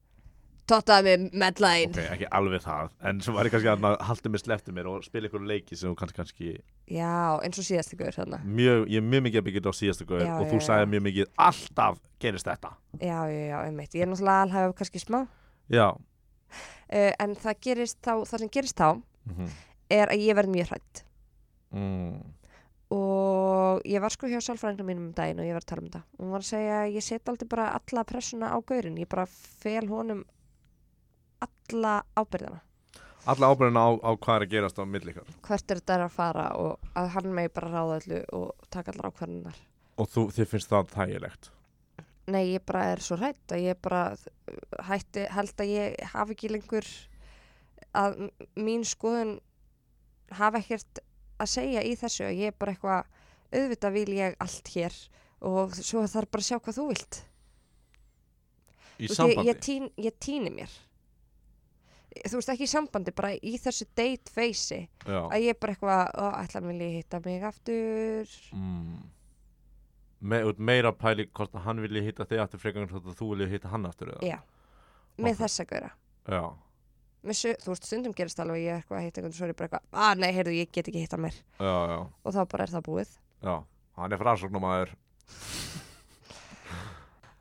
[0.70, 1.92] tottaði með medlæn.
[1.94, 5.06] Ok, ekki alveg það En sem var ég kannski að halda mig sleppti mér og
[5.06, 6.50] spila ykkur leiki sem þú kannski kannski
[6.92, 10.10] Já, eins og síðasti gaur mjög, Ég er mjög mikið að byggja þetta á síðasta
[10.10, 13.96] gauð Já, og þú sagði mjög mikið alltaf gerist þetta Já, já, já, einmitt.
[13.96, 15.22] Ég er náttúrulega alhæfa kannski smá.
[15.76, 18.90] Uh, en það gerist þá, það sem gerist þá
[19.26, 19.56] mm
[19.92, 21.04] er að ég verð mjög hrætt.
[21.72, 22.32] mm.
[22.96, 25.88] Og ég var sko hjá sálfræðingum mínum um daginn og ég var að tala um
[25.90, 26.02] þetta.
[26.16, 29.00] Og hún var að segja ég set aldrei bara alla pressuna á gaurin.
[29.02, 30.22] Ég bara fel honum
[31.66, 32.62] alla ábyrðina.
[33.26, 35.32] Alla ábyrðina á, á hvað er að gerast á milli ykkar.
[35.48, 39.10] Hvert er þetta að fara og að hann megi bara ráða öllu og taka allar
[39.12, 39.58] ákvarðunar.
[39.98, 41.50] Og þú, þið finnst það þægilegt?
[42.26, 44.04] Nei, ég bara er svo hrætt að ég bara
[44.88, 46.88] hætti, held að ég hafi ekki lengur
[47.96, 48.16] að
[48.58, 49.36] mín skoðun
[50.34, 51.02] hafi ekkert
[51.42, 53.06] að segja í þessu að ég er bara eitthvað
[53.56, 54.98] auðvitað vil ég allt hér
[55.46, 57.22] og svo þarf bara að sjá hvað þú vilt.
[58.96, 59.38] Í Þú veist, sambandi?
[59.38, 60.74] ég, ég, tín, ég tíni mér
[62.24, 66.14] þú veist ekki í sambandi bara í þessu date face að ég er bara eitthvað,
[66.42, 68.36] ætla hann vilja hitta mig aftur?
[68.56, 69.04] Mm.
[70.26, 73.28] Me, meira pæli hvort að hann vilji hitta þig aftur frekar en hvort að þú
[73.34, 74.24] vilji hitta hann aftur eða?
[74.26, 74.40] Já.
[75.18, 75.42] með Ok.
[75.44, 75.92] þessa gaura.
[76.28, 76.42] Já,
[77.32, 79.58] su- þú veist, stundum gerist alveg að ég eitthvað að hitta einhvern svo er ég
[79.60, 81.38] bara eitthvað, að nei, heyrðu, ég get ekki hitta mér.
[81.60, 83.14] Já, já, og þá bara er það búið.
[83.46, 83.56] Já.
[83.96, 84.96] Hann er frásóknumæður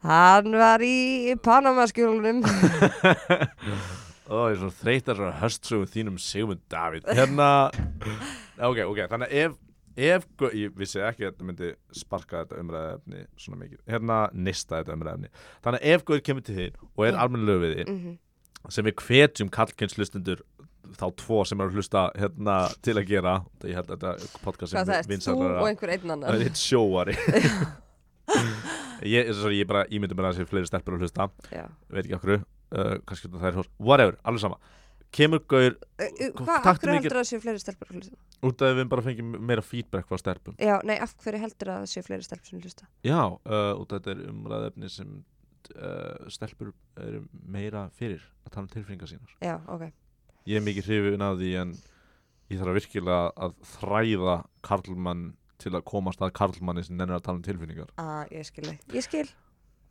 [0.05, 2.43] hann var í Panamaskjólunum
[4.25, 7.07] Ó, ég er svo þreytar svo höstsögum þínum Sigmund Davíð.
[7.13, 7.49] Hérna
[8.71, 9.57] ok, ok, þannig ef,
[9.95, 10.27] ef
[10.57, 15.33] ég vissi ekki að þetta myndi sparka þetta umræðefni svona mikið, hérna nista þetta umræðefni,
[15.67, 17.21] þannig ef Guður kemur til þín og er Já.
[17.27, 18.15] almennilega við þín mm
[18.73, 20.43] sem við hvetjum kallkynnslustundur
[20.95, 24.43] þá tvo sem eru að hlusta hérna til að gera, það ég held að þetta
[24.45, 27.17] podcast Hvað það er, þú og einhver einn það annar er eitt sjóari.
[29.05, 31.27] Ég, sorry, ég bara ímyndi mér að það sé fleiri stelpur að hlusta.
[31.53, 31.65] Já.
[31.93, 32.31] veit ekki okkur,
[32.73, 34.59] uh, kannski það er hos whatever, alveg sama.
[35.15, 38.17] Kemur Guður Uh, uh, Hvað, af hverju heldur það séu fleiri stelpur að hlusta?
[38.45, 40.57] út af að við bara fengjum meira feedback frá stelpum.
[40.59, 42.89] Já, nei, af hverju heldur það séu fleiri stelpur sem hlusta?
[43.07, 45.13] Já, uh, út af þetta er umræðefni sem
[45.79, 49.37] uh, stelpur eru meira fyrir að tala um tilfinningar sínar.
[49.45, 49.87] Já, ok.
[50.51, 51.77] Ég er mikið hrifin af því en
[52.53, 54.35] ég þarf virkilega að þræða
[54.67, 55.25] karlmann
[55.63, 57.95] til að komast að karlmanni sem nennir að tala um tilfinningar.
[58.03, 59.29] Ah, Ég skil ég skil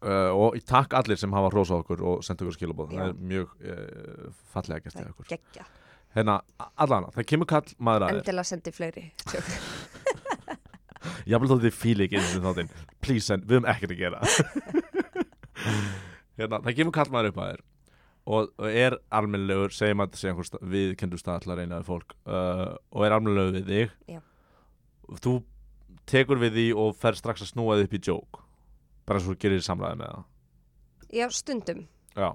[0.03, 2.99] uh, og takk allir sem hafa hrósað okkur og sendt okkur skilabóð, Já.
[2.99, 5.65] það er mjög uh, fallega gert er okkur geggja
[6.13, 6.35] Hérna,
[6.77, 9.47] allana, það kemur kall maður að þér Endilega sendi fleiri Tjók.
[11.27, 12.69] Ég vil þótt þið fíli ekki eins og þáttinn.
[13.03, 14.19] Please send, við höfum ekkert að gera.
[16.39, 17.63] Hérna, það kemur kall maður upp að þér.
[18.23, 21.59] Og, og er almennlegur segjum að þetta sé einhver sta- við kendur stað til að
[21.59, 22.15] reyna við fólk.
[22.23, 23.97] Uh, og er almennlegur við þig.
[24.15, 24.21] Já.
[25.25, 25.35] Þú
[26.09, 28.42] tekur við því og fer strax að snúa þið upp í joke
[29.07, 30.29] bara þú gerir samræði með það?
[31.13, 31.83] Já, stundum.
[32.17, 32.29] Já.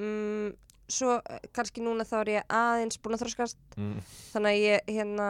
[0.00, 0.52] Mm,
[0.90, 3.60] Svo eh, kannski núna þá er ég aðeins búin að þroskast.
[3.80, 4.00] Mm.
[4.34, 5.28] Þannig að ég hérna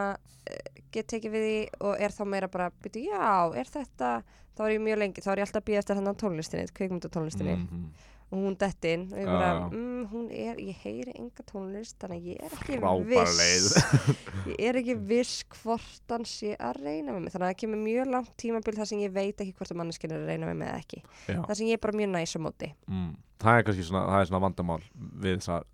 [0.51, 3.29] eh, get tekið við því og er þá meira bara byrju, já,
[3.61, 4.09] er þetta?
[4.55, 7.55] Þá er ég mjög lengi, þá er ég alltaf að býja eftir hann tónlistinni, kvikmyndatónlistinni.
[7.55, 7.87] Mhm.
[8.31, 9.65] Og hún dettin og ég bara, já.
[9.69, 13.75] mm, hún er, ég heyri enga tónlist þannig að ég er ekki Frábær viss
[14.55, 17.83] ég er ekki viss hvort hann sé að reyna með mig þannig að það kemur
[17.83, 20.59] mjög langt tímabil þar sem ég veit ekki hvort að manneskinn er að reyna með
[20.61, 21.39] mig eða ekki Já.
[21.45, 23.13] þar sem ég er bara mjög næs á móti mm.
[23.45, 25.65] Það er kannski svona, það er svona vandamál við þessar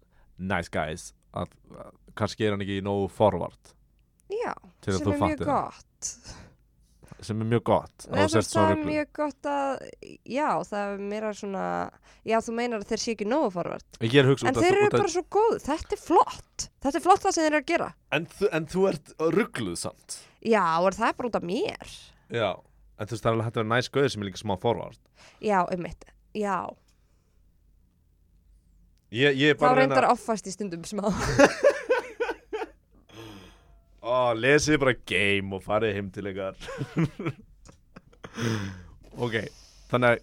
[0.51, 3.75] nice guys að, að kannski er hann ekki nógu forward
[4.31, 6.11] já, að sem er mjög gott
[7.27, 9.83] sem er mjög gott að Nei, svona það er mjög gott að
[10.35, 11.65] já, það er meira svona
[12.27, 13.51] já, þú meinar að þeir sé ekki nógu
[14.21, 16.67] er að hugsa en út af- þeir eru bara svo góð, þetta er flott.
[16.81, 17.89] Þetta er flott það sem þeir eru að gera.
[18.11, 20.19] En, en þú ert ruggluð samt.
[20.41, 21.95] Já, og það er bara út af mér?
[22.31, 22.49] Já.
[23.01, 24.55] En þú veist það er alveg hægt að vera næs gauður sem er líka smá
[24.61, 24.99] forward
[25.41, 26.05] já, um mitt,
[26.37, 26.57] já.
[29.11, 31.09] Ég, ég er þá bara að reyndar reyna offast í stundum smá
[34.01, 36.57] Ó, lesið bara game og farið heim til ykkar.
[39.21, 39.33] Ok
[39.91, 40.21] Þannig að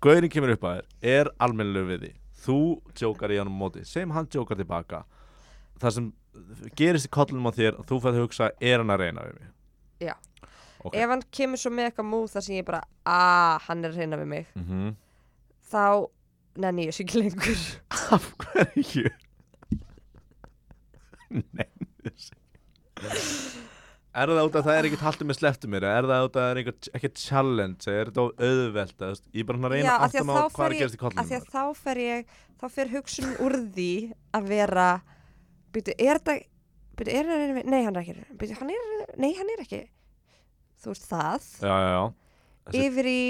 [0.00, 2.12] gauðurinn kemur upp að þér Er almennilegu við því
[2.42, 2.56] Þú
[2.98, 5.02] djókar í hann á móti Sem hann djókar tilbaka.
[5.82, 6.06] Það sem
[6.80, 9.52] gerist í kollunum á þér Þú fæði að hugsa Er hann að reyna við mig?
[10.08, 10.14] Já.
[10.82, 10.96] Ok.
[10.96, 14.00] Ef hann kemur svo með eitthvað múð þar sem ég bara að hann er að
[14.00, 14.48] reyna við mig.
[14.58, 14.94] Mm
[15.72, 15.84] þá
[16.60, 17.60] nenni ég sér ekki lengur.
[18.12, 19.12] Af hverju?
[21.56, 21.71] Nei
[24.12, 26.42] Er það út að það er ekkert haldið með sleftu mér Er það út að
[26.42, 30.12] það er ekkert, ekkert challenge Er þetta of auðvelt Ég er bara að reyna af
[30.12, 33.32] á þá hvað er gerast í af því að þá fer ég þá fer hugsun
[33.42, 33.90] úr því
[34.36, 34.88] að vera
[35.74, 36.36] byrju, er þetta
[37.00, 39.80] byrju, er hann nei, hann er ekki byrju, hann er, nei, hann er ekki.
[40.82, 41.48] Þú veist það.
[41.62, 42.04] Já, já, já.
[42.82, 43.22] Yfir í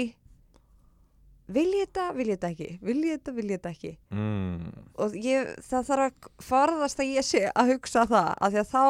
[1.47, 2.67] vil ég þetta, vil ég þetta ekki?
[2.81, 3.91] Vil ég þetta, vil ég þetta ekki?
[4.13, 4.69] Mm,
[5.03, 8.71] og ég, það þarf að forðast að ég sé að hugsa það af því að
[8.71, 8.85] þá,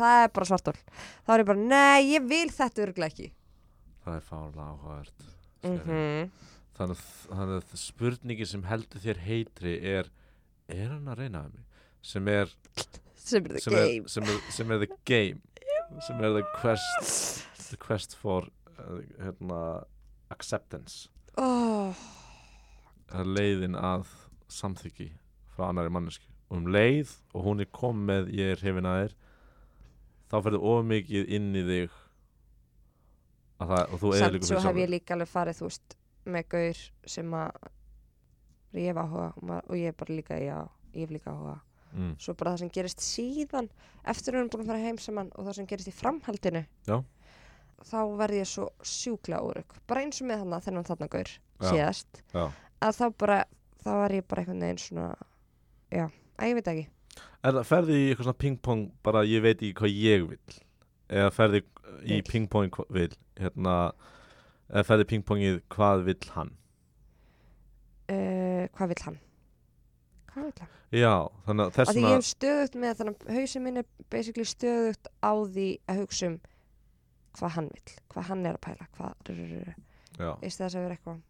[0.00, 3.30] það er bara svartól þá er ég bara, nei, ég vil þetta örglega ekki.
[4.04, 5.26] Það er fárlega áhugavert
[5.64, 6.30] mm mm
[6.78, 10.10] þannig, að- þannig að spurningi sem heldur þér heitri er
[10.68, 11.64] Er hann að reyna við mig?
[12.04, 12.50] Sem er
[13.16, 14.08] sem er the sem er, game.
[14.12, 15.40] sem, er, sem er the game.
[16.06, 18.44] Sem er the quest the quest for
[18.78, 19.84] uh, hérna,
[20.30, 21.08] acceptance
[21.42, 22.02] oh,
[23.08, 24.10] það er leiðin að
[24.52, 25.08] samþyggi
[25.54, 29.00] frá annari manneski og um leið og hún er kom með ég er hrifin að
[29.02, 29.16] þér
[30.28, 31.96] þá ferðu of mikið inn í þig
[33.58, 35.70] að það, og þú eða samt líka svo fyrir hef ég líka alveg farið þú
[35.70, 35.96] veist
[36.28, 36.82] með gaur
[37.14, 37.70] sem að
[38.78, 39.30] ég hef áhuga
[39.62, 40.58] og ég hef bara líka já,
[40.94, 41.58] ég hef líka áhuga
[41.92, 42.14] mm.
[42.20, 43.68] svo bara það sem gerist síðan
[44.08, 46.64] eftir að við erum búin að fara heim saman og það sem gerist í framhaldinu.
[46.88, 46.96] Já.
[47.86, 52.44] Þá verð ég svo sjúklega órug bara eins og með hann þennan þarna gaur Já.
[52.82, 53.38] að þá bara
[53.82, 55.08] þá var ég bara einhvern veginn svona
[55.90, 56.06] já,
[56.38, 56.86] að ég veit ekki
[57.42, 60.58] er það ferði í eitthvað svona ping-pong bara ég veit ekki hvað ég vil
[61.08, 61.62] eða ferði
[62.04, 63.76] í ping-pong vil hérna
[64.68, 66.52] eða ferði ping-pongið hvað vil hann
[68.12, 69.18] uh, hvað vill hann?
[70.32, 70.74] hvað vill hann?
[70.90, 71.14] já,
[71.46, 74.48] þannig að að þess því ég hef stöðugt með þannig að hausin minn er basically
[74.48, 76.38] stöðugt á því að hugsa um
[77.38, 79.14] hvað hann vill, hvað hann er að pæla hvað,
[80.42, 81.20] í þess að vera eitthvað?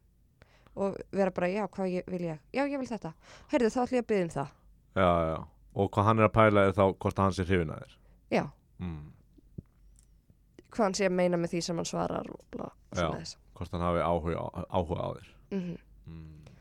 [0.78, 2.40] Og vera bara, já, hvað ég, vil ég?
[2.54, 3.12] Já, ég vil þetta,
[3.52, 4.52] heyrðu þá ætlum ég að byggja um það.
[4.98, 5.38] Já, já.
[5.78, 7.96] Og hvað hann er að pæla er þá hvort að hann sé hrifin að þér.
[8.34, 8.44] Já,
[8.78, 9.00] mm.
[10.68, 13.08] hvað hann sé að meina með því sem hann svarar og bla, Já.
[13.58, 15.32] hvort hann hafi áhuga, á- áhuga á þér.
[15.50, 15.76] Mhm.
[16.06, 16.54] mm.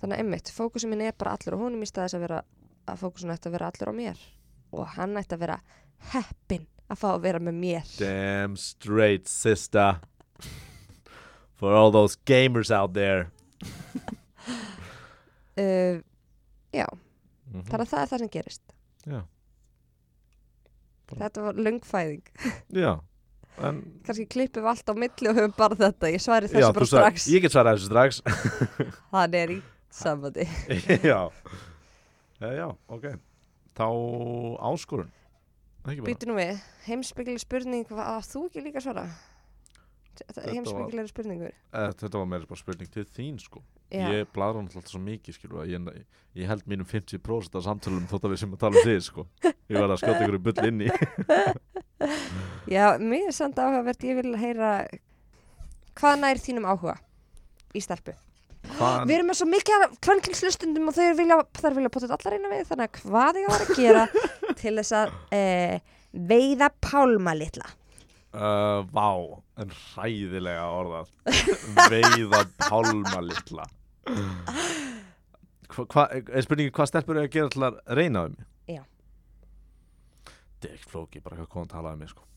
[0.00, 2.42] þannig að einmitt, fókusum minn er bara allur á honum í staðis að vera
[2.88, 4.20] að fókusun ætti að vera allur á mér.
[4.72, 5.60] Og hann ætti að vera
[6.12, 7.90] heppin að fá að vera með mér.
[7.98, 9.98] Damn straight sister.
[11.58, 13.28] For all those gamers out there.
[15.58, 15.98] Uh,
[16.70, 16.84] já,
[17.50, 18.62] mm þannig að það er það sem gerist.
[19.10, 19.20] Já.
[21.08, 22.28] Bara- þetta var löngfæðing
[22.84, 22.92] Já.
[23.58, 26.12] En, kannski klippum við allt á milli og höfum bara þetta.
[26.14, 27.26] Ég svari já, þessu bara þú sagði- strax.
[27.34, 28.20] Ég get svarað þessu strax.
[29.16, 29.58] Hann er í
[29.98, 30.46] sambandi
[31.02, 31.18] Já.
[32.38, 33.08] Já, ok.
[33.74, 33.86] Þá
[34.70, 35.10] áskorun.
[35.10, 35.17] bara
[35.86, 39.04] býtu nú við, heimsbyggileg spurning hvað þú ekki líka að svara?
[40.18, 41.52] Var- heimsbyggileg spurningur.
[41.72, 43.62] E, Þetta var meira spurning til þín sko.
[43.88, 46.04] Já, Ég bladra hann alltaf svo mikið skilu að ég,
[46.36, 49.26] ég held mínum 50% af samtölum þótt að við sem að tala um þig sko.
[49.46, 50.90] Ég var að skjóta ykkur í bull inn í.
[52.74, 54.72] Já, mér er samt áhugavert ég vil heyra
[55.98, 56.98] hvað nær þínum áhuga
[57.74, 58.27] í Hvað
[58.78, 62.52] Við erum með svo mikið af kvennkynslustundum og þau vilja, þær vilja potið allar einu
[62.52, 64.04] við þannig að hvað ég var að gera
[64.60, 65.42] til þess að e,
[66.30, 67.74] veiða pálma litla
[68.28, 71.08] Uh, vá, en hræðilega orðað
[71.88, 73.64] Veiða pálma litla
[75.72, 78.36] Hva, Er spurningi hvað stelpur eru að gera til að reyna um?
[78.68, 78.82] Já.
[80.28, 82.28] Þetta er ekki flóki, bara hvað koma að tala um mig sko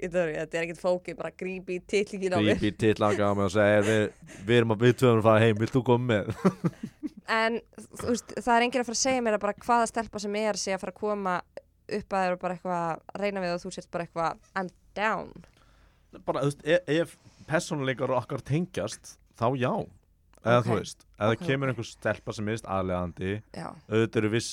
[0.00, 3.44] Þetta er ekkert fókið, bara grípi í titlingin á mig Grípi til langa á mig
[3.48, 6.06] og segja "Hey, við, við erum að við tvöðum að fara heim, vilt þú koma
[6.12, 6.32] með?
[7.26, 7.56] En
[7.98, 10.36] þú veist, það er enginn að fara að segja mér að bara hvaða stelpa sem
[10.38, 11.32] er sé að fara að koma
[11.96, 14.68] upp að þér og bara eitthvað að reyna við og þú sért bara eitthvað I'm
[14.94, 15.32] down.
[16.24, 17.16] Bara, þú veist, ef, ef
[17.50, 19.72] persónuleikar okkar tengjast, þá já.
[20.46, 20.66] Eða Ok.
[20.68, 24.52] þú veist, ef Ok, það kemur einhver stelpa sem minnst aðlegandi Já, auðvitað eru viss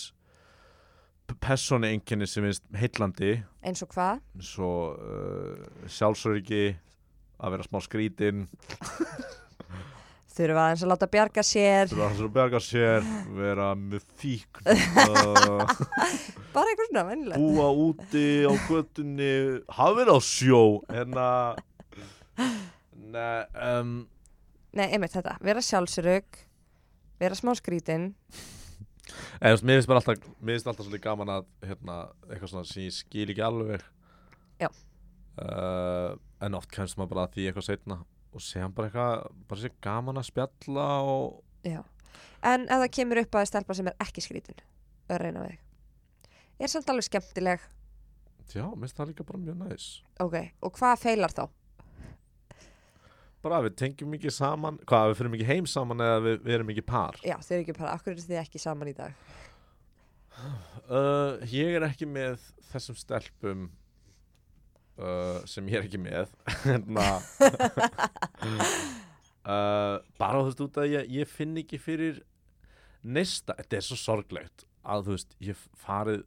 [1.43, 3.37] persónu einkenni sem minnst heillandi.
[3.63, 4.21] Eins og hvað?
[4.43, 6.65] svo uh, sjálfsöryggi
[7.43, 8.45] að vera smá skrítin.
[10.33, 11.91] Þurfa aðeins að láta bjarga sér.
[11.91, 13.03] Þurfa að berga sér
[13.37, 15.61] vera með fíkn uh,
[16.55, 17.43] Bara eitthvað svona, venjulegt.
[17.43, 19.29] búa úti á göttunni
[19.77, 21.61] hafa verið á sjó en að
[23.13, 23.93] Nei, um,
[24.73, 26.39] Nei, einmitt þetta, vera sjálfsörug
[27.21, 28.11] vera smá skrítin
[29.41, 30.23] veist, mér finnst bara alltaf
[30.71, 31.97] alltaf svolítið gaman að hérna,
[32.29, 33.85] eitthvað svona sem ég skil ekki alveg
[34.61, 34.69] Já.
[35.39, 36.13] uh,
[36.43, 37.99] en oft kemst maður bara að því eitthvað setna
[38.33, 41.81] og hann bara eitthvað bara sé gaman að spjalla og Já.
[42.43, 44.65] En ef það kemur upp að stelpa sem er ekki skrítin
[45.07, 47.63] að reyna við þig er samt alveg skemmtileg
[48.53, 49.87] já, mér finnst það líka bara mjög næs
[50.23, 51.45] ok, og hvað feilar þá?
[53.43, 56.69] Bara við tengjum mikið saman hvað, við fyrir mikið heim saman eða við, við erum
[56.71, 57.21] mikið par?
[57.27, 59.23] Já, þau eru ekki bara, akkur eru þið ekki saman í dag?
[60.87, 63.69] Uh, ég er ekki með þessum stelpum
[64.97, 66.33] uh, sem ég er ekki með.
[66.65, 67.07] Hérna.
[69.43, 72.21] Uh, bara þú veist út að ég, ég finn ekki fyrir
[73.03, 76.21] neista, þetta er svo sorglegt að þú veist, ég farið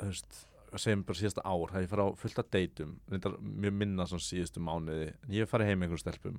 [0.00, 0.40] þú veist,
[0.82, 4.62] segjum bara síðasta ár það ég farið á fullt af deytum mjög minna svona síðustu
[4.62, 6.38] mánuði en ég hef farið heim með einhverjum stelpum.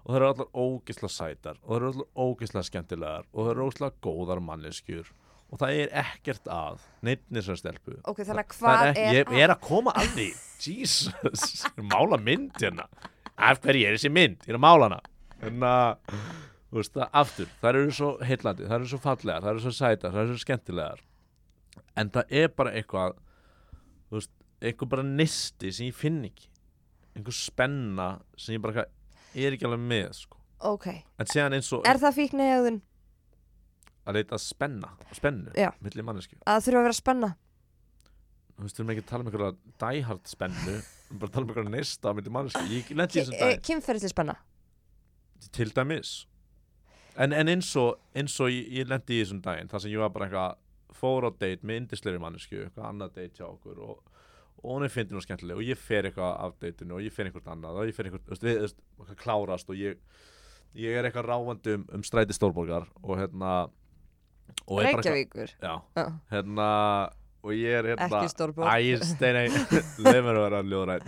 [0.00, 3.66] Og það eru allar ógisla sætar og það eru allar ógisla skemmtilegar og það eru
[3.68, 5.10] ógisla góðar manneskjur
[5.50, 7.96] og það er ekkert að neittnir sem stelpu.
[8.08, 10.28] Ok, þannig að Það hvað er, ekki- ég, ég er að koma að því.
[10.66, 12.86] Jesus, ég er að mála mynd hérna.
[13.40, 15.00] Af hverju er þessi mynd, ég er að mála hana.
[15.48, 16.14] En að
[16.70, 19.72] þú veist það aftur, það eru svo heillandi það eru svo fallegar, það eru svo
[19.74, 21.00] sætar, það eru svo skemmtilegar.
[21.98, 23.16] En það er bara eitthvað
[24.10, 26.48] þú veist, eitthvað bara nisti sem ég finn ekki
[27.16, 28.84] einhver spenna sem ég bara
[29.34, 30.38] er ekki alveg með sko.
[30.70, 32.80] Ok, en séðan eins og er það fíknihegðun
[34.10, 35.70] að leita að spenna spennu, Já.
[35.84, 37.30] milli mannesku að þurfa að vera spenna?
[38.60, 39.50] þú veist, við erum ekki að tala um einhverja
[39.80, 44.14] dæhard spennu við erum bara að tala um einhverja nesta á milli mannesku dæ Kynferðislega
[44.14, 44.36] spenna?
[45.56, 46.10] til dæmis
[47.16, 50.02] en, en eins og, eins og ég, ég lendi í þessum daginn þar sem ég
[50.02, 50.58] var bara eitthvað
[50.96, 54.00] fór á date með indisleiri mannesku eitthvað annað date hjá okkur og,
[54.60, 57.28] og hún er fyndin og skemmtileg og ég fer eitthvað af dateinu og ég fer
[57.30, 60.00] einhvert annað og ég fer einhvert, þú veist, við, klárast og ég
[60.78, 63.54] ég er eitthvað ráfandi um, um stræti stórborgar og hérna
[64.66, 65.54] og Reykjavíkur?
[65.62, 66.68] já, Já, hérna
[67.42, 69.48] og ég er hérna ekki stórborg Æ, steinei,
[69.98, 71.06] leið mér að vera ljóðræn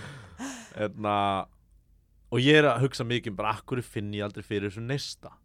[0.78, 1.14] Hérna
[2.30, 5.32] Og ég er að hugsa mikið um bara Akkur finn ég aldrei fyrir þessu neista
[5.34, 5.39] Já.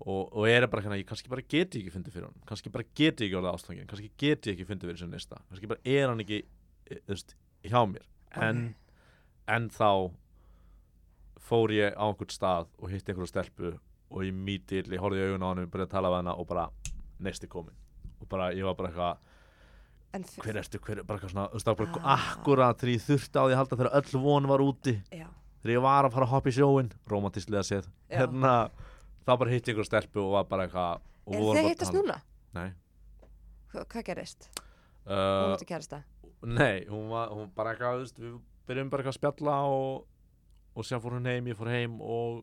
[0.00, 2.84] Og, og er bara hérna Ég kannski bara geti ekki fundið fyrir hann Kannski bara
[2.94, 6.22] geti ekki orðið ástangin Kannski geti ekki fundið fyrir þessu neista Kannski bara er hann
[6.22, 7.34] ekki e, þú veist,
[7.66, 8.04] hjá mér.
[8.38, 8.62] En,
[9.50, 9.90] en þá
[11.48, 13.70] fór ég á einhvern stað og hitti einhverju stelpu
[14.08, 16.34] og ég mítil, ég horfði í augun á hann og byrjaði að tala við hana
[16.40, 16.66] og bara
[17.24, 17.74] neisti komin
[18.20, 21.80] og bara, ég var bara eitthvað hver ertu, hver er bara eitthvað svona, það var
[21.82, 22.28] bara Ah.
[22.38, 24.94] akkurat þegar ég þurfti á því að halda þegar öll von var úti.
[25.12, 25.26] Já,
[25.62, 28.54] þegar ég var að fara að hoppa í sjóin romantíslega séð, hérna
[29.26, 32.02] þá bara hitti ykkur stelpu og var bara eitthvað og er þið hittast tala.
[32.02, 32.20] núna?
[32.58, 32.68] Nei,
[33.72, 34.48] Hva, hvað gerist?
[35.08, 36.02] hún uh, átti kærasta
[36.44, 38.34] nei, hún var hún bara eitthvað, þú veist, við
[38.68, 40.06] byrjum bara eitthvað að spjalla og,
[40.78, 42.42] og sér fór hún heim, ég fór heim og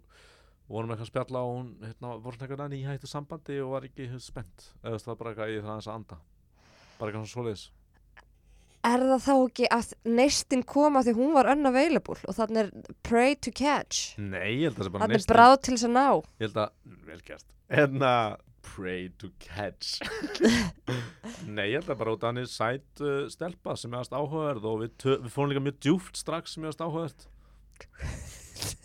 [0.68, 4.08] vorum eitthvað að spjalla og hún hérna, voru svona eitthvað nýhættu sambandi og var ekki
[4.10, 6.18] þú veist, spennt, eða þú veist, það var bara eitthvað ég þarf aðeins að anda
[6.98, 7.66] bara eitthvað svona svoleiðis
[8.86, 13.36] er það þá ekki að neistin koma því hún var unavailable og þannig er pray
[13.36, 14.16] to catch?
[14.22, 16.08] Nei, ég held að það sé bara þannig er bráð til þess að ná.
[16.40, 16.74] Ég held að,
[17.10, 17.48] vel gert.
[17.76, 18.14] Hérna,
[18.66, 20.00] pray to catch.
[21.56, 24.16] Nei, ég held að bara út af hann er sæt uh, stelpa sem er aðast
[24.16, 24.96] áhugaverð og við,
[25.26, 28.84] við fórum líka mjög djúft strax sem er aðast áhugaverð er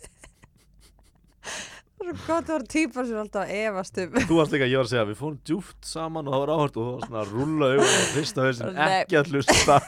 [2.07, 4.15] svo gott að vera típa sem er alltaf að efast um.
[4.29, 6.79] Þú varst líka, ég var að segja, við fórum djúft saman og það var áhört
[6.81, 9.79] og þú var svona að rúlla augun og fyrsta hausin ekki að hlusta.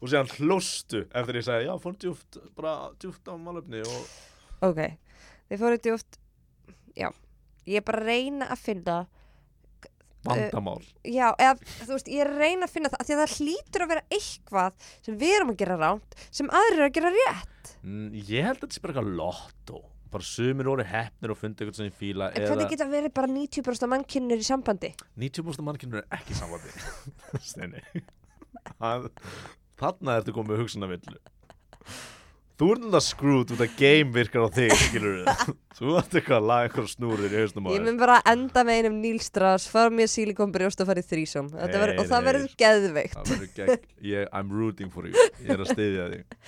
[0.00, 2.72] Og séðan hlóstu eftir ég segi, já, fórum djúft bara
[3.02, 4.78] djúft á málöfni og ok,
[5.50, 6.16] þið fóruð djúft
[6.96, 7.10] já,
[7.68, 8.96] ég er bara að reyna að finna
[10.24, 10.80] vandamál.
[11.04, 11.52] já, eða
[11.84, 13.92] þú veist, ég er að reyna að finna það af því að það hlýtur að
[13.92, 17.72] vera eitthvað sem við erum að gera ránt sem aðrir eru að gera rétt.
[17.84, 19.82] Mm, Ég held að þetta sé bara eitthvað lottó
[20.12, 23.30] bara sumir voru heppnir og fundi eitthvað sem ég fíla en hvernig geta verið bara
[23.32, 24.92] 90% af mannkinnir í sambandi?
[25.20, 26.72] 90% mannkynur er ekki sambandi.
[27.50, 27.82] Steini.
[29.78, 31.18] Þarna ertu komið með hugsunavillu
[32.58, 35.18] Þú ert náttúrulega screwed út að game virkar á þig skilur
[35.78, 37.84] Þú ert eitthvað að laga eitthvað snúrir í hausnum á ég þér.
[37.86, 42.10] mun bara enda með einum Nílstrás fara mér sílikonbrjóst og fara í þrísom ver, og
[42.10, 43.30] það verður geðveikt.
[43.54, 45.14] Gegn ég, I'm rooting for you.
[45.38, 46.42] Ég er að styðja þig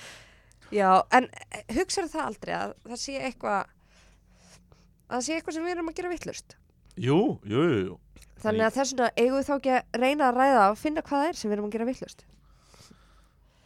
[0.71, 1.27] já, en
[1.75, 5.97] hugsaðu það aldrei að það sé eitthvað að það sé eitthvað sem við erum að
[6.01, 6.57] gera vittlust
[7.01, 7.17] Jú,
[7.47, 7.93] jú, jú, jú.
[8.41, 11.21] Þannig að þess vegna eigum við þá ekki að reyna að ræða og finna hvað
[11.23, 12.25] það er sem við erum að gera vittlust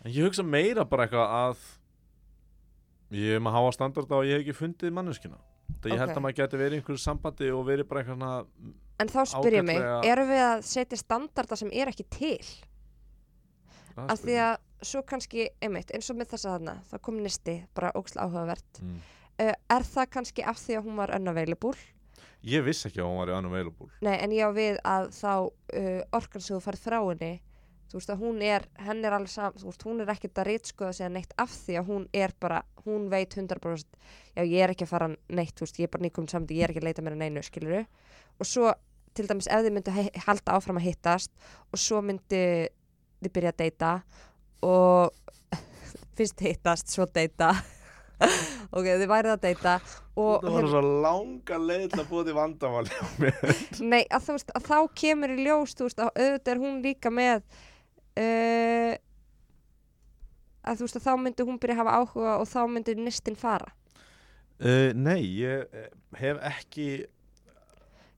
[0.06, 1.66] En ég hugsa meira bara eitthvað að
[3.16, 5.38] Ég er með háa standarda og ég hef ekki fundið manneskina
[5.82, 6.18] Það ég held Ok.
[6.20, 8.46] að maður geti verið í einhverju sambandi og verið bara eitthvað
[8.96, 12.38] en þá spyr ég mig, erum við að setja standarda sem er ekki til?
[13.96, 14.54] Af því að
[14.90, 18.82] svo kannski, einmitt, eins og með þessa þarna þá kom nisti, bara ógsl áhugavert.
[18.82, 19.02] Mm.
[19.42, 21.76] uh, er það kannski af því að hún var unavailable?
[22.46, 23.90] Ég vissi ekki að hún var unavailable.
[24.06, 27.34] Nei, en ég á við að þá uh, orkan sem þú farið frá henni
[27.96, 30.48] þú veist að hún er, henn er alveg sam þú veist, hún er ekkert að
[30.50, 34.00] reytskoða sig neitt af því að hún er bara, hún veit 100%
[34.36, 36.66] já, ég er ekki að fara neitt, þú veist, ég er bara nýkum saman, ég
[36.66, 38.74] er ekki að leita mér að neinu, skiluru og svo,
[39.16, 39.96] til dæmis, ef þið myndu
[40.26, 41.32] halda áfram að hittast
[41.72, 42.42] og svo myndi
[43.22, 43.92] þið byrja að deyta
[44.66, 45.56] og
[46.18, 47.54] fyrst hittast, svo deyta
[48.76, 49.78] ok, þið værið að deyta
[50.16, 53.00] og Það var svo langa leið til að búið til vandamáli
[53.92, 56.78] Nei, að þú veist, að þá kemur í ljós, þú veist, að auðvitað er hún
[56.86, 57.42] líka með
[58.22, 58.94] uh,
[60.66, 63.38] að þú veist, að þá myndi hún byrja að hafa áhuga og þá myndi nistin
[63.40, 63.68] fara.
[64.64, 66.88] uh, Nei, ég eh, hef ekki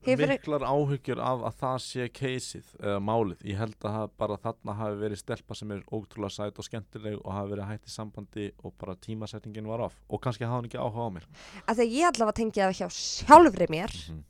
[0.06, 3.40] Hefur- miklar áhyggjur af að það sé keisið eða málið.
[3.50, 7.32] Ég held að bara þarna hafi verið stelpa sem er ótrúlega sæt og skemmtileg og
[7.34, 10.78] hafi verið hætt í sambandi og bara tímasetningin var off og kannski hafa hann ekki
[10.78, 11.26] áhuga á mér
[11.66, 14.22] Að þegar ég allavega tengi það hjá sjálfri mér, Mhm.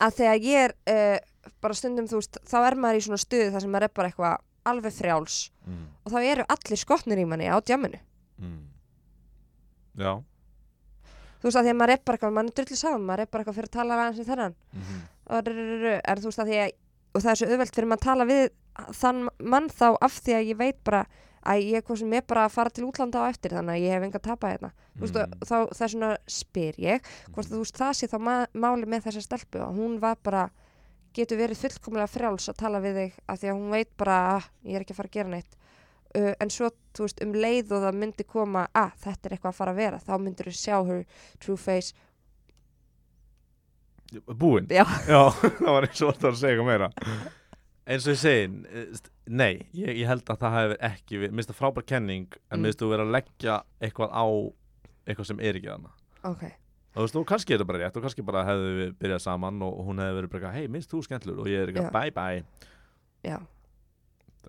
[0.00, 1.18] að þegar ég er uh,
[1.60, 4.08] bara stundum, þú veist, þá er maður í svona stuði þar sem maður er bara
[4.10, 5.86] eitthvað alveg frjáls mm.
[6.06, 7.98] og þá eru allir skotnir í manni á djamminu.
[8.42, 8.64] Mm.
[9.96, 10.22] Já
[11.46, 13.28] Þú veist, að því að maður er bara eitthvað, maður er drullu saman, maður er
[13.30, 14.56] bara eitthvað fyrir að tala aðeins við þennan.
[14.74, 16.72] mm og rrrrrrr, er þú veist að því að
[17.16, 18.42] og það er svo auðvelt fyrir maður að tala við
[18.94, 21.00] þann mann þá af því að ég veit bara
[21.46, 23.94] að ég hvað sem er bara að fara til útlanda á eftir þannig að ég
[23.96, 25.02] hef enga að tapa hérna Mm.
[25.02, 25.10] og
[25.44, 28.16] þá það er svona spyr ég hvort þú veist það sé þá
[28.56, 30.46] máli með þessa stelpu og hún var bara
[31.12, 34.46] getur verið fullkomlega frjáls að tala við þig af því að hún veit bara að
[34.64, 35.58] ég er ekki að fara að gera neitt
[36.16, 39.58] uh, en svo veist um leið og það myndi koma að þetta er eitthvað að
[39.60, 41.02] fara að vera þá myndir þú sjá her
[41.44, 41.92] true face
[44.38, 44.68] Búinn?
[44.78, 44.84] Já.
[45.42, 46.88] það var eins og það að segja eitthvað meira
[47.86, 48.44] eins og ég segi
[48.80, 52.56] eh, nei, ég, ég held að það hefur ekki verið, minnst það frábær kenning en
[52.56, 52.62] Mm.
[52.64, 54.24] minnst þú verið að leggja eitthvað á
[55.06, 55.92] eitthvað sem er ekki þarna
[56.30, 58.94] ok, og þú veist, og kannski er þetta bara rétt og kannski bara hefðu við
[59.02, 61.82] byrjað saman og hún hefði verið bara hei, minnst þú skemmtlur og ég er Já.
[61.82, 62.40] eitthvað, bye bye
[63.26, 63.38] já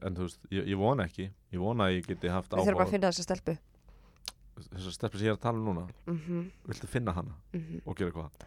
[0.06, 1.30] en þú veist, ég, ég vona ekki.
[1.54, 3.58] Ég vona að ég geti haft við þurfum áhuga að finna þessa stelpu.
[4.58, 5.86] Þessar stelpur sem ég er að tala um núna.
[6.10, 6.44] Mhm.
[6.68, 8.46] Viltu finna hana Mm og gera hvað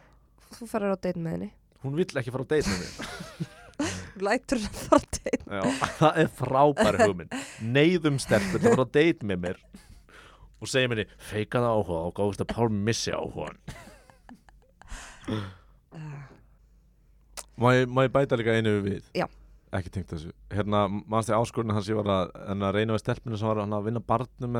[0.51, 1.51] Þú farir á date með henni.
[1.83, 2.91] Hún vill ekki fara á date með mig
[4.27, 5.61] Lætur hann fara á Já,
[5.97, 7.33] það er frábær hugmynd.
[7.63, 9.61] Neyðum stelpur til að fara á date með mér
[10.61, 13.55] Og segja mér Feika það áhuga og góðist að Pál missi áhuga.
[15.31, 15.47] Uh,
[17.61, 19.03] má, ég- má ég bæta líka einu við?
[19.15, 19.25] Já.
[19.77, 20.31] Ekki tengt þessu.
[20.51, 23.85] Hérna, mannst ég áskorinu hans ég var að, að reyna við stelpinu sem var að
[23.87, 24.57] vinna barnum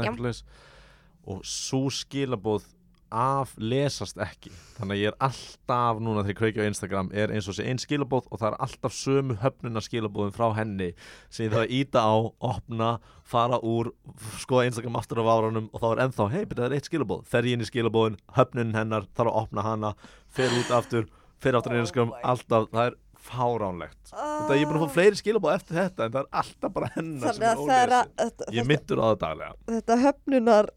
[1.32, 2.64] og svo skilabóð
[3.12, 4.50] af lesast ekki.
[4.78, 7.66] Þannig að ég er alltaf núna þegar ég kveiki á Instagram er eins og sé
[7.68, 10.94] einn skilabóð og það er alltaf sömu höfnuna skilabóðin frá henni
[11.28, 12.16] sem ég þarf að íta á,
[12.54, 12.92] opna
[13.28, 13.92] fara úr,
[14.40, 17.28] skoða Instagram aftur á váranum og þá er ennþá, hei, betur það er eitt skilabóð
[17.28, 19.94] fer ég inn í skilabóðin, höfnunin hennar þarf að opna hana,
[20.32, 21.12] fer út aftur
[21.42, 24.00] fer aftur í Instagram, alltaf, það er fáránlegt.
[24.12, 26.90] Þetta ég er búin að fá fleiri skilabóð eftir þetta en það er alltaf bara
[26.96, 30.70] hennar sem er þetta, ég myndur á það daglega, þetta höfnunar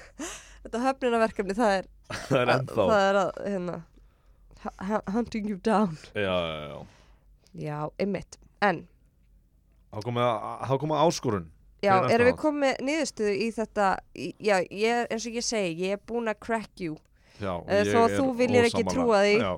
[0.66, 1.88] þetta höfnunarverkefni það er
[2.28, 2.86] það er ennþá.
[2.90, 3.76] það er að hérna
[4.66, 5.96] hu- hu- hunting you down.
[6.14, 6.78] Já, já, já.
[7.56, 8.36] Já, ymmit
[8.66, 8.82] en
[9.94, 10.26] þá komið
[10.68, 11.46] þá komið áskorun.
[11.84, 13.86] Já, er erum við komið niðurstöðu í þetta
[14.16, 16.96] já, ég, eins og ég segi, ég er búin að crack you.
[17.40, 18.94] Já, ég þó að þú viljir ekki ósammála.
[18.96, 19.34] trúa því.
[19.44, 19.50] já,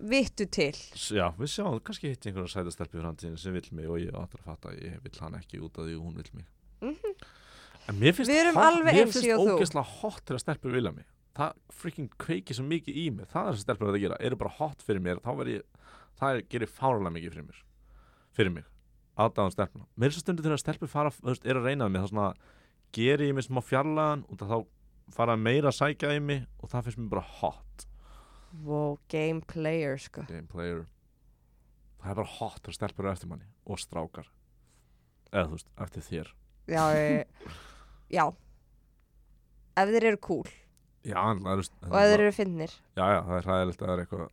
[0.00, 0.74] vittu til.
[0.94, 4.14] Já, við sjáum, kannski hitt einhverja sæta stelpi í framtíðin sem vill mig og ég
[4.16, 6.46] áttur að fatta ég vill hann ekki út af því hún vill mig.
[7.86, 11.06] En mér finnst mér finnst ógeðslega hot til að stelpur vilja mig.
[11.36, 14.20] Það freaking kveiki svo mikið í mig það er það sem stelpur að það gera,
[14.28, 15.20] eru bara hot fyrir mér
[15.50, 15.66] ég,
[16.16, 17.60] það er, gerir fárlega mikið fyrir mér.
[18.36, 18.70] Fyrir mig.
[19.16, 22.02] Aðdáðan stelpuna, mér er svo stundu þegar stelpur fara, veist, er að reyna við mig
[22.02, 22.30] þá svona
[22.96, 24.56] geri ég mig smá fjarlagan og þá
[25.16, 27.86] fara meira að sækja í mig og það finnst mér bara hot
[28.64, 30.26] wow, game player sko.
[30.28, 30.84] Game player.
[32.02, 34.28] Það er bara hot þegar stelpur eru eftir manni og strákar.
[35.32, 36.30] Eða þú veist, eftir þér.
[36.70, 37.50] Já, ég,
[38.14, 38.24] já.
[39.76, 40.46] Ef þeir eru cool.
[41.06, 42.78] Já, en það er og ef þeir eru fyndnir.
[42.96, 44.24] Já, já, það er hræðilegt að það er eitthvað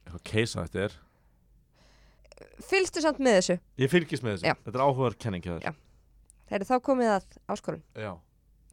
[0.00, 0.98] eitthvað keisa eftir þér.
[2.64, 3.56] Fylgstu samt með þessu?
[3.80, 4.56] Ég fylgist með þessu, Já.
[4.64, 5.46] þetta er áhugaður kenning
[6.50, 8.10] eru þá komið að áskorun já.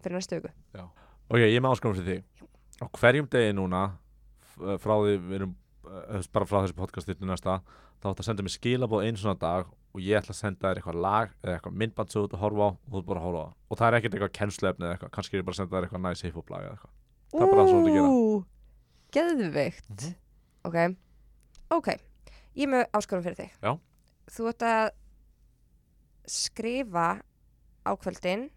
[0.01, 0.51] fyrir næstu viku.
[1.27, 2.47] Ok, ég er með áskonum fyrir þig
[2.81, 3.81] á hverjum degi núna
[4.53, 5.55] f- frá því við erum
[5.87, 7.59] uh, bara frá þessu podcasti til næsta
[7.97, 10.79] þá ætti að senda mér skilabóð einu svona dag og ég ætla að senda þér
[10.81, 13.19] eitthvað lag eða eitthvað myndband sem þú ert að horfa á og þú ert bara
[13.21, 15.55] að horfa á og það er ekkert eitthvað kennsluefni eða eitthvað kannski er ég bara
[15.57, 16.95] að senda þér eitthvað næs hip-hop lag eða eitthvað
[17.27, 18.11] Það er bara það sem þú ert að gera.
[18.13, 18.45] Ú,
[19.17, 20.13] geðveikt Mhm.
[20.67, 20.77] ok,
[21.77, 21.87] ok
[22.57, 23.73] ég er með áskorun fyrir þig Já.
[24.37, 24.89] þú ert að
[26.27, 27.07] skrifa
[27.87, 28.49] á kvöldin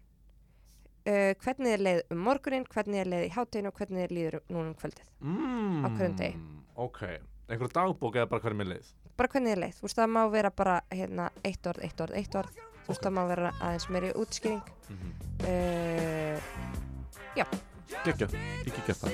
[1.07, 4.39] uh, hvernig er leið um morgunin hvernig er leið í hátteginu og hvernig er líður
[4.49, 5.07] núna um kvöldið?
[5.21, 6.35] Mm, Á hverjum degi.
[6.75, 7.01] ok,
[7.49, 8.91] einhver dagbók eða bara hverjum er leið?
[9.17, 12.13] Bara hvernig er leið, þú veist það má vera bara hérna, eitt orð, eitt orð,
[12.21, 12.61] eitt orð.
[12.81, 14.63] Þú veist það má vera aðeins meiri útskýring.
[14.89, 15.11] Mm -hmm.
[17.35, 17.45] uh,
[18.05, 18.27] geggja,
[18.65, 19.11] ég geggja það.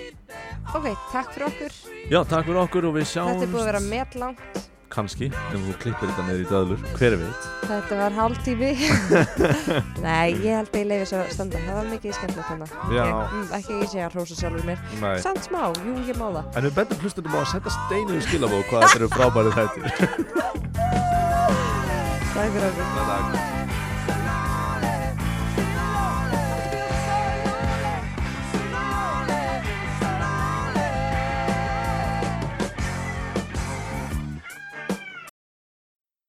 [0.76, 1.72] Ok, takk fyrir okkur.
[2.10, 5.56] Já, takk fyrir okkur og við sjáum þetta er búið að vera metlangt kannski, ef
[5.62, 7.48] þú klippir þetta neður í döðlur hver veit?
[7.68, 8.72] Þetta var hálftími
[10.08, 11.62] Nei, ég held að ég leiði svo að standa.
[11.68, 13.04] Það var mikið skemmtilegt þannig Já.
[13.04, 14.86] ég, mm, Ekki ég sé að hrósa sjálfur mér.
[15.04, 15.16] Nei.
[15.24, 16.46] Samt smá, jú, ég má það.
[16.54, 19.86] En við bendum hlustunum á að setja steinu í skilabók hvað þetta eru frábærið þættir.
[22.38, 23.47] Takk fyrir okkur.